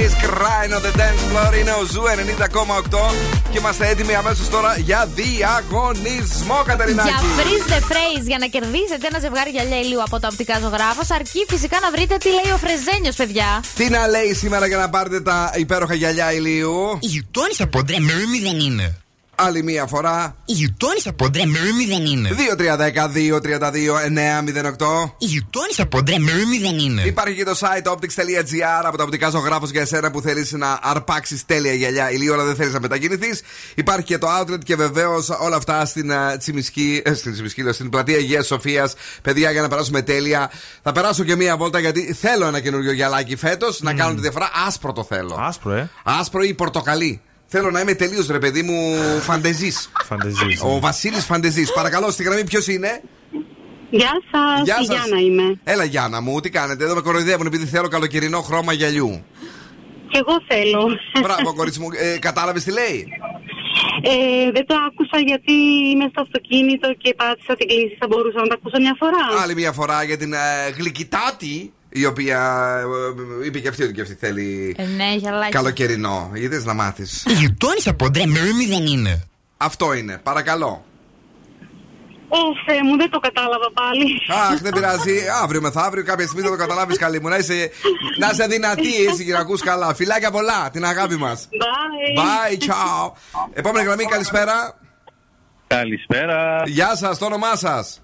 Violet 0.04 0.10
Days, 0.10 0.16
Crying 0.16 0.74
on 0.74 0.82
the 0.82 0.93
Dance 0.99 1.24
Floor. 1.30 1.60
Είναι 1.60 1.72
ο 1.72 1.86
Zoo 1.91 2.01
90,8 2.01 3.14
και 3.51 3.58
είμαστε 3.58 3.88
έτοιμοι 3.88 4.16
αμέσως 4.16 4.49
τώρα 4.49 4.78
για 4.78 5.10
διαγωνισμό, 5.16 6.64
Κατερινάκη. 6.66 7.10
Για 7.10 7.43
freeze 7.43 7.72
the 7.72 7.91
phrase 7.91 8.26
για 8.28 8.38
να 8.38 8.45
κερδίσετε 8.45 9.08
ένα 9.08 9.20
ζευγάρι 9.20 9.49
γυαλιά 9.49 9.80
ηλίου 9.80 10.01
από 10.01 10.20
τα 10.20 10.28
οπτικά 10.32 10.60
ζωγράφος, 10.60 11.12
αρκεί 11.12 11.45
φυσικά 11.49 11.78
να 11.82 11.91
βρείτε 11.91 12.18
τι 12.18 12.30
λέει 12.30 12.54
ο 12.54 12.58
Φρεζένιος, 12.58 13.16
παιδιά. 13.16 13.64
Τι 13.76 13.89
να 13.89 14.08
λέει 14.08 14.34
σήμερα 14.34 14.68
για 14.68 14.78
να 14.78 14.89
πάρετε 14.89 15.22
τα 15.22 15.51
υπέροχα 15.56 15.93
γυαλιά 15.93 16.34
ηλίου; 16.34 16.97
Η 16.99 17.08
γειτόνισσα 17.08 17.68
ποντρέ 17.68 17.99
μερούμι 17.99 18.39
δεν 18.39 18.60
είναι. 18.60 19.03
Άλλη 19.36 19.64
μία 19.64 19.86
φορά. 19.86 20.36
Η 20.46 20.54
γειτόνισσα 20.54 21.14
ποντρέ 21.14 21.46
μερούμι 21.46 21.86
δεν 21.86 22.06
είναι. 22.06 22.30
2-3-10-2-32-9-08. 22.30 22.36
Η 25.18 25.26
γειτόνισσα 25.26 25.86
ποντρέ 25.86 26.20
μερούμι 26.20 26.58
δεν 26.58 26.80
είναι. 26.80 27.02
Υπάρχει 27.02 27.36
και 27.36 27.44
το 27.44 27.58
site 27.60 27.92
optics.gr 27.92 28.84
από 28.84 28.98
τα 28.98 29.04
Οπτικά 29.04 29.30
Ζωγράφου 29.30 29.68
για 29.72 29.82
εσένα 29.82 30.12
που 30.12 30.22
θέλεις 30.22 30.52
να 30.52 30.80
αρπάξεις 30.82 31.46
τέλεια 31.46 31.74
γυαλιά 31.74 32.12
ηλίου, 32.12 32.34
αλλά 32.34 32.44
δεν 32.44 32.56
θέλεις 32.56 32.74
να 32.74 32.80
μετακινηθείς. 32.80 33.42
Υπάρχει 33.76 34.06
και 34.06 34.18
το 34.18 34.28
outlet 34.40 34.64
και 34.64 34.76
βεβαίως 34.76 35.30
όλα 35.30 35.56
αυτά 35.56 35.86
στην 35.86 36.12
uh, 36.12 36.38
Τσιμισκή, 36.38 37.02
ε, 37.06 37.14
στην, 37.14 37.32
Τσιμισκή, 37.32 37.64
λέω, 37.64 37.74
στην 37.74 37.90
πλατεία 37.90 38.18
Αγία 38.18 38.44
Σοφίας. 38.44 38.94
Παιδιά, 39.22 39.52
για 39.52 39.62
να 39.62 39.68
περάσουμε 39.68 40.02
τέλεια. 40.02 40.52
Θα 40.84 40.92
περάσω 40.92 41.24
και 41.24 41.36
μία 41.36 41.58
βόλτα 41.58 41.80
γιατί 41.80 42.14
θέλω 42.14 42.46
ένα 42.46 42.60
καινούριο 42.60 42.92
γυαλάκι 42.92 43.36
φέτος 43.36 43.82
να 43.82 43.94
κάνω 43.94 44.14
τη 44.14 44.22
διαφορά. 44.22 44.50
Άσπρο 44.68 44.94
το 44.94 45.04
θέλω. 45.04 45.38
Άσπρο, 45.40 45.74
ε. 45.74 45.90
Άσπρο 46.04 46.44
ή 46.44 46.54
πορτοκαλί. 46.54 47.22
Θέλω 47.56 47.72
να 47.72 47.80
είμαι 47.80 47.93
τελείως 47.93 48.28
ρε 48.28 48.39
παιδί 48.39 48.62
μου 48.62 48.95
φαντεζής. 49.22 49.91
Φαντεζής, 50.04 50.62
Ο 50.62 50.80
Βασίλης 50.80 51.26
Φαντεζής. 51.26 51.74
Παρακαλώ, 51.74 52.12
στη 52.12 52.24
γραμμή 52.24 52.43
ποιος 52.43 52.68
είναι; 52.68 53.01
Γεια 53.89 54.12
σας, 54.32 54.62
Γεια 54.64 54.78
η 54.82 54.86
σας. 54.86 54.95
Γιάννα 54.95 55.20
είμαι. 55.20 55.60
Έλα 55.64 55.84
Γιάννα 55.84 56.22
μου, 56.22 56.39
τι 56.39 56.49
κάνετε; 56.49 56.84
Εδώ 56.84 56.95
με 56.95 57.01
κοροϊδεύουν 57.01 57.45
επειδή 57.45 57.66
θέλω 57.66 57.88
καλοκαιρινό 57.88 58.41
χρώμα 58.41 58.74
γυαλιού. 58.74 59.24
Και 60.08 60.18
εγώ 60.18 60.36
θέλω. 60.47 60.99
Μπράβο, 61.22 61.54
κορίτσι 61.56 61.80
μου. 61.80 61.88
Ε, 61.93 62.18
Κατάλαβες 62.20 62.64
τι 62.64 62.72
λέει; 62.72 63.08
Ε, 64.04 64.51
δεν 64.51 64.66
το 64.66 64.76
άκουσα 64.88 65.18
γιατί 65.26 65.54
είμαι 65.91 66.08
στο 66.12 66.22
αυτοκίνητο 66.22 66.93
και 66.97 67.14
πάτησα 67.14 67.56
την 67.56 67.68
κλίση. 67.68 67.95
Θα 67.99 68.08
μπορούσα 68.08 68.39
να 68.39 68.47
το 68.47 68.56
ακούσω 68.60 68.78
μια 68.80 68.95
φορά. 68.99 69.41
Άλλη 69.43 69.56
μια 69.56 69.72
φορά 69.72 70.04
για 70.04 70.18
την 70.18 70.34
ε, 70.34 70.70
γλυκιτάτη, 70.78 71.74
η 71.96 72.06
οποία 72.06 72.39
ε, 73.41 73.46
είπε 73.46 73.60
και 73.60 73.68
αυτή 73.68 73.84
ότι 73.84 73.94
και 73.94 74.02
αυτή 74.02 74.14
θέλει 74.20 74.76
Ε, 74.78 74.84
ναι, 74.86 75.16
γυαλάκι. 75.16 75.52
καλοκαιρινό. 75.52 76.32
Είδες 76.34 76.66
να 76.66 76.74
μάθεις. 76.74 77.24
Η 77.28 77.34
γειτόνισσα 77.34 77.94
ποντρέ 77.94 78.26
μερούμι 78.26 78.66
δεν 78.66 78.86
είναι. 78.86 79.24
Αυτό 79.58 79.94
είναι. 79.94 80.20
Παρακαλώ. 80.24 80.86
Ω, 82.28 82.38
Θεέ 82.66 82.84
μου, 82.84 82.98
δεν 82.98 83.10
το 83.10 83.20
κατάλαβα 83.20 83.72
πάλι. 83.74 84.06
Αχ, 84.52 84.62
δεν 84.62 84.74
πειράζει. 84.74 85.18
Αύριο 85.44 85.62
μεθαύριο 85.62 86.04
κάποια 86.04 86.26
στιγμή 86.26 86.44
θα 86.46 86.50
το 86.50 86.56
καταλάβεις 86.58 86.98
καλή 86.98 87.22
μου. 87.22 87.28
Να 87.28 87.38
είσαι, 87.38 87.72
να 88.20 88.30
είσαι 88.32 88.46
δυνατής 88.48 89.08
έτσι 89.08 89.26
και 89.26 89.32
να 89.32 89.39
ακούς 89.39 89.62
καλά. 89.62 89.94
Φιλάκια 89.94 90.32
πολλά, 90.32 90.70
την 90.72 90.86
αγάπη 90.86 91.16
μας. 91.18 91.50
Bye. 91.52 92.20
Bye, 92.20 92.58
ciao. 92.68 93.12
Επόμενη 93.54 93.86
γραμμή, 93.86 94.04
καλησπέρα. 94.06 94.80
Καλησπέρα. 95.68 96.64
Γεια 96.66 96.96
σας, 96.96 97.18
το 97.18 97.26
όνομά 97.26 97.56
σας. 97.56 98.02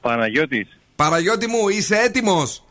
Παναγιώτης. 0.00 0.68
Παραγιώτη 0.96 1.46
μου, 1.46 1.68
είσαι 1.68 1.96
έτοιμος; 1.96 2.64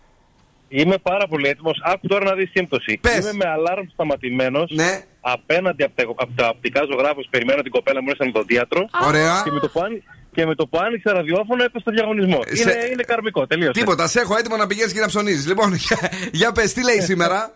Είμαι 0.69 0.97
πάρα 0.97 1.27
πολύ 1.27 1.47
έτοιμος. 1.47 1.81
Άκου 1.83 2.07
τώρα 2.07 2.23
να 2.25 2.33
δεις 2.35 2.49
σύμπτωση. 2.53 2.99
Είμαι 3.19 3.33
με 3.33 3.47
αλάρμ 3.49 3.85
σταματημένος. 3.93 4.71
Ναι. 4.75 5.01
Απέναντι 5.21 5.83
από 5.83 5.95
τα, 5.95 6.03
από 6.17 6.31
τα 6.35 6.49
οπτικά 6.49 6.81
ζωγράφους, 6.91 7.27
περιμένω 7.29 7.61
την 7.61 7.71
κοπέλα 7.71 8.01
μου 8.01 8.07
μέσα 8.17 8.29
στο 8.29 8.43
δίατρο. 8.43 8.89
Ωραία. 9.05 9.41
Και 9.43 9.51
με 9.51 9.59
το 9.59 9.67
που, 9.69 9.81
άνοι- 9.81 10.03
και 10.33 10.45
με 10.45 10.55
το 10.55 10.67
που 10.67 10.77
άνοιξε 10.79 11.11
ραδιόφωνο 11.11 11.63
έπεσε 11.63 11.79
στο 11.81 11.91
διαγωνισμό. 11.91 12.39
Σε- 12.51 12.61
Είναι, 12.61 12.85
είναι 12.91 13.03
καρμικό, 13.03 13.47
τελείωσε. 13.47 13.71
Τίποτα, 13.71 14.07
σε 14.07 14.19
έχω 14.19 14.37
έτοιμο 14.37 14.55
να 14.57 14.67
πηγαίνεις 14.67 14.93
και 14.93 14.99
να 14.99 15.07
ψωνίζεις. 15.07 15.47
Λοιπόν, 15.47 15.73
για, 15.87 15.97
για 16.31 16.51
πες, 16.51 16.73
τι 16.73 16.83
λέει 16.83 17.01
σήμερα; 17.01 17.51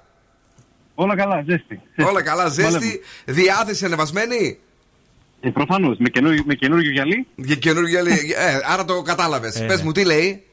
Όλα 0.95 1.15
καλά, 1.15 1.43
ζέστη. 1.47 1.81
Όλα 2.09 2.21
καλά, 2.23 2.47
ζέστη. 2.47 2.71
Βολεύουμε. 2.71 2.99
Διάθεση 3.25 3.85
ανεβασμένη; 3.85 4.59
Ε, 5.41 5.49
Προφανώς, 5.49 5.97
με 5.97 6.09
καινούριο, 6.09 6.43
με 6.45 6.53
καινούριο 6.53 6.91
γυαλί. 6.91 7.27
Για 7.35 7.55
καινούργια 7.55 7.99
ε, 7.99 8.59
άρα 8.65 8.85
το 8.85 9.01
κατάλαβες. 9.01 9.55
Ε, 9.55 9.65
Πες 9.65 9.77
ναι. 9.77 9.83
μου, 9.83 9.91
τι 9.91 10.05
λέει; 10.05 10.43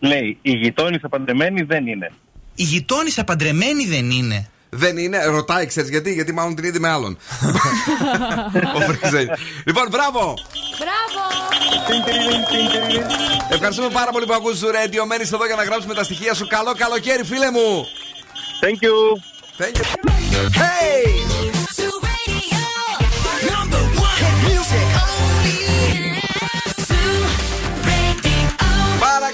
Λέει, 0.00 0.38
η 0.42 0.50
γειτόνισσα 0.50 1.08
παντρεμένη 1.08 1.62
δεν 1.62 1.86
είναι. 1.86 2.12
Η 2.54 2.62
γειτόνισσα 2.62 3.24
παντρεμένη 3.24 3.84
δεν 3.84 4.10
είναι. 4.10 4.48
Δεν 4.72 4.96
είναι, 4.96 5.24
ρωτάει, 5.24 5.66
ξέρεις 5.66 5.90
γιατί, 5.90 6.12
γιατί 6.12 6.32
μάλλον 6.32 6.54
την 6.54 6.64
είδε 6.64 6.78
με 6.78 6.88
άλλον. 6.88 7.18
Ο 8.76 8.80
Φρυζέλ. 8.80 9.28
λοιπόν, 9.66 9.86
μπράβο! 9.90 10.34
Μπράβο! 10.78 11.22
Ευχαριστούμε 13.50 13.88
πάρα 13.92 14.10
πολύ 14.10 14.26
που 14.26 14.34
ακούς 14.34 14.58
του 14.58 14.66
Radio. 14.66 15.06
Μένεις 15.06 15.32
εδώ 15.32 15.46
για 15.46 15.56
να 15.56 15.64
γράψουμε 15.64 15.94
τα 15.94 16.04
στοιχεία 16.04 16.34
σου. 16.34 16.46
Καλό 16.46 16.74
καλοκαίρι, 16.76 17.24
φίλε 17.24 17.50
μου! 17.50 17.86
Thank 18.60 18.84
you! 18.84 18.96
Thank 19.58 19.76
you! 19.76 19.84
Hey! 20.62 21.49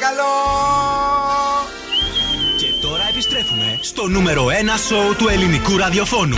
Παρακαλώ! 0.06 1.66
Και 2.56 2.66
τώρα 2.82 3.06
επιστρέφουμε 3.10 3.78
στο 3.82 4.06
νούμερο 4.08 4.46
1 4.46 4.50
σοου 4.88 5.14
του 5.18 5.28
ελληνικού 5.28 5.76
ραδιοφώνου. 5.76 6.36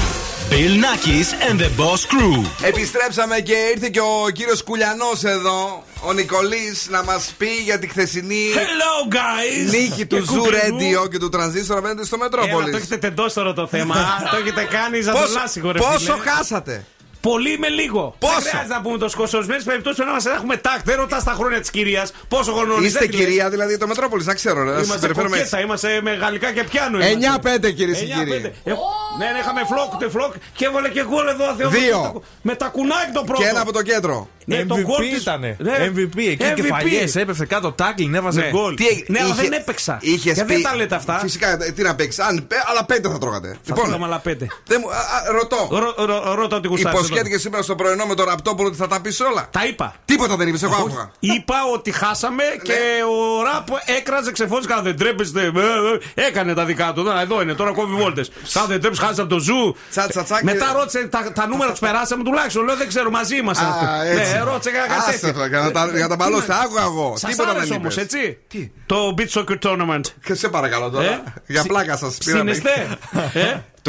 Bill 0.51 0.55
Nackis 0.85 1.51
and 1.51 1.61
the 1.61 1.65
Boss 1.81 2.01
Crew. 2.13 2.45
Επιστρέψαμε 2.63 3.41
και 3.41 3.55
ήρθε 3.75 3.89
και 3.89 4.01
ο 4.01 4.31
κύριος 4.33 4.63
Κουλιανός 4.63 5.25
εδώ, 5.25 5.85
ο 6.01 6.13
Νικολής, 6.13 6.87
να 6.91 7.03
μας 7.05 7.35
πει 7.39 7.49
για 7.65 7.79
τη 7.79 7.89
χθεσινή 7.89 8.45
Hello, 8.55 9.15
guys! 9.15 9.71
νίκη 9.71 10.07
του 10.07 10.17
Και 10.17 10.23
Zoo 10.23 10.27
κουμπλιού. 10.39 11.03
Radio 11.05 11.11
και 11.11 11.19
του 11.19 11.29
Τρανζίστορ 11.29 11.79
απέναντι 11.79 12.05
στο 12.07 12.17
Έλα, 12.21 12.25
Μετρόπολη. 12.25 12.71
το 12.71 12.77
έχετε 12.77 12.97
τεντώσει 12.97 13.35
το 13.55 13.67
θέμα. 13.67 13.95
το 14.31 14.37
έχετε 14.37 14.63
κάνει 14.71 14.99
Πόσο- 15.05 15.13
ζαντολάσικο, 15.27 15.71
ρε 15.71 15.79
Πόσο 15.79 15.99
φίλε. 15.99 16.31
χάσατε; 16.31 16.85
Πολύ 17.31 17.59
με 17.59 17.69
λίγο. 17.69 18.15
Πόσο; 18.19 18.33
Δεν 18.35 18.43
χρειάζεται 18.43 18.75
να 18.75 18.81
πούμε 18.81 18.99
το 18.99 19.09
σκο. 19.09 19.27
Σε 19.27 19.37
ορισμένες 19.37 19.65
περιπτώσεις 19.65 20.05
να 20.05 20.13
μας 20.13 20.27
έχουμε 20.27 20.57
τάκ. 20.57 20.81
Δεν 20.85 20.97
ρωτάς 20.97 21.25
τα 21.25 21.33
χρόνια 21.33 21.61
της 21.61 21.71
κυρίας. 21.71 22.13
Πόσο 22.29 22.53
χρόνο 22.53 22.75
Είστε 22.83 23.07
κυρία 23.07 23.51
δηλαδή 23.51 23.79
το 23.79 23.87
Μετρόπολης, 23.87 24.27
να 24.27 24.35
ξέρω. 24.35 24.65
να 24.65 24.67
σας 24.73 24.75
Είμαστε 24.77 24.95
συμπεριφέρομαι 24.95 25.37
έτσι. 25.37 25.51
κοκέτα, 25.51 25.67
είμαστε 25.67 26.01
με 26.03 26.13
γαλλικά 26.15 26.53
και 26.53 26.65
πιάνο. 26.65 26.99
9-5 26.99 27.71
κυρίε 27.73 27.95
και 27.95 28.01
9-5. 28.05 28.25
κύριοι. 28.25 28.53
Ε, 28.65 28.73
Ναι, 29.19 29.27
ναι, 29.33 29.39
είχαμε 29.39 29.61
φλοκ, 29.73 29.97
τε 29.99 30.09
φλοκ 30.09 30.33
και 30.55 30.65
έβαλε 30.65 30.89
και 30.89 31.05
γκολ 31.09 31.27
εδώ. 31.29 31.55
Θεό, 31.59 31.69
Δύο. 31.69 31.99
με 32.01 32.13
τα- 32.13 32.21
Με 32.43 32.55
τα 32.55 32.67
κουνάκι 32.67 33.13
το 33.13 33.23
πρώτο. 33.27 33.43
Και 33.43 33.49
ένα 33.49 33.61
από 33.61 33.73
το 33.73 33.83
κέντρο. 33.83 34.29
Ναι, 34.45 34.65
το 34.65 34.75
MVP 34.77 34.83
γκολ 34.83 35.09
της- 35.09 35.21
ήτανε. 35.21 35.57
Ναι. 35.59 35.77
MVP. 35.95 36.19
Εκεί 36.29 36.45
MVP. 36.45 36.55
κεφαλιές, 36.55 37.17
έπεφτε 37.17 37.47
κάτω 37.47 37.73
τάκλιν, 37.73 38.15
έβαζε 38.15 38.41
Ναι. 38.41 38.49
γκολ. 38.51 38.75
Τι 38.75 38.87
έγινε, 38.87 39.07
Ναι, 39.09 39.19
αλλά 39.21 39.29
είχε- 39.33 39.43
δεν 39.43 39.53
έπαιξα. 39.53 39.99
είχες 40.01 40.35
Και 40.39 40.45
πει- 40.45 40.53
δεν 40.55 40.63
τα 40.63 40.77
λέτε 40.77 40.95
αυτά; 40.95 41.19
Φυσικά, 41.19 41.49
ε, 41.53 41.71
τι 41.71 41.83
να 41.83 41.95
παίξεις. 41.95 42.25
Αν 42.25 42.47
πέ- 42.49 42.63
άλλα 42.71 42.85
πέντε 42.85 43.09
θα 43.09 43.19
τρώγατε. 43.19 43.57
Θα 43.63 43.75
τρώγαμε 43.75 44.05
άλλα 44.05 44.19
πέντε. 44.19 44.47
δεν 44.67 44.81
μου- 44.83 44.91
α, 44.91 44.97
α, 44.97 45.33
ρωτώ. 45.33 45.69
Ρω- 45.71 46.07
ρω- 46.07 46.35
Ρώτα 46.35 46.57
ότι 46.57 46.69
γουστάρεις. 46.69 46.99
Υποσχέθηκε 47.19 47.39
σήμερα 47.39 47.63
στο 47.63 47.75
πρωινό 47.75 48.05
με 48.07 48.15
το 48.15 48.25
ραπτόπουλο 48.25 48.69
ότι 48.69 48.77
θα 48.77 48.87
τα 48.87 49.01
πεις 49.01 49.21
όλα. 49.21 49.49
Τα 49.51 49.65
είπα. 49.67 49.95
Τίποτα 50.05 50.37
δεν 50.37 50.49
είπες, 50.49 50.63
εγώ 50.63 50.75
άκουγα. 50.75 51.11
Είπα 51.19 51.55
ότι 51.75 51.91
χάσαμε 51.93 52.43
και 52.63 52.73
ο 53.09 53.43
Ραπ 53.43 53.67
έκραζε 53.99 54.33
ξεφώνησε. 54.33 54.69
Καλά, 54.69 54.83
δεν 54.83 54.97
τρέπεστε. 54.97 55.43
ε, 55.43 56.23
ε, 56.23 56.27
Έκανε 56.27 56.55
τα 56.55 56.65
δικά 56.65 56.93
του. 56.93 57.03
Να, 57.03 57.21
εδώ 57.21 57.43
είναι, 57.43 57.55
τώρα 57.55 57.73
κόβει 57.73 57.95
βόλτες. 57.95 58.31
Καλά, 58.53 58.67
δεν 58.67 58.81
τρέπεστε, 58.81 59.05
χάσατε 59.05 59.23
από 59.23 59.31
το 59.35 59.39
ζου. 59.41 59.77
τσατσακ. 59.91 60.43
Μετά 60.43 60.73
ρώτησε 60.77 61.07
τα, 61.07 61.33
τα 61.35 61.47
νούμερα 61.47 61.71
τους 61.71 61.81
περάσαμε 61.81 62.23
τουλάχιστον. 62.25 62.65
Λέω 62.65 62.77
δεν 62.77 62.89
ξέρω, 62.89 63.11
μαζί 63.11 63.37
είμαστε. 63.37 63.65
Α, 63.65 63.69
αυτό. 63.69 63.87
έτσι. 64.21 64.33
Ναι, 64.33 64.41
ρώτησε 64.41 64.71
κάτι 64.71 64.93
Άσε 64.99 65.11
τέτοιο. 65.19 65.41
το, 65.41 65.47
για 65.47 65.61
να 65.61 65.71
τα- 65.71 65.87
για 65.95 66.03
να 66.03 66.09
τα 66.09 66.17
μπαλώσετε. 66.17 66.53
Τι 66.53 66.59
να- 66.59 66.65
Άκουγα 66.65 66.83
εγώ. 66.83 67.15
Σας 67.17 67.31
Τίποτα 67.31 67.51
άρεσε 67.51 67.67
δεν 67.67 67.77
όμως, 67.79 67.97
είπες. 67.97 68.05
έτσι; 68.05 68.39
Το 68.87 69.15
Beach 69.19 69.41
Soccer 69.41 69.59
Tournament. 69.63 70.01
Και 70.25 70.35
σε 70.35 70.49
παρακαλώ 70.49 70.91
τώρα. 70.91 71.05
Ε; 71.05 71.23
Για 71.47 71.61
Συ- 71.61 71.69
πλάκα 71.71 71.97
σας 71.97 72.17
πήραμε. 72.25 72.53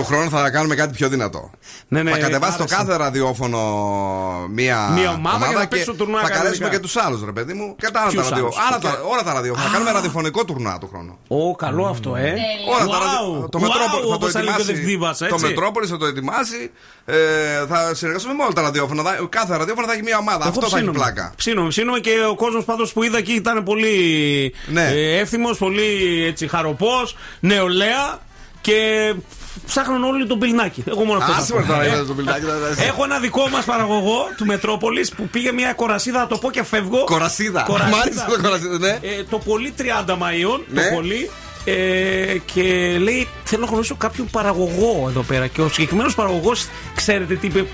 Συνεστέ. 0.06 0.16
Ε; 0.16 0.18
Του 0.20 0.30
χρόνου 0.30 0.44
θα 0.44 0.50
κάνουμε 0.50 0.76
κάτι 0.76 0.94
πιο 0.94 1.10
δυνατό. 1.10 1.52
Ναι, 1.88 2.04
ναι, 2.04 2.12
θα 2.12 2.18
κατεβάσει 2.18 2.58
το 2.58 2.64
άρεσε. 2.64 2.76
κάθε 2.76 2.96
ραδιόφωνο 2.98 3.60
μία, 4.52 4.90
Μία 4.94 5.10
ομάδα 5.12 5.48
για 5.48 5.58
να 5.58 5.68
παίξουν 5.68 5.98
τουρνουά 5.98 6.22
θα 6.22 6.28
καλέσουμε 6.30 6.52
κανονικά. 6.58 6.76
και 6.76 6.80
τους 6.80 6.96
άλλους, 6.98 7.24
ρε 7.26 7.32
παιδί 7.32 7.54
μου. 7.54 7.76
Και 7.78 7.88
τα 7.94 8.00
άλλα 8.00 8.10
τα 8.10 8.14
Ποιους 8.16 8.30
ραδιό- 8.30 8.46
άλλους; 8.46 8.58
άλλα 8.68 8.80
τα- 8.80 8.90
Και- 8.90 9.12
Όλα 9.14 9.24
τα 9.24 9.34
ραδιόφωνα. 9.34 9.66
Θα 9.66 9.72
κάνουμε 9.74 9.92
ραδιοφωνικό 9.92 10.46
τουρνουά 10.46 10.78
του 10.78 10.88
χρόνου. 10.92 11.18
Ω, 11.28 11.56
καλό 11.56 11.86
αυτό, 11.86 12.16
ε. 12.16 12.34
Όλα 12.74 12.86
τα 12.86 12.98
Wow. 12.98 13.02
ραδιο- 13.04 13.50
Το 13.50 13.58
Wow, 13.58 13.62
Μετρόπολη 13.62 14.02
θα 14.02 14.08
το 14.08 14.14
όπως 14.14 14.32
θα 14.32 14.42
λέει 14.44 14.54
και 14.54 14.60
ο 14.60 14.62
ετοιμάσει. 14.62 14.74
Δευδύβας, 14.82 15.18
Το 15.18 15.26
έτσι. 15.26 15.46
Μετρόπολης 15.46 15.90
θα 15.90 15.98
το 15.98 16.06
ετοιμάσει. 16.06 16.72
Ε, 17.06 17.16
θα 17.70 17.96
συνεργαστούμε 17.96 18.34
με 18.34 18.44
όλα 18.44 18.54
τα 18.54 18.62
ραδιόφωνα. 18.62 19.04
Θα- 19.04 19.28
Κάθε 19.30 19.58
ραδιόφωνο 19.58 19.88
θα 19.88 19.94
έχει 19.94 20.04
μία 20.04 20.18
ομάδα. 20.18 20.38
Εγώ 20.42 20.48
Αυτό 20.50 20.60
θα 20.62 20.66
έχει 20.68 20.76
ψήνομαι. 20.76 20.98
πλάκα. 20.98 21.34
Ψήνομαι, 21.36 21.68
ψήνομαι 21.68 22.00
και 22.00 22.12
ο 22.30 22.36
κόσμος 22.36 22.64
πάντως 22.66 22.94
που 22.94 23.04
είδα 23.04 23.18
εκεί 23.18 23.34
ήταν 23.34 23.64
πολύ 23.64 23.94
Ναι. 24.68 24.86
ε, 24.94 25.20
εύθυμος, 25.20 25.58
πολύ 25.58 25.88
έτσι 26.28 26.48
χαροπός, 26.48 27.16
νεολαία 27.40 28.20
και 28.62 29.14
ψάχναν 29.66 30.04
όλοι 30.04 30.28
τον 30.28 30.40
πιλνάκι. 30.40 30.84
Εγώ 30.88 31.04
μόνο 31.04 31.20
αυτό. 31.20 31.32
θα 31.34 31.38
Άσε 31.40 31.54
πω. 31.54 31.60
με 31.60 31.66
τώρα, 31.66 31.84
Ε, 31.84 31.88
είδατε 31.88 32.04
το 32.06 32.14
πιλνάκι, 32.14 32.46
θα- 32.46 32.76
θα- 32.76 32.84
Έχω 32.84 33.04
ένα 33.04 33.20
δικό 33.20 33.48
μας 33.50 33.66
παραγωγό 33.66 34.28
του 34.38 34.46
Μετρόπολης 34.46 35.10
που 35.12 35.28
πήγε 35.28 35.52
μια 35.52 35.74
κορασίδα, 35.74 36.20
θα 36.20 36.28
το 36.28 36.38
πω 36.38 36.52
και 36.52 36.64
φεύγω. 36.64 37.04
Κορασίδα. 37.04 37.62
Κορασίδα. 37.62 37.98
Μ' 37.98 38.02
άρεσε 38.02 38.26
το 38.30 38.42
κορασίδα, 38.42 38.78
ναι. 38.78 38.90
Ε, 39.02 39.24
το 39.30 39.38
πολύ 39.38 39.72
30 39.78 40.14
Μαΐων, 40.18 40.60
Ναι. 40.68 40.82
το 40.90 40.96
πολύ. 40.96 41.30
Ε, 41.66 42.38
και 42.54 42.64
λέει: 43.00 43.28
Θέλω 43.44 43.62
να 43.66 43.68
γνωρίσω 43.70 43.96
κάποιον 43.96 44.28
παραγωγό 44.32 45.06
εδώ 45.10 45.22
πέρα. 45.22 45.48
Και 45.48 45.62
ο 45.62 45.70
συγκεκριμένος 45.70 46.16
παραγωγός, 46.16 46.68
ξέρετε 46.96 47.36
τι 47.36 47.48
είπε. 47.48 47.66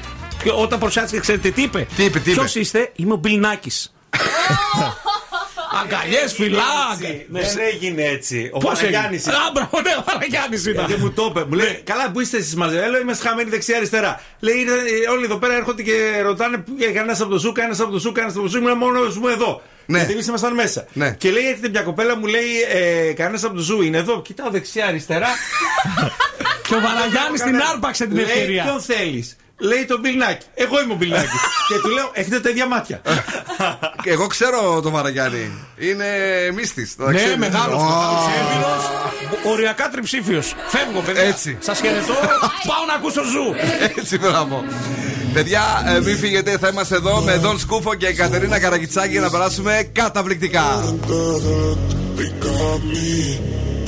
Και 0.44 0.52
όταν 0.62 0.80
παρουσιάστηκε, 0.80 1.20
ξέρετε 1.20 1.50
τι 1.50 1.62
είπε. 1.62 1.88
Τι 1.96 2.04
είπε, 2.04 2.20
τι 2.20 2.32
είπε. 2.32 2.40
Ποιος 2.42 2.56
είστε, 2.56 2.92
είμαι 2.96 3.14
ο 3.14 3.16
Μπιλνάκης. 3.16 3.94
Αγκαλιές, 5.84 6.34
φυλά. 6.34 6.62
Ναι. 7.30 7.40
Δεν 7.42 7.58
έγινε 7.74 8.04
έτσι. 8.04 8.50
Ο 8.54 8.58
Πώς 8.58 8.74
Βαραγιάννη. 8.80 9.16
έγινε; 9.16 9.34
Α, 9.36 9.52
μπράβο, 9.54 9.82
ναι, 9.82 9.94
ο 10.00 10.04
Βαραγιάννης 10.08 10.66
ήταν. 10.66 10.86
Και 10.86 10.96
μου 10.98 11.12
το 11.12 11.26
είπε. 11.30 11.46
Μου 11.50 11.54
λέει, 11.54 11.82
Καλά, 11.84 12.12
πού 12.12 12.20
είστε 12.22 12.38
εσείς 12.38 12.56
μαζί; 12.56 12.76
Λέω, 12.76 13.02
Είμαστε 13.02 13.28
χαμένοι 13.28 13.50
δεξιά-αριστερά. 13.50 14.22
Λέει, 14.40 14.56
«Ήρθε- 14.56 15.06
ε, 15.06 15.10
Όλοι 15.10 15.24
εδώ 15.26 15.38
πέρα 15.38 15.54
έρχονται 15.56 15.82
και 15.84 16.20
ρωτάνε 16.24 16.64
κανένας 16.94 17.22
από 17.22 17.30
το 17.30 17.40
σούκα, 17.40 17.64
ένας 17.64 17.80
από 17.80 17.92
το 17.92 18.00
σούκα, 18.00 18.22
ένας 18.22 18.34
από 18.34 18.42
το 18.44 18.50
σούκα. 18.50 18.64
Ήμουν 18.66 18.78
μόνο 18.78 19.00
μου 19.20 19.28
εδώ. 19.28 19.62
Ναι. 19.86 19.98
Γιατί 19.98 20.14
εμείς 20.14 20.28
ήμασταν 20.28 20.54
μέσα. 20.54 20.86
Ναι. 20.94 21.12
Και 21.12 21.32
λέει, 21.32 21.48
έρχεται 21.48 21.70
μια 21.70 21.82
κοπέλα, 21.82 22.18
μου 22.18 22.26
λέει, 22.26 22.50
ε, 22.74 23.14
Κανένας 23.14 23.44
από 23.44 23.56
το 23.56 23.62
ζου 23.62 23.82
είναι 23.82 23.98
εδώ. 23.98 24.22
Κοιτάω 24.22 24.50
δεξιά-αριστερά. 24.50 25.28
Και 26.68 26.76
ο 26.76 26.80
Βαραγιάννης 26.80 27.42
την 27.42 27.56
άρπαξε 27.72 28.06
την 28.06 28.16
Λέει, 28.16 28.24
ευκαιρία. 28.24 28.64
Ποιον 28.64 28.82
θέλεις; 28.82 29.36
Λέει 29.58 29.86
τον 29.86 30.00
Μπιλνάκη. 30.00 30.46
Εγώ 30.54 30.82
είμαι 30.82 30.94
ο 30.94 30.96
Μπιλνάκη. 30.96 31.38
και 31.70 31.76
του 31.84 31.90
λέω, 31.90 32.10
Έχετε 32.14 32.40
τα 32.40 32.50
ίδια 32.50 32.68
μάτια. 32.68 33.02
Και 34.02 34.10
Εγώ 34.12 34.28
ξέρω 34.28 34.82
τον 34.82 34.92
Βαραγιάννη. 34.92 35.52
Είναι 35.78 36.06
μίστη. 36.56 36.90
Ναι, 36.98 37.36
μεγάλος. 37.38 37.82
Οριακά 39.52 39.90
τριψήφιος. 39.90 40.56
Φεύγω, 40.68 41.00
παιδιά. 41.00 41.22
Έτσι. 41.22 41.58
Σας 41.60 41.80
χαιρετώ. 41.80 42.14
Πάω 42.70 42.86
να 42.88 42.94
ακούσω 42.94 43.22
ζου. 43.24 43.54
Έτσι, 43.98 44.18
μπράβο. 44.18 44.64
Παιδιά, 45.34 45.64
ε, 45.96 46.00
μην 46.00 46.18
φύγετε, 46.18 46.58
θα 46.58 46.68
είμαστε 46.68 46.96
εδώ 46.96 47.22
με 47.22 47.38
Δον 47.38 47.60
Σκούφο 47.60 47.96
και 47.96 48.14
Κατερίνα 48.14 48.60
Καρακιτσάκη 48.60 49.12
για 49.12 49.22
να 49.22 49.30
περάσουμε 49.30 49.90
καταπληκτικά. 49.92 50.96
They 52.18 52.32
got 52.48 52.82
me 52.94 53.10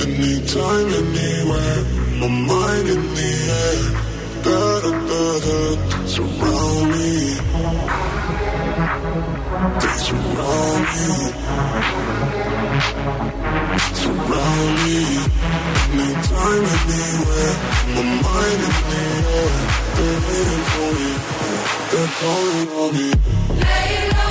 anytime, 0.04 0.88
anywhere. 1.00 1.80
My 2.20 2.28
mind 2.48 2.86
in 2.94 3.02
the 3.16 3.30
air. 3.62 4.07
Da. 4.42 4.78
Surround 6.06 6.90
me. 6.90 7.08
They 9.80 9.94
surround 10.06 10.82
me. 10.88 11.04
Surround 14.00 14.70
me. 14.82 14.98
Anywhere. 16.90 17.54
My 17.94 18.02
mind 18.22 18.62
waiting 20.28 20.64
for 20.70 20.90
me. 20.98 21.10
They're 21.90 22.12
calling 22.20 22.68
on 22.80 22.90
me. 22.96 23.08
Lay 23.62 23.92
low, 24.14 24.27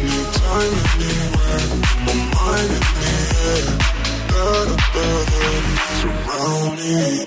Anytime, 0.00 0.74
anywhere. 0.98 1.66
My 2.04 2.14
mind 2.34 2.70
in 2.70 2.82
the 3.00 3.12
air. 3.44 4.07
Surround 6.00 6.78
me. 6.78 7.26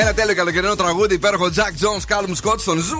Ένα 0.00 0.14
τέλειο 0.14 0.34
καλοκαιρινό 0.34 0.74
τραγούδι 0.74 1.14
υπέροχο 1.14 1.50
Jax 1.54 1.84
Jones, 1.84 2.14
Calum 2.14 2.34
Scott 2.42 2.60
στον 2.60 2.78
Zoo 2.78 2.98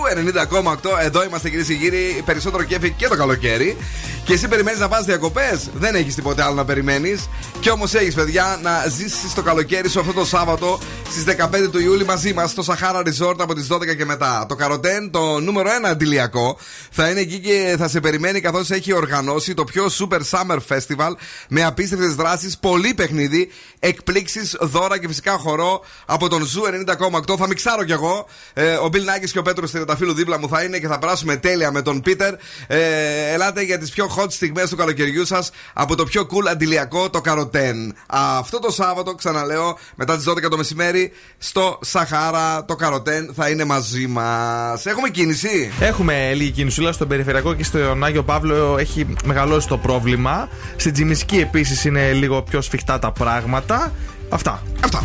90,8. 0.81 0.99
Εδώ 1.01 1.23
είμαστε 1.23 1.49
κυρίες 1.49 1.67
και 1.67 1.75
κύριοι. 1.75 2.23
Περισσότερο 2.25 2.63
κέφι 2.63 2.91
και 2.91 3.07
το 3.07 3.15
καλοκαίρι. 3.15 3.77
Και 4.25 4.33
εσύ 4.33 4.47
περιμένεις 4.47 4.79
να 4.79 4.87
πας 4.87 5.05
διακοπές; 5.05 5.69
Δεν 5.73 5.95
έχεις 5.95 6.15
τίποτε 6.15 6.43
άλλο 6.43 6.55
να 6.55 6.65
περιμένεις. 6.65 7.29
Και 7.59 7.69
όμως 7.69 7.93
έχεις, 7.93 8.13
παιδιά, 8.13 8.59
να 8.61 8.85
ζήσεις 8.87 9.33
το 9.33 9.41
καλοκαίρι 9.41 9.89
σου 9.89 9.99
αυτό 9.99 10.13
το 10.13 10.25
Σάββατο 10.25 10.79
στις 11.09 11.23
15 11.23 11.69
του 11.71 11.79
Ιούλη 11.79 12.05
μαζί 12.05 12.33
μας 12.33 12.51
στο 12.51 12.63
Sahara 12.67 12.99
Resort 12.99 13.35
από 13.37 13.53
τις 13.53 13.67
12 13.67 13.95
και 13.95 14.05
μετά. 14.05 14.45
Το 14.47 14.55
Carroten, 14.55 15.11
το 15.11 15.39
νούμερο 15.39 15.69
1 15.69 15.89
αντιλιακό, 15.89 16.57
θα 16.91 17.09
είναι 17.09 17.19
εκεί 17.19 17.39
και 17.39 17.75
θα 17.77 17.87
σε 17.87 17.99
περιμένει 17.99 18.41
καθώς 18.41 18.69
έχει 18.71 18.93
οργανώσει 18.93 19.53
το 19.53 19.63
πιο 19.63 19.85
Super 19.99 20.19
Summer 20.31 20.57
Festival 20.67 21.11
με 21.49 21.63
απίστευτες 21.63 22.15
δράσεις, 22.15 22.57
πολύ 22.57 22.93
παιχνίδι, 22.93 23.49
εκπλήξεις, 23.79 24.55
δώρα 24.59 24.99
και 24.99 25.07
φυσικά 25.07 25.31
χορό 25.37 25.81
από 26.05 26.27
τον 26.29 26.45
Zoo 26.45 26.65
90,8. 26.87 27.37
Θα 27.37 27.47
μιξάρω 27.47 27.83
κι 27.83 27.91
εγώ. 27.91 28.25
Ε, 28.53 28.73
ο 28.73 28.87
Μπιλ 28.87 29.03
Νάκη 29.03 29.31
και 29.31 29.39
ο 29.39 29.41
Πέτρος 29.41 29.71
Τριανταφύλου 29.71 30.13
δίπλα 30.13 30.39
μου 30.39 30.49
θα 30.49 30.63
είναι 30.63 30.79
και 30.79 30.87
θα 30.87 30.99
περάσουμε 30.99 31.35
τέλεια 31.35 31.71
με 31.71 31.81
τον 31.81 32.01
Πίτερ. 32.01 32.33
Ε, 32.67 33.33
ελάτε 33.33 33.61
για 33.61 33.77
τις 33.77 33.89
πιο 33.89 34.09
hot 34.17 34.27
στιγμές 34.29 34.69
του 34.69 34.75
καλοκαιριού 34.75 35.25
σας 35.25 35.51
από 35.73 35.95
το 35.95 36.03
πιο 36.03 36.21
cool 36.21 36.49
αντιλιακό, 36.49 37.09
το 37.09 37.21
Carroten. 37.21 37.95
Αυτό 38.07 38.59
το 38.59 38.71
Σάββατο, 38.71 39.15
ξαναλέω, 39.15 39.77
μετά 39.95 40.15
τις 40.15 40.25
12 40.25 40.49
το 40.49 40.57
μεσημέρι, 40.57 41.11
στο 41.37 41.79
Sahara, 41.81 42.65
το 42.65 42.75
Carroten 42.75 43.31
θα 43.35 43.49
είναι 43.49 43.63
μαζί 43.63 44.07
μας. 44.07 44.85
Έχουμε 44.85 45.09
κίνηση; 45.09 45.71
Έχουμε 45.79 46.33
λίγη 46.33 46.51
κινησούλα 46.51 46.91
στον 46.91 47.07
περιφερειακό 47.07 47.53
και 47.53 47.63
στον 47.63 48.03
Άγιο 48.03 48.23
Παύλο 48.23 48.77
έχει 48.79 49.07
μεγαλώσει 49.25 49.67
το 49.67 49.77
πρόβλημα. 49.77 50.49
Στην 50.75 50.93
Τζιμισκή 50.93 51.37
επίσης 51.37 51.85
είναι 51.85 52.11
λίγο 52.11 52.41
πιο 52.41 52.61
σφιχτά 52.61 52.99
τα 52.99 53.11
πράγματα. 53.11 53.93
Αυτά. 54.29 54.63
Αυτά. 54.83 55.03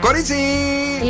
Κορίτσι! 0.00 0.34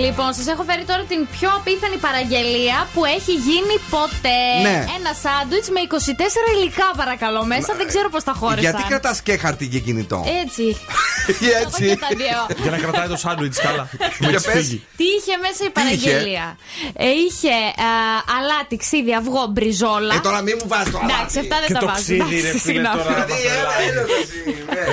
Λοιπόν, 0.04 0.32
σας 0.34 0.46
έχω 0.46 0.62
φέρει 0.62 0.84
τώρα 0.84 1.02
την 1.12 1.20
πιο 1.36 1.48
απίθανη 1.58 1.96
παραγγελία 2.06 2.88
που 2.94 3.04
έχει 3.16 3.32
γίνει 3.48 3.74
ποτέ. 3.96 4.38
Ναι. 4.62 4.76
Ένα 4.98 5.10
σάντουιτς 5.22 5.68
με 5.74 5.80
24 5.80 6.56
υλικά, 6.56 6.88
παρακαλώ, 6.96 7.44
μέσα. 7.44 7.70
Δεν 7.80 7.86
ξέρω 7.92 8.08
πώς 8.14 8.24
τα 8.24 8.32
χώρισαν. 8.40 8.60
Γιατί 8.60 8.82
κρατάς 8.88 9.22
και 9.22 9.36
χαρτί 9.36 9.66
και 9.68 9.78
κινητό; 9.78 10.24
Έτσι. 10.44 10.64
Έτσι. 11.62 11.82
Και 11.88 11.96
τα 12.04 12.08
δύο. 12.22 12.40
Για 12.62 12.70
να 12.70 12.78
κρατάει 12.84 13.08
το 13.08 13.16
σάντουιτς 13.16 13.58
καλά. 13.66 13.88
Μην 14.20 14.30
Για 14.30 14.38
της 14.40 14.46
πες. 14.46 14.54
φύγει. 14.54 14.78
Τι 14.96 15.04
είχε 15.16 15.34
μέσα 15.44 15.52
η 15.54 15.56
Τι 15.58 15.64
είχε; 15.64 15.70
παραγγελία; 15.78 16.46
Ε, 17.06 17.08
είχε 17.24 17.54
α, 17.88 17.90
αλάτι, 18.36 18.76
ξύδι, 18.84 19.14
αυγό, 19.20 19.44
μπριζόλα. 19.52 20.14
Ε, 20.14 20.18
τώρα 20.28 20.40
μην 20.46 20.54
μου 20.60 20.68
βάζεις 20.72 20.92
το 20.92 21.00
Εντάξει, 21.02 21.36
αυτά 21.44 21.56
δεν 21.62 21.66
Και 21.70 21.72
τα 21.78 21.80
το 21.82 21.86
βάζω. 21.86 22.00
ξύδι, 22.02 22.36
ρε 22.40 22.48
Εντάξει, 22.48 22.58
φίλε, 22.58 22.58
συγγνώμη. 22.66 23.02
τώρα. 23.02 23.24
Δηλαδή, 23.24 23.36
έλα, 23.58 23.74
έλα, 23.88 24.02
εσύ. 24.22 24.38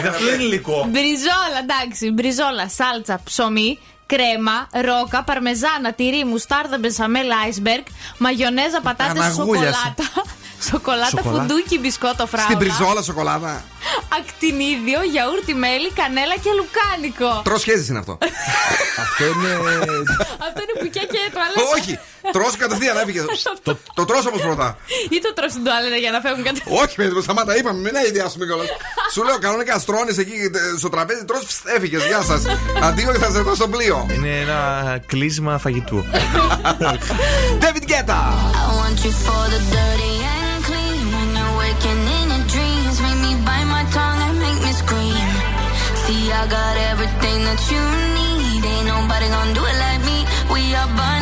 Ε, 0.04 0.08
Αυτό 0.10 0.24
δεν 0.26 0.34
είναι 0.34 0.44
υλικό. 0.50 0.78
Μπριζόλα, 0.94 1.60
εντάξει. 1.68 2.06
Μπριζόλα, 2.16 2.57
σάλτσα, 2.66 3.20
ψωμί, 3.24 3.80
κρέμα, 4.06 4.68
ρόκα, 4.72 5.24
παρμεζάνα, 5.24 5.94
τυρί, 5.94 6.26
μουστάρδα, 6.26 6.78
μπεσαμέλ, 6.78 7.28
iceberg, 7.50 7.84
μαγιονέζα, 8.18 8.82
πατάτες, 8.82 9.24
Αναγούλιασε. 9.24 9.68
σοκολάτα. 9.68 10.24
Σοκολάτα, 10.62 11.10
Σοκολάτα. 11.10 11.42
φουντούκι, 11.42 11.80
μπισκότο, 11.80 12.28
φράουλα. 12.28 12.44
Στην 12.50 12.58
πριζόλα 12.58 13.02
σοκολάτα. 13.02 13.64
Ακτινίδιο, 14.20 15.00
γιαούρτι, 15.12 15.54
μέλι, 15.54 15.90
κανέλα 16.00 16.36
και 16.44 16.52
λουκάνικο. 16.60 17.42
Τροσχέζι 17.44 17.86
είναι 17.90 18.00
αυτό. 18.00 18.18
Αυτό 19.04 19.24
είναι. 19.32 19.50
Αυτό 20.48 20.60
είναι 20.64 20.76
πουκιά 20.82 21.04
και 21.14 21.20
τουαλέτα. 21.34 21.62
Όχι! 21.76 22.00
Τρως 22.32 22.56
κατευθείαν 22.58 22.98
έφυγε. 22.98 23.22
Το, 23.64 23.78
το 23.94 24.06
τρως 24.06 24.26
όμως 24.26 24.42
πρώτα. 24.42 24.78
Ή 25.10 25.20
το 25.26 25.34
τρως 25.34 25.52
στην 25.52 25.64
τουαλέτα 25.64 25.96
για 25.96 26.12
να 26.12 26.20
φεύγουν 26.20 26.44
κάτι. 26.44 26.62
Όχι, 26.82 26.96
παιδί 26.96 27.14
μου, 27.16 27.22
σταμάτα, 27.22 27.58
είπαμε, 27.58 27.80
μην 27.80 27.96
αειδιάσουμε 27.96 28.46
κιόλας. 28.46 28.68
Σου 29.14 29.24
λέω 29.24 29.38
κανονικά 29.40 29.80
στρώνεις 29.80 30.18
εκεί 30.18 30.34
ε, 30.54 30.78
στο 30.78 30.90
τραπέζι, 30.90 31.26
τρως 31.26 31.44
έφυγες. 31.76 32.06
Γεια 32.06 32.22
σας. 32.22 32.42
Αντίο 32.82 33.12
και 33.12 33.18
θα 33.18 33.32
σε 33.32 33.40
δω 33.42 33.56
στο 33.56 33.68
πλοίο. 33.68 34.06
Είναι 34.14 34.40
ένα 34.40 34.60
κλείσμα 35.06 35.58
φαγητού. 35.58 36.06
David 37.64 37.86
Guetta. 37.92 38.20
I 38.62 38.74
want 38.80 38.98
you 39.06 39.12
for 39.26 39.44
the 39.54 39.60
dirty 39.74 39.78
and 39.86 40.02
clean. 40.06 40.17
When 41.84 41.98
in 41.98 42.30
your 42.30 42.46
dreams, 42.54 42.98
make 43.02 43.20
me 43.26 43.34
bite 43.46 43.70
my 43.76 43.84
tongue 43.96 44.22
and 44.28 44.40
make 44.40 44.60
me 44.66 44.72
scream. 44.82 45.30
See, 46.04 46.32
I 46.32 46.44
got 46.48 46.76
everything 46.92 47.40
that 47.48 47.62
you 47.72 47.84
need. 48.18 48.62
Ain't 48.72 48.88
nobody 48.88 49.28
gonna 49.30 49.54
do 49.54 49.64
it 49.72 49.78
like 49.86 50.02
me. 50.10 50.18
We 50.54 50.62
are 50.76 50.90
burning 50.98 51.17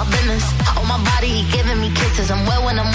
our 0.00 0.06
business. 0.10 0.44
On 0.78 0.86
my 0.88 0.98
body, 1.12 1.28
he 1.28 1.42
giving 1.52 1.80
me 1.80 1.90
kisses. 1.92 2.30
I'm 2.30 2.46
wet 2.46 2.64
when 2.64 2.78
I'm 2.78 2.89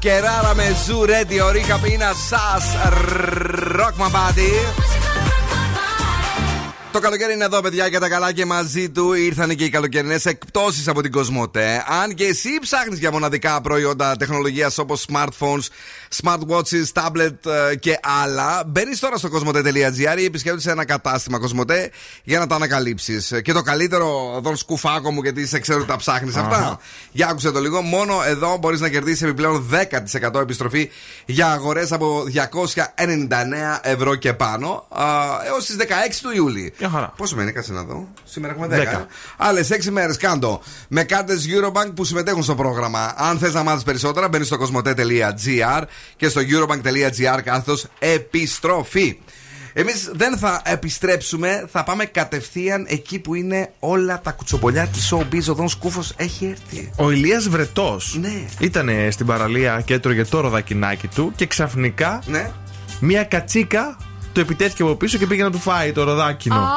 Καλοκαιράρα 0.00 0.54
με 0.54 0.76
ζου 0.86 1.04
ρέντι, 1.04 1.40
ορίκα 1.40 1.78
πίνα 1.78 2.12
σας. 2.28 2.64
Ροκ 3.76 3.94
μαμπάτι. 3.96 4.50
Το 6.92 7.00
καλοκαίρι 7.00 7.32
είναι 7.32 7.44
εδώ, 7.44 7.60
παιδιά, 7.60 7.88
και 7.88 7.98
τα 7.98 8.08
καλά 8.08 8.32
και 8.32 8.44
μαζί 8.44 8.90
του 8.90 9.12
ήρθαν 9.12 9.56
και 9.56 9.64
οι 9.64 9.68
καλοκαιρινές 9.70 10.24
εκπτώσεις 10.24 10.88
από 10.88 11.02
την 11.02 11.12
Κοσμοτέ. 11.12 11.84
Αν 12.02 12.14
και 12.14 12.24
εσύ 12.24 12.48
ψάχνεις 12.60 12.98
για 12.98 13.10
μοναδικά 13.10 13.60
προϊόντα 13.60 14.16
τεχνολογίας 14.16 14.78
όπως 14.78 15.06
smartphones, 15.12 15.66
smartwatches, 16.22 16.84
tablet 16.92 17.46
ε, 17.70 17.76
και 17.76 17.98
άλλα, 18.22 18.62
μπαίνεις 18.66 19.00
τώρα 19.00 19.16
στο 19.16 19.28
κοσμοτέ.gr 19.28 20.18
ή 20.18 20.24
επισκέπτεσαι 20.24 20.70
ένα 20.70 20.84
κατάστημα 20.84 21.38
Κοσμοτέ 21.38 21.90
για 22.24 22.38
να 22.38 22.46
τα 22.46 22.54
ανακαλύψεις. 22.54 23.32
Και 23.42 23.52
το 23.52 23.62
καλύτερο, 23.62 24.34
εδώ 24.36 24.56
σκουφάκο 24.56 25.12
μου, 25.12 25.22
γιατί 25.22 25.46
σε 25.46 25.58
ξέρω 25.58 25.78
ότι 25.78 25.88
τα 25.88 25.96
ψάχνεις 25.96 26.36
αυτά. 26.36 26.56
Αχα. 26.56 26.78
Για 27.12 27.28
άκουσε 27.28 27.50
το 27.50 27.60
λίγο. 27.60 27.82
Μόνο 27.82 28.22
εδώ 28.26 28.56
μπορείς 28.60 28.80
να 28.80 28.88
κερδίσεις 28.88 29.22
επιπλέον 29.22 29.68
10% 30.34 30.40
επιστροφή 30.40 30.90
για 31.26 31.46
αγορές 31.46 31.92
από 31.92 32.24
299 32.32 33.80
ευρώ 33.82 34.14
και 34.14 34.32
πάνω 34.32 34.86
έως 35.46 35.66
τις 35.66 35.76
16 35.76 35.84
του 36.22 36.30
Ιούλη. 36.36 36.72
Μια 36.80 36.88
χαρά. 36.88 37.12
Πόσο 37.16 37.36
μένει, 37.36 37.52
κάτσε 37.52 37.72
να 37.72 37.82
δω. 37.82 38.08
Σήμερα 38.24 38.52
έχουμε 38.52 38.66
10. 38.66 39.00
10. 39.00 39.06
Άλλες 39.36 39.70
6 39.70 39.90
μέρες 39.90 40.16
κάντο. 40.16 40.60
Με 40.88 41.02
κάρτες 41.04 41.46
Eurobank 41.48 41.90
που 41.94 42.04
συμμετέχουν 42.04 42.42
στο 42.42 42.54
πρόγραμμα. 42.54 43.14
Αν 43.16 43.38
θες 43.38 43.54
να 43.54 43.62
μάθεις 43.62 43.82
περισσότερα, 43.82 44.28
μπαίνεις 44.28 44.46
στο 44.46 44.56
κοσμοτέ.gr 44.58 45.82
και 46.16 46.28
στο 46.28 46.40
eurobank.gr 46.40 47.40
κάθετο 47.44 47.76
επιστροφή. 47.98 49.18
Εμείς 49.72 50.10
δεν 50.14 50.38
θα 50.38 50.62
επιστρέψουμε, 50.64 51.68
θα 51.72 51.84
πάμε 51.84 52.04
κατευθείαν 52.04 52.86
εκεί 52.88 53.18
που 53.18 53.34
είναι 53.34 53.70
όλα 53.78 54.20
τα 54.20 54.30
κουτσομπολιά 54.32 54.86
της 54.86 55.12
showbiz. 55.12 55.44
Ο 55.50 55.54
Δον 55.54 55.68
Σκούφο 55.68 56.02
έχει 56.16 56.46
έρθει. 56.46 56.90
Ο 56.96 57.10
Ηλίας 57.10 57.48
Βρετός 57.48 58.16
Ναι. 58.20 58.32
ήταν 58.58 58.88
στην 59.10 59.26
παραλία 59.26 59.80
και 59.84 59.94
έτρωγε 59.94 60.24
το 60.24 60.40
ροδακινάκι 60.40 61.06
του 61.06 61.32
και 61.36 61.46
ξαφνικά 61.46 62.22
Ναι. 62.26 62.50
μία 63.00 63.24
κατσίκα 63.24 63.96
το 64.32 64.40
επιτέθηκε 64.40 64.82
από 64.82 64.94
πίσω 64.94 65.18
και 65.18 65.26
πήγε 65.26 65.42
να 65.42 65.50
του 65.50 65.58
φάει 65.58 65.92
το 65.92 66.04
ροδάκινο. 66.04 66.68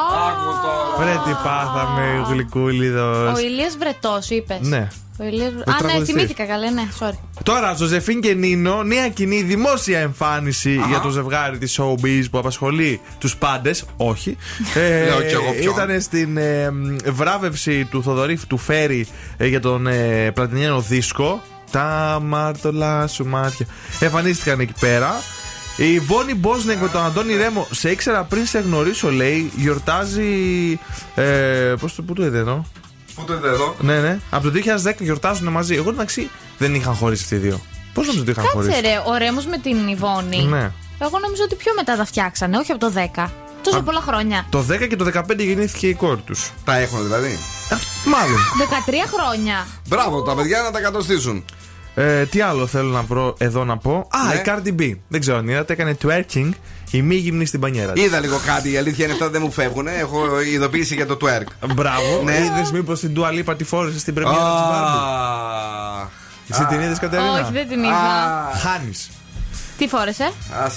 Βρε 0.98 1.12
τι 1.26 1.32
πάθαμε, 1.44 2.26
γλυκούλιδος. 2.30 3.38
Ο 3.38 3.40
Ηλίας 3.40 3.78
Βρετός, 3.78 4.30
είπες. 4.30 4.58
Ναι. 4.62 4.88
Ο 5.20 5.24
Ηλίας... 5.24 5.48
Α, 5.48 5.54
ναι, 5.54 5.64
τραγουδιστής. 5.64 6.08
θυμήθηκα 6.08 6.46
καλά, 6.46 6.72
ναι, 6.72 6.88
sorry. 7.00 7.18
Τώρα, 7.44 7.74
Ζωζεφίν 7.74 8.22
και 8.22 8.34
Νίνο, 8.34 8.84
νέα 8.84 9.10
κοινή 9.10 9.42
δημόσια 9.42 10.00
εμφάνιση 10.00 10.82
για 10.88 11.00
το 11.00 11.10
ζευγάρι 11.10 11.58
της 11.58 11.80
Showbiz 11.80 12.24
που 12.32 12.38
απασχολεί 12.38 13.02
τους 13.18 13.36
πάντες. 13.36 13.86
Όχι. 13.98 14.38
Λέω 15.08 15.22
κι 15.22 15.34
εγώ 15.34 15.54
ποιον. 15.60 15.74
Ήταν 15.74 16.02
στην 16.02 16.38
ε, 16.38 16.72
μ, 16.72 16.96
βράβευση 17.06 17.86
του 17.86 18.04
Θοδωρή 18.04 18.40
του 18.48 18.58
Φέρι 18.58 19.08
ε, 19.38 19.48
για 19.48 19.60
τον 19.60 19.88
ε, 19.88 20.32
πλατινιάνο 20.32 20.82
δίσκο. 20.82 21.42
Τα 21.72 22.20
μάρτωλα 22.24 23.08
σου 23.08 23.26
μάτια. 23.26 23.66
Εμφανίστηκαν 24.00 24.60
εκεί 24.60 24.74
πέρα. 24.80 25.14
Η 25.78 26.00
Βόνι 26.00 26.34
Μπόσνεκ 26.36 26.82
με 26.82 26.90
τον 26.90 27.04
Αντώνη 27.06 27.36
Ρέμο, 27.36 27.68
σε 27.72 27.92
ήξερα 27.92 28.24
πριν 28.24 28.46
σε 28.46 28.60
γνωρίσω, 28.60 29.12
λέει, 29.12 29.52
γιορτάζει. 29.56 30.30
Ε, 31.16 31.24
Πώς 31.80 31.96
το, 31.96 32.02
πού 32.02 32.14
το 32.14 32.26
είδε 32.26 32.38
εδώ; 32.38 32.66
Πού 33.16 33.24
το 33.24 33.34
είδε 33.34 33.48
εδώ; 33.48 33.76
Ναι, 33.80 34.00
ναι. 34.00 34.20
Από 34.30 34.50
το 34.50 34.60
2010 34.84 34.94
γιορτάζουν 35.00 35.48
μαζί. 35.48 35.76
Εγώ 35.76 35.90
εντάξει 35.90 36.30
δεν 36.58 36.76
είχαν 36.76 36.94
χωρίσει 36.96 37.24
αυτοί 37.24 37.36
οι 37.36 37.38
δύο. 37.38 37.62
Πώς 37.94 38.06
νομίζω 38.06 38.22
ότι 38.22 38.32
είχαν 38.32 38.44
Κάτσε 38.44 38.60
χωρίσει; 38.60 38.82
ρε, 38.82 39.02
ο 39.08 39.18
Ρέμος 39.18 39.46
με 39.46 39.58
την 39.58 39.88
Ιβόνη. 39.88 40.44
Ναι. 40.44 40.72
Εγώ 41.00 41.20
νομίζω 41.20 41.44
ότι 41.44 41.56
πιο 41.56 41.74
μετά 41.76 41.96
τα 41.96 42.06
φτιάξανε, 42.06 42.58
όχι 42.58 42.72
από 42.72 42.80
το 42.80 42.94
10. 43.16 43.28
Τόσο 43.64 43.82
πολλά 43.82 44.02
χρόνια. 44.02 44.46
Το 44.50 44.66
10 44.72 44.88
και 44.88 44.96
το 44.96 45.12
15 45.14 45.22
γεννήθηκε 45.38 45.88
η 45.88 45.94
κόρη 45.94 46.22
τους. 46.26 46.52
Τα 46.66 46.78
έχουν 46.78 47.04
δηλαδή. 47.04 47.40
Μάλλον. 48.06 48.38
13 48.60 48.94
χρόνια. 49.16 49.68
Μπράβο, 49.88 50.22
τα 50.22 50.36
παιδιά 50.36 50.62
να 50.62 50.72
τα 50.72 50.82
κατοστήσουν. 50.82 51.46
Ε, 51.96 52.26
τι 52.26 52.42
άλλο 52.42 52.68
θέλω 52.68 52.90
να 52.90 53.02
βρω 53.02 53.36
εδώ 53.38 53.64
να 53.66 53.78
πω; 53.78 54.08
Α, 54.12 54.28
Ναι. 54.28 54.34
η 54.34 54.42
Cardi 54.46 54.82
B. 54.82 54.98
Δεν 55.08 55.20
ξέρω 55.20 55.38
αν 55.38 55.48
είδατε, 55.48 55.74
έκανε 55.74 55.98
twerking 56.06 56.50
η 56.92 57.02
μη 57.02 57.16
γυμνή 57.16 57.46
στην 57.46 57.60
πανιέρα 57.60 57.92
της. 57.92 58.04
Είδα 58.04 58.20
λίγο 58.20 58.40
κάτι, 58.46 58.72
η 58.72 58.78
αλήθεια 58.78 59.04
είναι 59.04 59.14
αυτά 59.14 59.30
δεν 59.30 59.42
μου 59.44 59.52
φεύγουν. 59.52 59.88
Έχω 59.88 60.42
ειδοποίηση 60.42 60.96
για 60.96 61.06
το 61.06 61.18
twerk. 61.22 61.68
Μπράβο. 61.74 62.22
Ναι. 62.24 62.38
Είδες 62.38 62.72
μήπως 62.72 63.00
την 63.00 63.14
Dua 63.18 63.30
Lipa 63.40 63.58
τη 63.58 63.64
φόρησε 63.64 64.00
στην 64.00 64.14
πρεμιέρα 64.14 64.40
της 64.40 64.62
Barbie; 64.72 66.08
Εσύ 66.50 66.66
την 66.66 66.80
είδες, 66.82 67.00
Κατερίνα; 67.00 67.32
Όχι, 67.42 67.52
δεν 67.52 67.68
την 67.68 67.84
είδα. 67.84 68.52
Χάνεις. 68.64 69.10
Τι 69.78 69.88
φόρεσε, 69.88 70.32
Ας. 70.64 70.76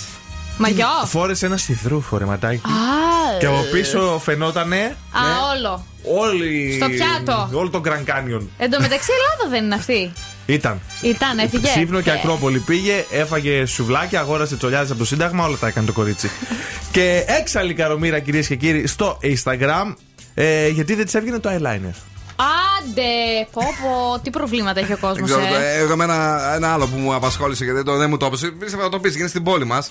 Μαγιό. 0.58 0.86
Φόρεσε 1.04 1.46
ένα 1.46 1.56
σιδρού 1.56 2.00
φορεματάκι. 2.00 2.56
Α, 2.66 3.38
Και 3.38 3.46
από 3.46 3.60
πίσω 3.72 4.20
φαινότανε 4.24 4.96
Α, 5.10 5.20
όλο. 5.56 5.86
όλοι. 6.26 6.78
Στο 6.80 6.88
πιάτο. 6.88 7.48
Όλο 7.58 7.70
το 7.70 7.80
Grand 7.84 8.10
Canyon. 8.10 8.42
Εν 8.58 8.70
τω 8.70 8.80
μεταξύ, 8.80 9.10
Ελλάδα 9.12 9.50
δεν 9.50 9.64
είναι 9.64 9.74
αυτή. 9.74 10.12
Ήταν. 10.46 10.80
Ήταν, 11.02 11.38
έφυγε. 11.38 11.66
Σύμφωνο 11.66 12.00
και 12.00 12.10
Ε, 12.10 12.12
Ακρόπολη 12.12 12.58
πήγε, 12.58 13.04
έφαγε 13.10 13.66
σουβλάκια, 13.66 14.20
αγόρασε 14.20 14.56
τσολιάδες 14.56 14.90
από 14.90 14.98
το 14.98 15.04
Σύνταγμα, 15.04 15.44
όλα 15.44 15.56
τα 15.56 15.66
έκανε 15.66 15.86
το 15.86 15.92
κορίτσι. 15.92 16.30
και 16.92 17.24
έξαλλη 17.26 17.74
καρομήρα 17.74 18.18
κυρίες 18.18 18.46
και 18.46 18.56
κύριοι 18.56 18.86
στο 18.86 19.18
Instagram, 19.22 19.94
ε, 20.34 20.68
γιατί 20.68 20.94
δεν 20.94 21.04
της 21.04 21.14
έβγαινε 21.14 21.38
το 21.38 21.50
eyeliner. 21.52 21.94
Άντε! 22.36 23.46
Πω, 23.52 23.60
πω, 23.60 24.18
τι 24.22 24.30
προβλήματα 24.30 24.80
έχει 24.80 24.92
ο 24.92 24.96
Δεν 25.00 25.10
κόσμος, 25.10 25.30
ξέρω, 25.30 25.44
ε. 25.54 25.74
ε, 25.74 25.78
εγώ 25.78 25.92
εμένα 25.92 26.40
ένα 26.54 26.72
άλλο 26.72 26.86
που 26.86 26.98
μου 26.98 27.14
απασχόλησε 27.14 27.64
γιατί 27.64 27.82
το, 27.82 27.96
δεν 27.96 28.08
μου 28.10 28.16
το 28.16 28.26
έπεσε. 28.26 28.46
Πίστευα 28.46 28.82
να 28.82 28.88
το 28.88 28.98
πεις, 28.98 29.16
είναι 29.16 29.28
στην 29.28 29.42
πόλη 29.42 29.64
μας. 29.64 29.90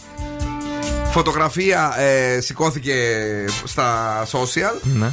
Φωτογραφία 1.19 1.93
ε, 1.97 2.39
σηκώθηκε 2.39 2.95
στα 3.63 4.21
social. 4.31 4.79
Ναι. 4.81 5.11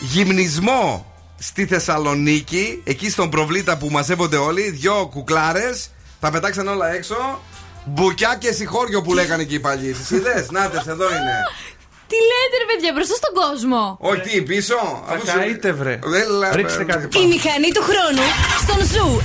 Γυμνισμό 0.00 1.12
στη 1.38 1.66
Θεσσαλονίκη, 1.66 2.80
εκεί 2.84 3.10
στον 3.10 3.30
προβλήτα 3.30 3.76
που 3.76 3.88
μαζεύονται 3.90 4.36
όλοι. 4.36 4.70
Δυο 4.70 5.08
κουκλάρες, 5.12 5.90
τα 6.20 6.30
πετάξαν 6.30 6.68
όλα 6.68 6.92
έξω. 6.94 7.40
Μπουκιά 7.84 8.36
και 8.38 8.52
συγχώριο 8.52 9.02
που 9.02 9.14
λέγανε 9.14 9.42
εκεί 9.42 9.54
οι 9.54 9.60
παλιοί. 9.60 9.96
Εσύ 10.00 10.14
είδες, 10.14 10.50
νάτες, 10.50 10.86
εδώ 10.86 11.04
είναι. 11.08 11.34
Τι 12.10 12.14
λέτε, 12.16 12.56
ρε 12.58 12.74
παιδιά, 12.74 12.92
μπροστά 12.94 13.14
στον 13.14 13.32
κόσμο. 13.34 13.96
Όχι, 14.00 14.20
τι, 14.20 14.42
πίσω; 14.42 14.74
αφού 15.08 15.26
σου- 15.26 15.38
καείτε, 15.38 15.72
βρε. 15.72 15.98
Δεν 16.04 16.28
λα- 16.30 16.56
Ρίξτε 16.56 16.84
κάτι 16.84 17.18
Η 17.22 17.26
μηχανή 17.26 17.68
του 17.74 17.82
χρόνου 17.82 18.22
στον 18.62 18.86
Zoo 18.86 19.20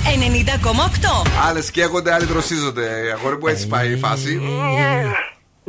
90,8. 1.24 1.26
Άλλες 1.48 1.70
καίγονται, 1.70 2.12
άλλοι 2.14 2.24
δροσίζονται. 2.24 2.88
Αγόρι 3.18 3.38
που 3.38 3.48
έτσι 3.48 3.66
πάει 3.66 3.92
η 3.92 3.96
φάση. 3.96 4.40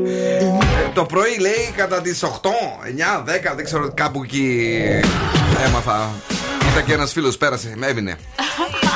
Ε, 0.06 0.92
το 0.94 1.06
πρωί 1.06 1.38
λέει 1.40 1.74
κατά 1.76 2.02
τι 2.02 2.12
8, 2.22 2.26
9, 2.26 3.52
10, 3.52 3.56
δεν 3.56 3.66
ξέρω 3.66 3.92
κάπου 3.94 4.24
εκεί 4.24 4.80
έμαθα. 5.66 6.10
Ήταν 6.72 6.86
και 6.86 6.94
ένα 6.94 7.06
φίλο 7.06 7.34
πέρασε, 7.40 7.74
με 7.76 7.88
έβηνε. 7.88 8.18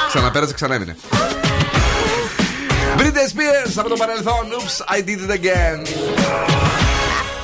Ξαναπέρασε, 0.07 0.53
ξανά 0.53 0.76
έβηνε. 0.76 0.95
Britney 2.98 3.03
Spears 3.06 3.73
από 3.76 3.90
το 3.90 3.95
παρελθόν. 3.95 4.45
Oops, 4.52 4.95
I 4.95 4.99
did 5.02 5.19
it 5.19 5.34
again. 5.40 5.84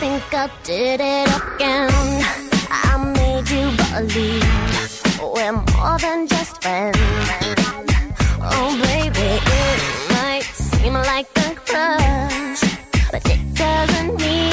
think 0.02 0.34
I 0.34 0.50
did 0.64 1.00
it 1.16 1.28
again. 1.40 2.26
I 2.90 2.94
made 3.18 3.48
you 3.56 3.68
believe 3.78 4.82
we're 5.34 5.52
more 5.52 5.98
than 6.06 6.20
just 6.34 6.54
friends. 6.64 6.98
Oh, 8.54 8.70
baby, 8.88 9.30
it 9.64 9.80
might 10.16 10.48
seem 10.68 10.94
like 11.12 11.30
a 11.46 11.50
crush, 11.70 12.31
but 13.12 13.30
it 13.30 13.54
doesn't 13.54 14.16
mean 14.22 14.51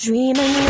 dreaming 0.00 0.69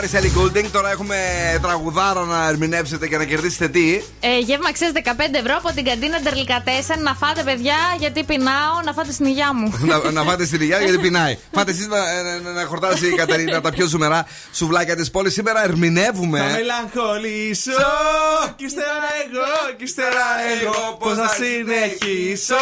Miracle. 0.00 0.08
Calvin 0.08 0.08
Harris, 0.08 0.32
Ellie 0.32 0.38
Goulding. 0.38 0.70
Τώρα 0.72 0.90
έχουμε 0.90 1.16
τραγουδάρα 1.62 2.24
να 2.24 2.48
ερμηνεύσετε 2.48 3.08
και 3.08 3.16
να 3.16 3.24
κερδίσετε 3.24 3.68
τι. 3.68 4.00
Ε, 4.20 4.38
γεύμα 4.38 4.68
αξία 4.68 4.90
15 4.94 5.00
ευρώ 5.32 5.54
από 5.56 5.72
την 5.74 5.84
καντίνα 5.84 6.20
Ντερλικατέσεν. 6.20 7.02
Να 7.02 7.14
φάτε, 7.14 7.42
παιδιά, 7.42 7.76
γιατί 7.98 8.24
πεινάω, 8.24 8.80
να 8.84 8.92
φάτε 8.92 9.12
στην 9.12 9.26
υγειά 9.26 9.54
μου. 9.54 9.78
να, 9.80 10.10
να 10.10 10.22
φάτε 10.22 10.44
στην 10.44 10.60
υγεία 10.60 10.78
γιατί 10.78 10.98
πεινάει. 10.98 11.38
Φάτε 11.52 11.70
εσείς 11.70 11.86
να, 11.86 12.22
να, 12.22 12.52
να 12.52 12.64
χορτάσει 12.64 13.06
η 13.06 13.14
Κατερίνα 13.14 13.60
τα 13.60 13.70
πιο 13.70 13.86
ζουμερά 13.86 14.26
σουβλάκια 14.52 14.96
της 14.96 15.10
πόλης. 15.10 15.32
Σήμερα 15.32 15.64
ερμηνεύουμε. 15.64 16.38
Θα 16.38 16.44
μελαγχολήσω 16.44 17.70
κι 18.56 18.64
ύστερα 18.64 19.08
εγώ, 19.24 19.76
κι 19.76 19.84
ύστερα 19.84 20.26
εγώ 20.60 20.96
Πώς 20.98 21.14
θα 21.14 21.28
συνεχίσω 21.28 22.54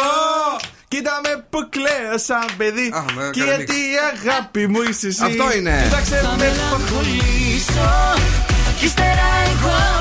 Κοίτα 0.99 1.21
με 1.23 1.45
που 1.49 1.69
κλαίω 1.69 2.17
σαν 2.17 2.45
παιδί. 2.57 2.89
Με 3.15 3.29
Και 3.31 3.41
έκανε 3.41 3.55
γιατί 3.55 3.73
η 3.73 3.95
αγάπη 4.11 4.67
μου 4.67 4.81
είσαι 4.81 5.07
εσύ. 5.07 5.23
Αυτό 5.23 5.45
είναι. 5.57 5.81
Κοίταξε 5.83 6.15
Θα 6.15 6.29
με 6.29 6.35
μελαγχολήσω 6.43 7.89
Κι 8.79 8.85
ύστερα 8.85 9.27
εγώ, 9.51 9.98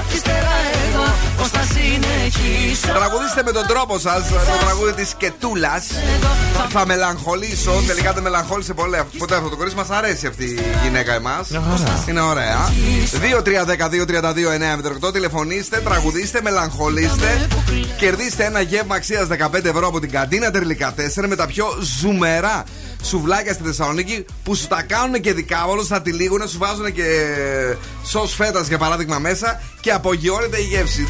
Τραγουδίστε 2.94 3.42
με 3.44 3.52
τον 3.52 3.66
τρόπο 3.66 3.98
σας 3.98 4.28
το 4.28 4.64
τραγούδι 4.64 4.92
της 4.92 5.14
Κετούλας. 5.16 5.86
Θα 6.68 6.86
μελαγχολήσω. 6.86 7.82
Τελικά 7.86 8.12
δεν 8.12 8.22
μελαγχόλησε 8.22 8.74
πολύ. 8.74 9.02
Ποτέ 9.18 9.34
αυτό 9.34 9.48
το 9.48 9.56
κορίτσι 9.56 9.76
μας 9.76 9.90
αρέσει 9.90 10.26
αυτή 10.26 10.44
η 10.44 10.60
γυναίκα 10.82 11.14
εμάς. 11.14 11.48
Είναι 12.08 12.20
ωραία. 12.20 12.70
2-3-10-2-32-9-8 15.04 15.12
Τηλεφωνήστε, 15.12 15.80
τραγουδίστε, 15.80 16.40
μελαγχολήστε. 16.42 17.48
Κερδίστε 17.98 18.44
ένα 18.44 18.60
γεύμα 18.60 18.94
αξίας 18.94 19.26
15 19.26 19.64
ευρώ 19.64 19.86
από 19.86 20.00
την 20.00 20.10
καντίνα 20.10 20.50
Τερλικά 20.50 20.94
4 20.94 21.26
με 21.28 21.36
τα 21.36 21.46
πιο 21.46 21.66
ζουμερά 22.00 22.64
σουβλάκια 23.02 23.52
στη 23.52 23.62
Θεσσαλονίκη 23.62 24.24
που 24.44 24.54
σου 24.54 24.66
τα 24.66 24.82
κάνουν 24.82 25.20
και 25.20 25.32
δικάβολο, 25.32 25.84
θα 25.84 26.02
τη 26.02 26.12
λήγουν, 26.12 26.48
σου 26.48 26.58
βάζουν 26.58 26.92
και 26.92 27.04
σο 28.04 28.26
φέτας 28.26 28.68
για 28.68 28.78
παράδειγμα 28.78 29.18
μέσα 29.18 29.60
και 29.80 29.92
απογειώνεται 29.92 30.60
η 30.60 30.64
γεύση. 30.64 31.06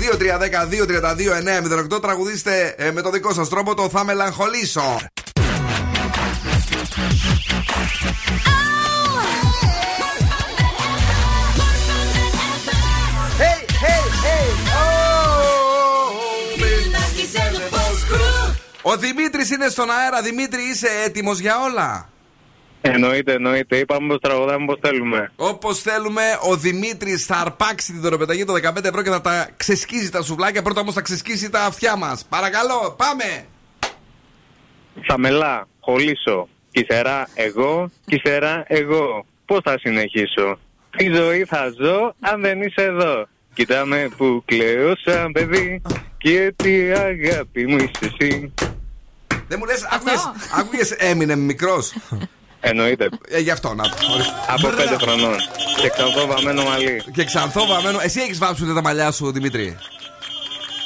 2-3-10-2-32-9-08 1.94 2.00
Τραγουδίστε 2.00 2.74
ε, 2.78 2.90
με 2.90 3.00
το 3.00 3.10
δικό 3.10 3.32
σας 3.32 3.48
τρόπο 3.48 3.74
το 3.74 3.88
θα 3.88 4.04
μελαγχολήσω. 4.04 4.98
Hey, 10.20 10.27
Ο 18.90 18.96
Δημήτρης 18.96 19.50
είναι 19.50 19.68
στον 19.68 19.90
αέρα. 19.90 20.22
Δημήτρη, 20.22 20.62
είσαι 20.62 20.88
έτοιμος 21.04 21.38
για 21.38 21.54
όλα; 21.62 22.08
Εννοείται, 22.80 23.32
εννοείται. 23.32 23.76
Είπαμε 23.76 24.08
πως 24.08 24.18
τραγουδάμε 24.20 24.64
πώ 24.64 24.78
θέλουμε. 24.80 25.32
Όπως 25.36 25.80
θέλουμε, 25.80 26.22
ο 26.50 26.56
Δημήτρης 26.56 27.24
θα 27.26 27.36
αρπάξει 27.36 27.92
την 27.92 28.00
δωροπεταγή 28.00 28.44
των 28.44 28.54
15 28.54 28.84
ευρώ 28.84 29.02
και 29.02 29.10
θα 29.10 29.20
τα 29.20 29.48
ξεσκίσει 29.56 30.10
τα 30.10 30.22
σουβλάκια. 30.22 30.62
Πρώτα 30.62 30.80
όμως 30.80 30.94
θα 30.94 31.00
ξεσκίσει 31.00 31.50
τα 31.50 31.64
αυτιά 31.64 31.96
μας. 31.96 32.24
Παρακαλώ, 32.28 32.94
πάμε! 32.96 33.46
Θα 35.06 35.18
μελά, 35.18 35.68
χωλήσω. 35.80 36.48
Κι 36.70 36.80
ύστερα 36.80 37.28
εγώ, 37.34 37.90
κι 38.06 38.14
ύστερα 38.14 38.64
εγώ. 38.66 39.26
Πώς 39.44 39.58
θα 39.64 39.78
συνεχίσω; 39.78 40.58
Τι 40.96 41.10
ζωή 41.14 41.44
θα 41.44 41.72
ζω 41.82 42.14
αν 42.20 42.40
δεν 42.40 42.62
είσαι 42.62 42.82
εδώ. 42.82 43.26
Κοιτάμε 43.54 44.08
που 44.16 44.42
κλαίω 44.44 44.96
σαν 45.04 45.32
παιδί. 45.32 45.82
Και 46.18 46.54
τι 46.56 46.90
αγάπη 46.90 47.66
μου 47.66 47.76
είσαι 47.76 48.14
εσύ. 48.18 48.52
Δεν 49.48 49.58
μου 49.60 49.64
λες, 49.66 49.80
άκουγες 50.58 50.90
έμεινε 50.90 51.36
μικρός; 51.36 51.92
Εννοείται. 52.60 53.08
Ε, 53.28 53.38
γι' 53.38 53.50
αυτό 53.50 53.74
να 53.74 53.82
το. 53.82 53.96
Από 54.48 54.68
πέντε 54.68 54.96
χρονών. 55.00 55.36
Και 55.80 55.88
ξανθό 55.88 56.26
βαμμένο 56.26 56.62
μαλλί. 56.64 57.02
Και 57.12 57.24
ξανθό 57.24 57.66
βαμμένο. 57.66 57.98
Εσύ 58.02 58.20
έχεις 58.20 58.38
βάψει 58.38 58.64
ούτε 58.64 58.72
τα 58.74 58.82
μαλλιά 58.82 59.10
σου, 59.12 59.32
Δημήτρη; 59.32 59.76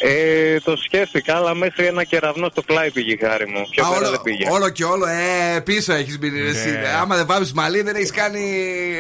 Ε, 0.05 0.60
το 0.60 0.76
σκέφτηκα, 0.76 1.36
αλλά 1.36 1.55
μέχρι 1.55 1.86
ένα 1.86 2.05
κεραυνό 2.05 2.48
στο 2.51 2.62
πλάι 2.62 2.90
πήγε 2.90 3.12
η 3.12 3.18
χάρη 3.22 3.47
μου. 3.48 3.66
Πιο 3.70 3.84
Α, 3.84 3.89
πέρα 3.89 4.01
όλο, 4.01 4.10
δεν 4.10 4.20
πήγε. 4.22 4.51
όλο 4.51 4.68
και 4.68 4.84
όλο, 4.84 5.06
ε, 5.06 5.60
πίσω 5.60 5.93
έχεις 5.93 6.18
μπει. 6.18 6.47
εσύ. 6.48 6.70
Ναι. 6.70 6.76
Ε, 6.78 6.93
Άμα 7.01 7.16
δεν 7.16 7.26
βάψεις 7.26 7.52
μαλλί, 7.52 7.82
δεν 7.82 7.94
έχεις 7.97 8.10
κάνει 8.10 8.43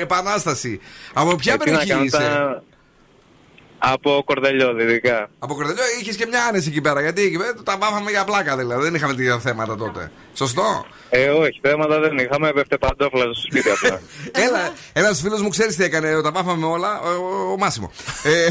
επανάσταση. 0.00 0.80
Από 1.12 1.36
ποια 1.36 1.52
Ε, 1.52 1.56
τι 1.56 1.70
να 1.70 1.78
περιοχή 1.78 1.88
κάνω, 1.90 2.04
είσαι; 2.04 2.16
τα- 2.16 2.62
Από 3.84 4.22
κορδελιό, 4.26 4.74
δυτικά. 4.74 5.30
Από 5.38 5.54
Κορδελιό 5.54 5.82
είχες 6.00 6.16
και 6.16 6.26
μια 6.26 6.44
άνεση 6.44 6.68
εκεί 6.68 6.80
πέρα. 6.80 7.00
Γιατί 7.00 7.22
εκεί 7.22 7.36
πέρα 7.36 7.54
τα 7.64 7.76
βάφαμε 7.80 8.10
για 8.10 8.24
πλάκα 8.24 8.56
δηλαδή. 8.56 8.82
Δεν 8.82 8.94
είχαμε 8.94 9.14
τέτοια 9.14 9.38
θέματα 9.38 9.76
τότε. 9.76 10.10
Σωστό; 10.34 10.86
Ε, 11.10 11.28
όχι, 11.28 11.60
θέματα 11.62 12.00
δεν 12.00 12.18
είχαμε. 12.18 12.48
Έπεφτε 12.48 12.78
παντόφλα 12.78 13.22
στο 13.22 13.34
σπίτι 13.46 13.70
απλά. 13.70 14.00
Έλα, 14.46 14.72
ένα 14.92 15.12
φίλο 15.14 15.42
μου 15.42 15.48
ξέρεις 15.48 15.76
τι 15.76 15.84
έκανε. 15.84 16.20
Τα 16.22 16.30
βάφαμε 16.32 16.66
όλα. 16.66 17.00
Ο, 17.00 17.08
ο, 17.08 17.52
ο 17.52 17.56
Μάσιμο. 17.56 17.92
Ε, 18.22 18.48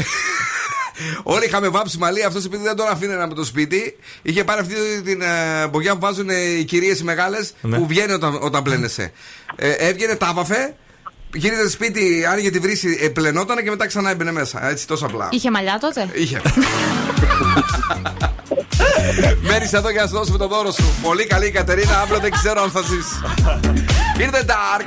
Όλοι 1.22 1.44
είχαμε 1.44 1.68
βάψει 1.68 1.98
μαλλί. 1.98 2.24
Αυτός 2.24 2.44
επειδή 2.44 2.62
δεν 2.62 2.76
τον 2.76 2.88
αφήνει 2.88 3.14
από 3.14 3.34
το 3.34 3.44
σπίτι, 3.44 3.96
είχε 4.22 4.44
πάρει 4.44 4.60
αυτή 4.60 4.74
την 5.04 5.22
ε, 5.22 5.66
μπογιά 5.70 5.92
που 5.94 6.00
βάζουν 6.00 6.30
ε, 6.30 6.40
οι 6.40 6.64
κυρίες 6.64 7.00
οι 7.00 7.04
μεγάλες 7.04 7.52
Ναι. 7.60 7.76
που 7.76 7.86
βγαίνει 7.86 8.12
όταν, 8.12 8.38
όταν 8.42 8.62
πλένεσαι. 8.62 9.12
Ε, 9.56 9.70
έβγαινε, 9.72 10.14
τα 10.16 10.32
βάφε, 10.34 10.76
γύριζε 11.34 11.70
σπίτι, 11.70 12.26
άνοιγε 12.30 12.50
τη 12.50 12.58
βρύση, 12.58 12.98
ε, 13.00 13.08
πλενόταν 13.08 13.62
και 13.62 13.70
μετά 13.70 13.86
ξανά 13.86 14.10
έμπαινε 14.10 14.32
μέσα. 14.32 14.68
Έτσι 14.68 14.86
τόσο 14.86 15.06
απλά. 15.06 15.28
Είχε 15.30 15.50
μαλλιά 15.50 15.78
τότε; 15.80 16.08
Είχε. 16.12 16.40
Μένεις 19.40 19.72
εδώ 19.72 19.90
για 19.90 20.02
να 20.02 20.06
σου 20.08 20.14
δώσουμε 20.14 20.38
το 20.38 20.48
δώρο 20.48 20.70
σου. 20.70 20.84
Πολύ 21.02 21.26
καλή 21.26 21.46
η 21.46 21.50
Κατερίνα, 21.50 21.98
αύριο 22.00 22.18
δεν 22.18 22.30
ξέρω 22.30 22.62
αν 22.62 22.70
θα 22.70 22.80
ζήσει. 22.80 23.20
In 24.18 24.30
the 24.30 24.44
dark. 24.54 24.86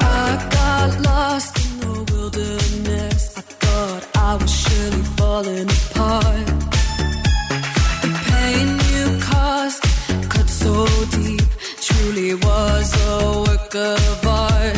I 0.00 0.30
got 0.58 0.90
lost 1.08 1.52
in 1.64 1.72
the 1.82 1.92
wilderness. 2.12 3.22
I 3.40 3.42
thought 3.62 4.02
I 4.28 4.30
was 4.40 4.52
surely 4.62 5.04
falling 5.18 5.68
apart. 5.80 6.46
The 8.02 8.10
pain 8.28 8.66
you 8.92 9.04
caused 9.30 9.82
cut 10.32 10.48
so 10.62 10.74
deep, 11.16 11.48
truly 11.86 12.30
was 12.46 12.86
a 13.10 13.14
work 13.46 13.74
of 13.92 14.26
art. 14.26 14.77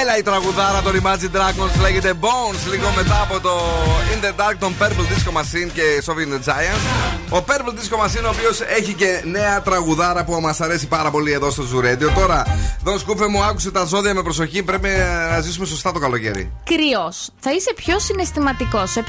Έλα 0.00 0.16
η 0.18 0.22
τραγουδάρα 0.22 0.82
των 0.82 0.92
Imagine 1.02 1.36
Dragons 1.36 1.80
λέγεται 1.80 2.12
Bones 2.20 2.70
λίγο 2.70 2.92
μετά 2.96 3.20
από 3.22 3.40
το 3.40 3.50
In 4.12 4.24
the 4.24 4.40
Dark 4.40 4.54
των 4.58 4.74
Purple 4.80 4.84
Disco 4.84 5.32
Machine 5.38 5.70
και 5.72 6.02
Soviet 6.06 6.34
the 6.34 6.50
Giants. 6.50 6.84
Ο 7.30 7.44
Purple 7.46 7.70
Disco 7.70 8.04
Machine 8.04 8.24
ο 8.24 8.28
οποίος 8.28 8.60
έχει 8.60 8.92
και 8.92 9.22
νέα 9.24 9.62
τραγουδάρα 9.62 10.24
που 10.24 10.40
μας 10.40 10.60
αρέσει 10.60 10.86
πάρα 10.86 11.10
πολύ 11.10 11.32
εδώ 11.32 11.50
στο 11.50 11.62
Ζουρέντιο. 11.62 12.10
Τώρα, 12.10 12.44
Δον 12.82 12.98
Σκούφε 12.98 13.26
μου 13.26 13.42
άκουσε 13.42 13.70
τα 13.70 13.84
ζώδια 13.84 14.14
με 14.14 14.22
προσοχή. 14.22 14.62
Πρέπει 14.62 14.88
να 15.30 15.40
ζήσουμε 15.40 15.66
σωστά 15.66 15.92
το 15.92 15.98
καλοκαίρι. 15.98 16.52
Κρυό. 16.64 17.12
Θα 17.38 17.52
είσαι 17.52 17.72
πιο 17.74 17.98
συναισθηματικός. 17.98 18.96
7. 18.96 19.00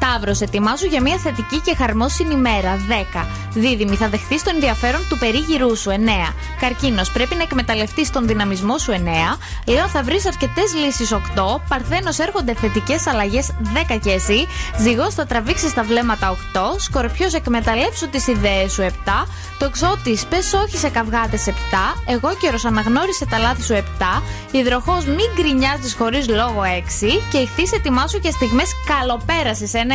Ταύρο. 0.00 0.34
Ετοιμάζω 0.40 0.86
για 0.86 1.00
μια 1.00 1.16
θετική 1.16 1.58
και 1.60 1.74
χαρμόσυνη 1.74 2.34
μέρα. 2.34 2.76
10. 2.88 3.26
Δίδυμη. 3.52 3.96
Θα 3.96 4.08
δεχθείς 4.08 4.42
το 4.42 4.50
ενδιαφέρον 4.54 5.06
του 5.08 5.18
περίγυρού 5.18 5.76
σου. 5.76 5.90
9. 5.90 6.34
Καρκίνος. 6.60 7.10
Πρέπει 7.10 7.34
να 7.34 7.42
εκμεταλλευτείς 7.42 8.10
τον 8.10 8.26
δυναμισμό 8.26 8.78
σου. 8.78 8.92
9. 8.92 9.38
Λέω 9.66 9.88
θα 9.88 10.02
βρεις 10.02 10.26
αρκετές 10.26 10.74
λύσεις. 10.74 11.12
8. 11.12 11.60
Παρθένος. 11.68 12.18
Έρχονται 12.18 12.54
θετικές 12.54 13.06
αλλαγές. 13.06 13.50
10 13.74 13.96
και 13.96 14.10
εσύ. 14.10 14.46
Ζυγός. 14.78 15.14
Θα 15.14 15.26
τραβήξεις 15.26 15.74
τα 15.74 15.82
βλέμματα. 15.82 16.30
8. 16.30 16.74
Σκορπιός. 16.78 17.34
Εκμεταλλεύσου 17.34 18.08
τις 18.08 18.26
ιδέες 18.26 18.72
σου. 18.72 18.82
7. 18.82 19.26
Τοξότης. 19.58 20.24
Πες 20.24 20.52
όχι 20.52 20.76
σε 20.76 20.88
καυγάδε. 20.88 21.36
7. 21.36 21.96
Εγώ 22.06 22.30
καιρο. 22.40 22.58
Αναγνώρισε 22.66 23.26
τα 23.26 23.38
λάθη 23.38 23.62
σου. 23.62 23.74
7. 23.74 24.22
Υδροχός. 24.50 25.04
Μην 25.04 25.28
γκρινιάζεις 25.34 25.94
χωρίς 25.98 26.28
λόγο. 26.28 26.62
6. 26.62 27.22
Και 27.30 27.38
ηχθείς 27.38 27.72
ετοιμάσου 27.72 28.18
για 28.18 28.30
στιγμές 28.30 28.70
καλοπέρασης. 28.86 29.74
9. 29.90 29.92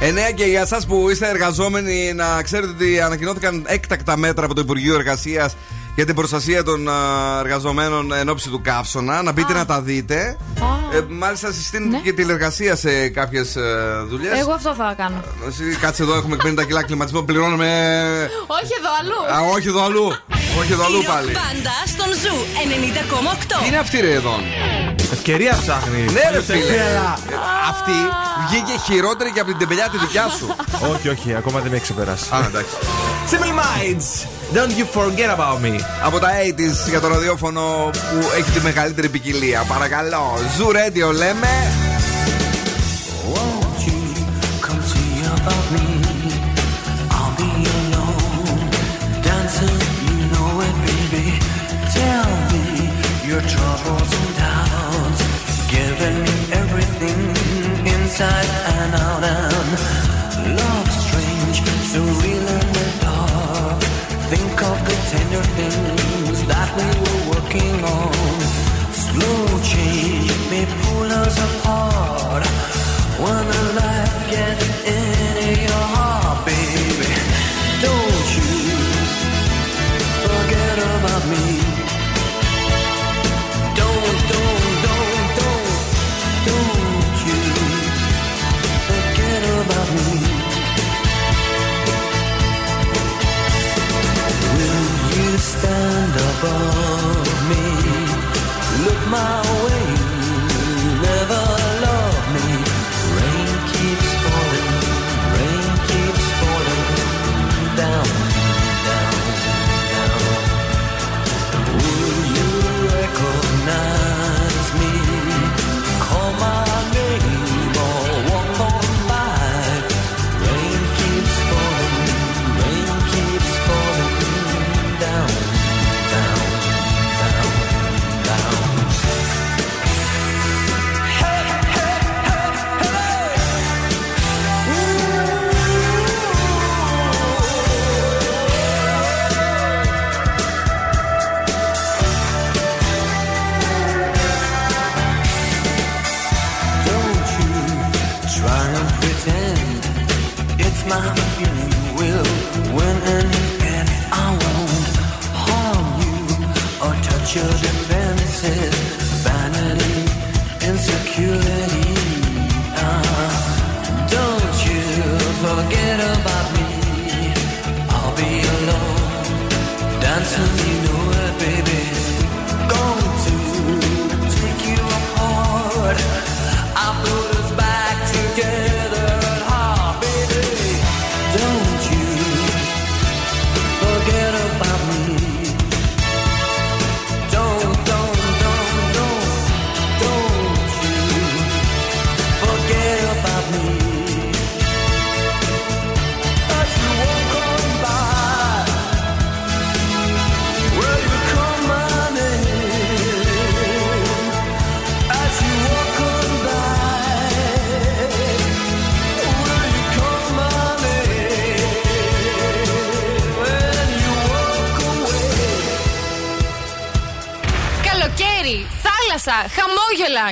9 0.00 0.32
και 0.34 0.44
για 0.44 0.60
εσάς 0.60 0.86
που 0.86 1.10
είστε 1.10 1.28
εργαζόμενοι, 1.28 2.12
να 2.14 2.42
ξέρετε 2.42 2.72
ότι 2.72 3.00
ανακοινώθηκαν 3.00 3.64
έκτακτα 3.66 4.16
μέτρα 4.16 4.44
από 4.44 4.54
το 4.54 4.60
Υπουργείο 4.60 4.94
Εργασίας 4.94 5.56
για 5.96 6.06
την 6.06 6.14
προστασία 6.14 6.62
των 6.62 6.88
α, 6.88 6.92
εργαζομένων 7.40 8.12
εν 8.12 8.28
όψει 8.28 8.48
του 8.48 8.60
καύσωνα. 8.62 9.22
Να 9.22 9.32
μπείτε 9.32 9.52
να 9.52 9.66
τα 9.66 9.80
δείτε. 9.80 10.36
Ε, 10.92 11.00
μάλιστα, 11.08 11.52
συστήνουν 11.52 12.02
και 12.02 12.12
τηλεργασία 12.12 12.76
σε 12.76 13.08
κάποιες 13.08 13.56
δουλειές. 14.08 14.38
Εγώ 14.40 14.52
αυτό 14.52 14.74
θα 14.74 14.94
κάνω. 14.96 15.22
Κάτσε 15.80 16.02
εδώ, 16.02 16.14
έχουμε 16.14 16.36
50 16.44 16.66
κιλά 16.66 16.82
κλιματισμό, 16.82 17.22
πληρώνουμε. 17.22 17.68
Όχι 18.46 18.72
εδώ 18.78 18.90
αλλού. 19.00 19.34
Α, 19.36 19.50
όχι 19.54 19.68
εδώ 19.68 19.84
αλλού. 19.84 20.06
όχι 20.60 20.72
εδώ 20.72 20.84
αλλού 20.84 21.00
Η 21.00 21.04
ροκ 21.04 21.14
πάλι. 21.14 21.32
Μπάντα 21.32 21.76
στον 21.86 22.10
Zoo 22.22 22.36
90,8. 23.56 23.60
Τι 23.62 23.66
είναι 23.66 23.78
αυτή 23.78 24.00
ρε 24.00 24.12
εδώ. 24.12 24.34
Ευκαιρία 25.12 25.58
ψάχνει. 25.60 26.00
Ναι, 26.00 26.30
ρε 26.32 26.42
φίλε. 26.42 26.58
Έλα. 26.58 27.18
Αυτή 27.68 27.96
βγήκε 28.48 28.78
χειρότερη 28.84 29.30
και 29.32 29.40
από 29.40 29.48
την 29.50 29.58
τεμπελιά 29.58 29.88
τη 29.88 29.98
δικιά 29.98 30.28
σου. 30.28 30.46
όχι, 30.92 31.08
όχι, 31.08 31.34
ακόμα 31.34 31.60
δεν 31.60 31.70
με 31.70 31.76
έχει 31.76 31.84
ξεπεράσει. 31.84 32.28
Α, 32.34 32.44
εντάξει. 32.46 32.74
Simple 33.30 33.52
Minds, 33.60 34.26
don't 34.53 34.73
you 34.79 34.85
forget 34.85 35.29
about 35.37 35.57
me. 35.61 35.73
Από 36.03 36.19
τα 36.19 36.29
80s 36.47 36.89
για 36.89 36.99
το 36.99 37.07
ραδιόφωνο 37.07 37.89
που 37.93 38.17
έχει 38.37 38.51
τη 38.51 38.61
μεγαλύτερη 38.63 39.09
ποικιλία. 39.09 39.63
Παρακαλώ. 39.67 40.33
Ζου 40.57 40.67
Radio 40.67 41.13
λέμε. 41.13 41.47
Won't 43.33 43.79
you 43.87 43.99
come 44.65 44.81
see 44.91 45.13
about 45.37 45.65
me? 45.75 45.85
I'll 47.17 47.33
be 47.41 47.51
alone, 47.79 48.59
dancing, 49.27 49.77
you 50.05 50.15
know 50.33 50.51
it, 50.67 50.75
baby. 50.87 51.27
Tell 51.99 52.29
me 52.53 52.65
your 53.29 53.41
troubles 53.53 54.09
and 54.19 54.31
doubts, 54.43 55.21
giving 55.75 56.17
me 56.27 56.35
everything 56.61 57.19
inside 57.95 58.49
and 58.75 58.91
out. 59.05 59.23
And 60.37 60.47
love 60.59 60.89
strange, 61.03 61.57
so 61.91 62.01
real 62.23 62.34
tender 65.16 65.42
things 65.58 66.38
that 66.46 66.68
we 66.76 66.86
were 67.02 67.22
working 67.32 67.76
on. 67.98 68.38
Slow 68.92 69.44
change 69.72 70.32
may 70.50 70.66
pull 70.82 71.08
us 71.24 71.36
apart. 71.48 72.44
When 73.22 73.42
the 73.52 73.62
light 73.78 74.14
gets 74.34 74.64
into 74.96 75.48
your 75.68 75.84
heart, 75.94 76.38
baby, 76.46 77.12
don't 77.86 78.26
you 78.36 78.52
forget 80.26 80.76
about 80.94 81.22
me. 81.32 81.85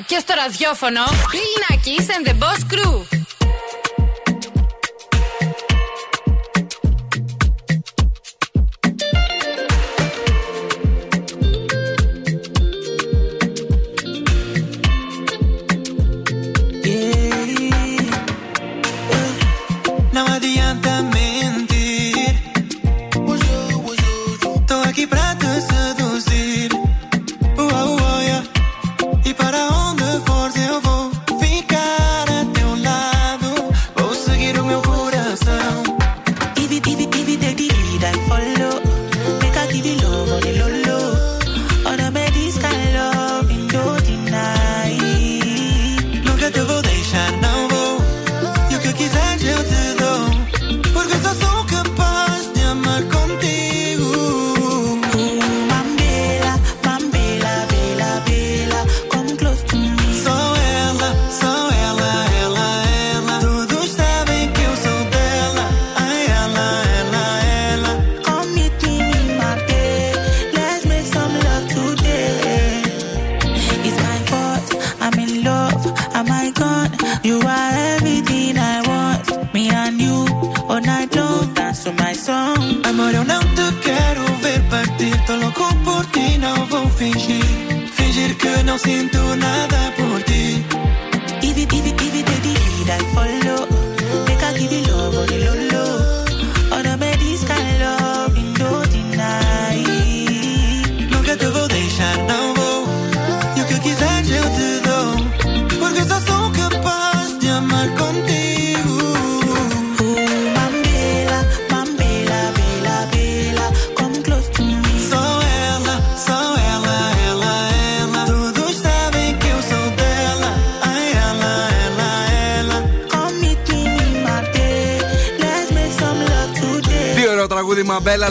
Και 0.01 0.19
στο 0.19 0.35
ραδιόφωνο 0.35 1.01
Bill 1.05 1.75
Nackis 1.75 2.07
and 2.09 2.29
the 2.29 2.33
Boss 2.33 2.75
Crew. 2.75 3.14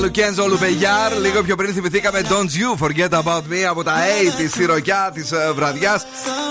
Μαμπέλα 0.04 0.24
Λουκένζο 0.24 0.48
Λουπεγιάρ. 0.48 1.20
Λίγο 1.22 1.44
πιο 1.44 1.56
πριν 1.56 1.74
θυμηθήκαμε 1.74 2.22
Don't 2.30 2.50
You 2.60 2.86
Forget 2.86 3.10
About 3.10 3.42
Me 3.52 3.62
από 3.70 3.84
τα 3.84 3.94
A 3.94 4.34
τη 4.38 4.48
στη 4.48 4.66
ροκιά 4.66 5.12
τη 5.14 5.22
βραδιάς. 5.56 6.06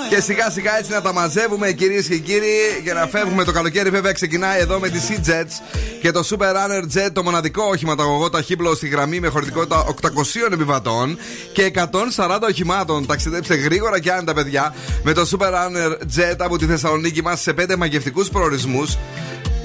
Και 0.09 0.21
σιγά 0.21 0.51
σιγά 0.51 0.79
έτσι 0.79 0.91
να 0.91 1.03
τα 1.03 1.13
μαζεύουμε 1.13 1.73
κυρίες 1.73 2.07
και 2.07 2.19
κύριοι 2.19 2.83
και 2.85 2.93
να 2.93 3.07
φεύγουμε 3.07 3.45
το 3.45 3.53
καλοκαίρι. 3.53 3.91
Βέβαια 3.91 4.13
ξεκινάει 4.13 4.61
εδώ 4.61 4.79
με 4.79 4.89
τη 4.89 4.99
Sea 5.09 5.31
Jets 5.31 5.83
και 6.01 6.11
το 6.11 6.29
Super 6.31 6.53
Runner 6.53 6.83
Jet, 6.97 7.11
το 7.13 7.23
μοναδικό 7.23 7.63
οχηματαγωγό 7.63 8.31
ταχύπλο 8.31 8.75
στη 8.75 8.89
γραμμή 8.89 9.21
με 9.21 9.29
χωρητικότητα 9.29 9.85
800 10.03 10.53
επιβατών 10.53 11.19
και 11.53 11.73
140 11.75 12.39
οχημάτων. 12.49 13.07
Ταξιδέψτε 13.07 13.55
γρήγορα 13.55 14.01
και 14.01 14.13
άνετα, 14.13 14.35
παιδιά, 14.35 14.75
με 15.03 15.13
το 15.13 15.29
Super 15.31 15.49
Runner 15.49 15.91
Jet 16.17 16.37
από 16.39 16.59
τη 16.59 16.67
Θεσσαλονίκη 16.67 17.23
μας 17.23 17.41
σε 17.41 17.53
5 17.53 17.77
μαγευτικούς 17.77 18.29
προορισμούς. 18.29 18.97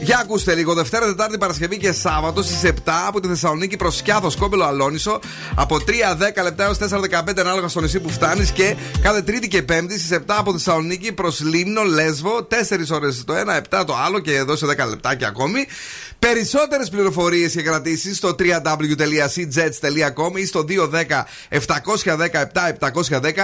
Για 0.08 0.20
ακούστε 0.20 0.56
λίγο, 0.56 0.74
Δευτέρα, 0.74 1.06
Τετάρτη, 1.06 1.38
Παρασκευή 1.38 1.78
και 1.78 1.92
Σάββατο 1.92 2.42
στις 2.42 2.72
7 2.72 2.72
από 3.08 3.20
τη 3.20 3.28
Θεσσαλονίκη 3.28 3.78
προς 3.78 3.96
Σκιάθο 3.96 4.32
Κόμπελο 4.40 4.64
Αλόνισο 4.64 5.20
από 5.56 5.76
3-10 5.76 6.44
λεπτά 6.44 6.64
έως 6.64 6.78
4-15 6.78 7.40
ανάλογα 7.40 7.68
στο 7.68 7.82
νησί 7.82 8.00
που 8.00 8.10
φτάνεις 8.10 8.52
και 8.52 8.76
κάθε 9.02 9.22
Τρίτη 9.22 9.48
και 9.48 9.64
Πέμπτη 9.64 10.00
στις 10.00 10.18
7 10.18 10.22
από 10.28 10.52
Θεσσαλονίκη 10.52 11.12
προς 11.12 11.40
Λίμνο, 11.40 11.84
Λέσβο, 11.84 12.48
4 12.50 12.92
ώρες 12.92 13.24
το 13.24 13.34
ένα, 13.34 13.62
7 13.70 13.84
το 13.86 13.96
άλλο 14.06 14.20
και 14.20 14.36
εδώ 14.36 14.56
σε 14.56 14.66
10 14.66 14.90
λεπτάκια 14.90 15.28
ακόμη. 15.28 15.68
Περισσότερες 16.20 16.90
πληροφορίες 16.90 17.52
και 17.52 17.62
κρατήσεις 17.62 18.18
στο 18.18 18.36
www.cjets.com 18.40 20.36
ή 20.36 20.46
στο 20.46 20.66
210-710-710 20.70 20.72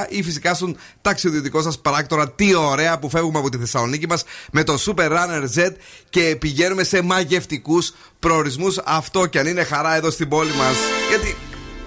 ή 0.10 0.24
φυσικά 0.24 0.54
στον 0.54 0.78
ταξιδιωτικό 1.02 1.62
σας 1.62 1.80
πράκτορα. 1.80 2.32
Τι 2.32 2.56
ωραία 2.56 3.00
που 3.00 3.10
φεύγουμε 3.10 3.40
από 3.40 3.50
τη 3.50 3.58
Θεσσαλονίκη 3.58 4.08
μας 4.08 4.24
με 4.52 4.64
το 4.64 4.78
Super 4.86 5.10
Runner 5.10 5.44
Jet 5.56 5.72
και 6.10 6.36
πηγαίνουμε 6.40 6.84
σε 6.84 7.02
μαγευτικούς 7.02 7.94
προορισμούς. 8.20 8.78
Αυτό 8.86 9.26
κι 9.26 9.40
αν 9.40 9.48
είναι 9.48 9.64
χαρά 9.64 9.96
εδώ 9.96 10.10
στην 10.10 10.28
πόλη 10.28 10.52
μας. 10.52 10.76
Γιατί 11.10 11.36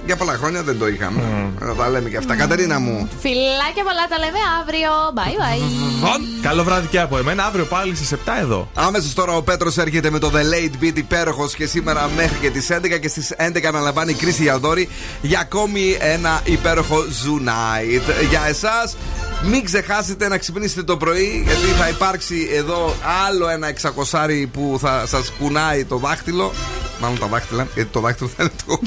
για 0.07 0.17
πολλά 0.17 0.33
χρόνια 0.33 0.63
δεν 0.63 0.79
το 0.79 0.89
είχαμε. 0.89 1.51
Να 1.61 1.75
τα 1.75 1.89
λέμε 1.89 2.09
και 2.09 2.17
αυτά. 2.17 2.37
Κατερίνα 2.37 2.79
μου. 2.79 3.09
Φιλάκια 3.21 3.85
πολλά, 3.89 4.07
τα 4.09 4.19
λέμε 4.19 4.39
αύριο. 4.61 4.91
Bye 5.15 5.41
bye. 5.43 6.21
Καλό 6.43 6.65
βράδυ 6.65 6.87
και 6.87 7.01
από 7.01 7.19
εμένα. 7.19 7.45
Αύριο 7.45 7.65
πάλι 7.65 7.95
στις 7.97 8.13
7 8.13 8.17
εδώ. 8.41 8.69
Αμέσως 8.75 9.13
τώρα 9.15 9.33
ο 9.33 9.43
Πέτρος 9.43 9.77
έρχεται 9.79 10.11
με 10.11 10.19
το 10.19 10.31
The 10.35 10.39
Late 10.39 10.85
Beat 10.85 10.97
υπέροχος 10.97 11.55
και 11.55 11.67
σήμερα 11.67 12.11
μέχρι 12.17 12.37
και 12.41 12.51
τις 12.51 12.69
11 12.71 12.99
και 13.01 13.09
στις 13.09 13.33
11 13.37 13.65
αναλαμβάνει 13.65 14.11
η 14.11 14.15
Κρίση 14.15 14.43
Γιαδόρη 14.43 14.89
για 15.23 15.41
ακόμη 15.41 15.97
ένα 16.01 16.41
υπέροχο 16.45 16.97
Zoo 16.97 17.49
Night. 17.49 18.27
Για 18.29 18.43
εσάς, 18.49 18.97
μην 19.45 19.65
ξεχάσετε 19.65 20.29
να 20.29 20.39
ξυπνήσετε 20.39 20.83
το 20.83 20.97
πρωί 20.97 21.43
γιατί 21.47 21.67
θα 21.79 21.89
υπάρξει 21.89 22.49
εδώ 22.53 22.95
άλλο 23.27 23.49
ένα 23.49 23.67
εξακοσάρι 23.69 24.51
που 24.53 24.77
θα 24.81 25.05
σας 25.07 25.33
κουνάει 25.39 25.85
το 25.85 25.97
δάχτυλο. 25.97 26.53
Μάλλον 27.01 27.19
τα 27.19 27.27
δάχτυλα, 27.27 27.67
γιατί 27.75 27.91
το 27.93 28.01
δάχτυλο 28.01 28.29
θα 28.37 28.43
είναι 28.43 28.53
το, 28.67 28.79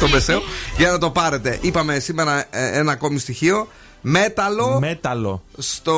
το 0.00 0.08
μεσαίο. 0.08 0.42
Για 0.76 0.90
να 0.90 0.98
το 0.98 1.10
πάρετε. 1.10 1.58
Είπαμε 1.60 1.98
σήμερα 1.98 2.44
ε, 2.50 2.78
ένα 2.78 2.92
ακόμη 2.92 3.18
στοιχείο. 3.18 3.68
μέταλλο 4.00 4.78
Μέταλλο. 4.80 5.42
στο 5.58 5.94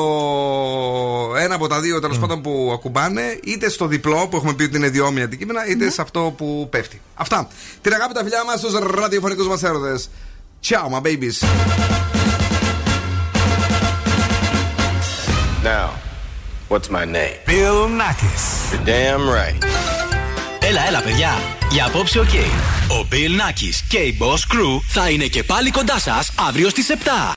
ένα 1.38 1.54
από 1.54 1.66
τα 1.66 1.80
δύο 1.80 2.00
τέλος 2.00 2.18
πάντων 2.18 2.40
που 2.42 2.70
ακουμπάνε, 2.74 3.38
είτε 3.44 3.68
στο 3.68 3.86
διπλό 3.86 4.28
που 4.28 4.36
έχουμε 4.36 4.52
πει 4.52 4.62
ότι 4.62 4.76
είναι 4.76 4.88
διόμοια 4.88 5.24
αντικείμενα, 5.24 5.66
είτε 5.66 5.90
σε 5.90 6.02
αυτό 6.02 6.34
που 6.36 6.66
πέφτει. 6.70 7.00
Αυτά. 7.14 7.48
Την 7.80 7.94
αγάπη 7.94 8.14
τα 8.14 8.22
φιλιά 8.22 8.44
μας 8.44 8.58
στους 8.58 8.72
ραδιοφωνικούς 9.00 9.48
μας 9.48 9.62
έρωτες. 9.62 10.10
Ciao, 10.70 10.88
my 10.88 11.00
babies. 11.08 11.36
Now, 15.62 15.86
what's 16.68 16.88
my 16.90 17.04
name? 17.04 17.36
Bill 17.46 17.88
Nakis. 18.00 18.44
You're 18.72 18.84
damn 18.84 19.28
right. 19.28 20.03
Έλα, 20.68 20.86
έλα, 20.86 21.00
παιδιά. 21.00 21.30
Για 21.70 21.86
απόψε, 21.86 22.18
οκ. 22.18 22.34
Ο 22.88 23.06
Bill 23.10 23.40
Nakis 23.40 23.84
και 23.88 23.98
η 23.98 24.18
Boss 24.20 24.54
Crew 24.54 24.80
θα 24.88 25.10
είναι 25.10 25.26
και 25.26 25.42
πάλι 25.42 25.70
κοντά 25.70 25.98
σας 25.98 26.32
αύριο 26.48 26.68
στις 26.68 26.90
7. 26.90 27.32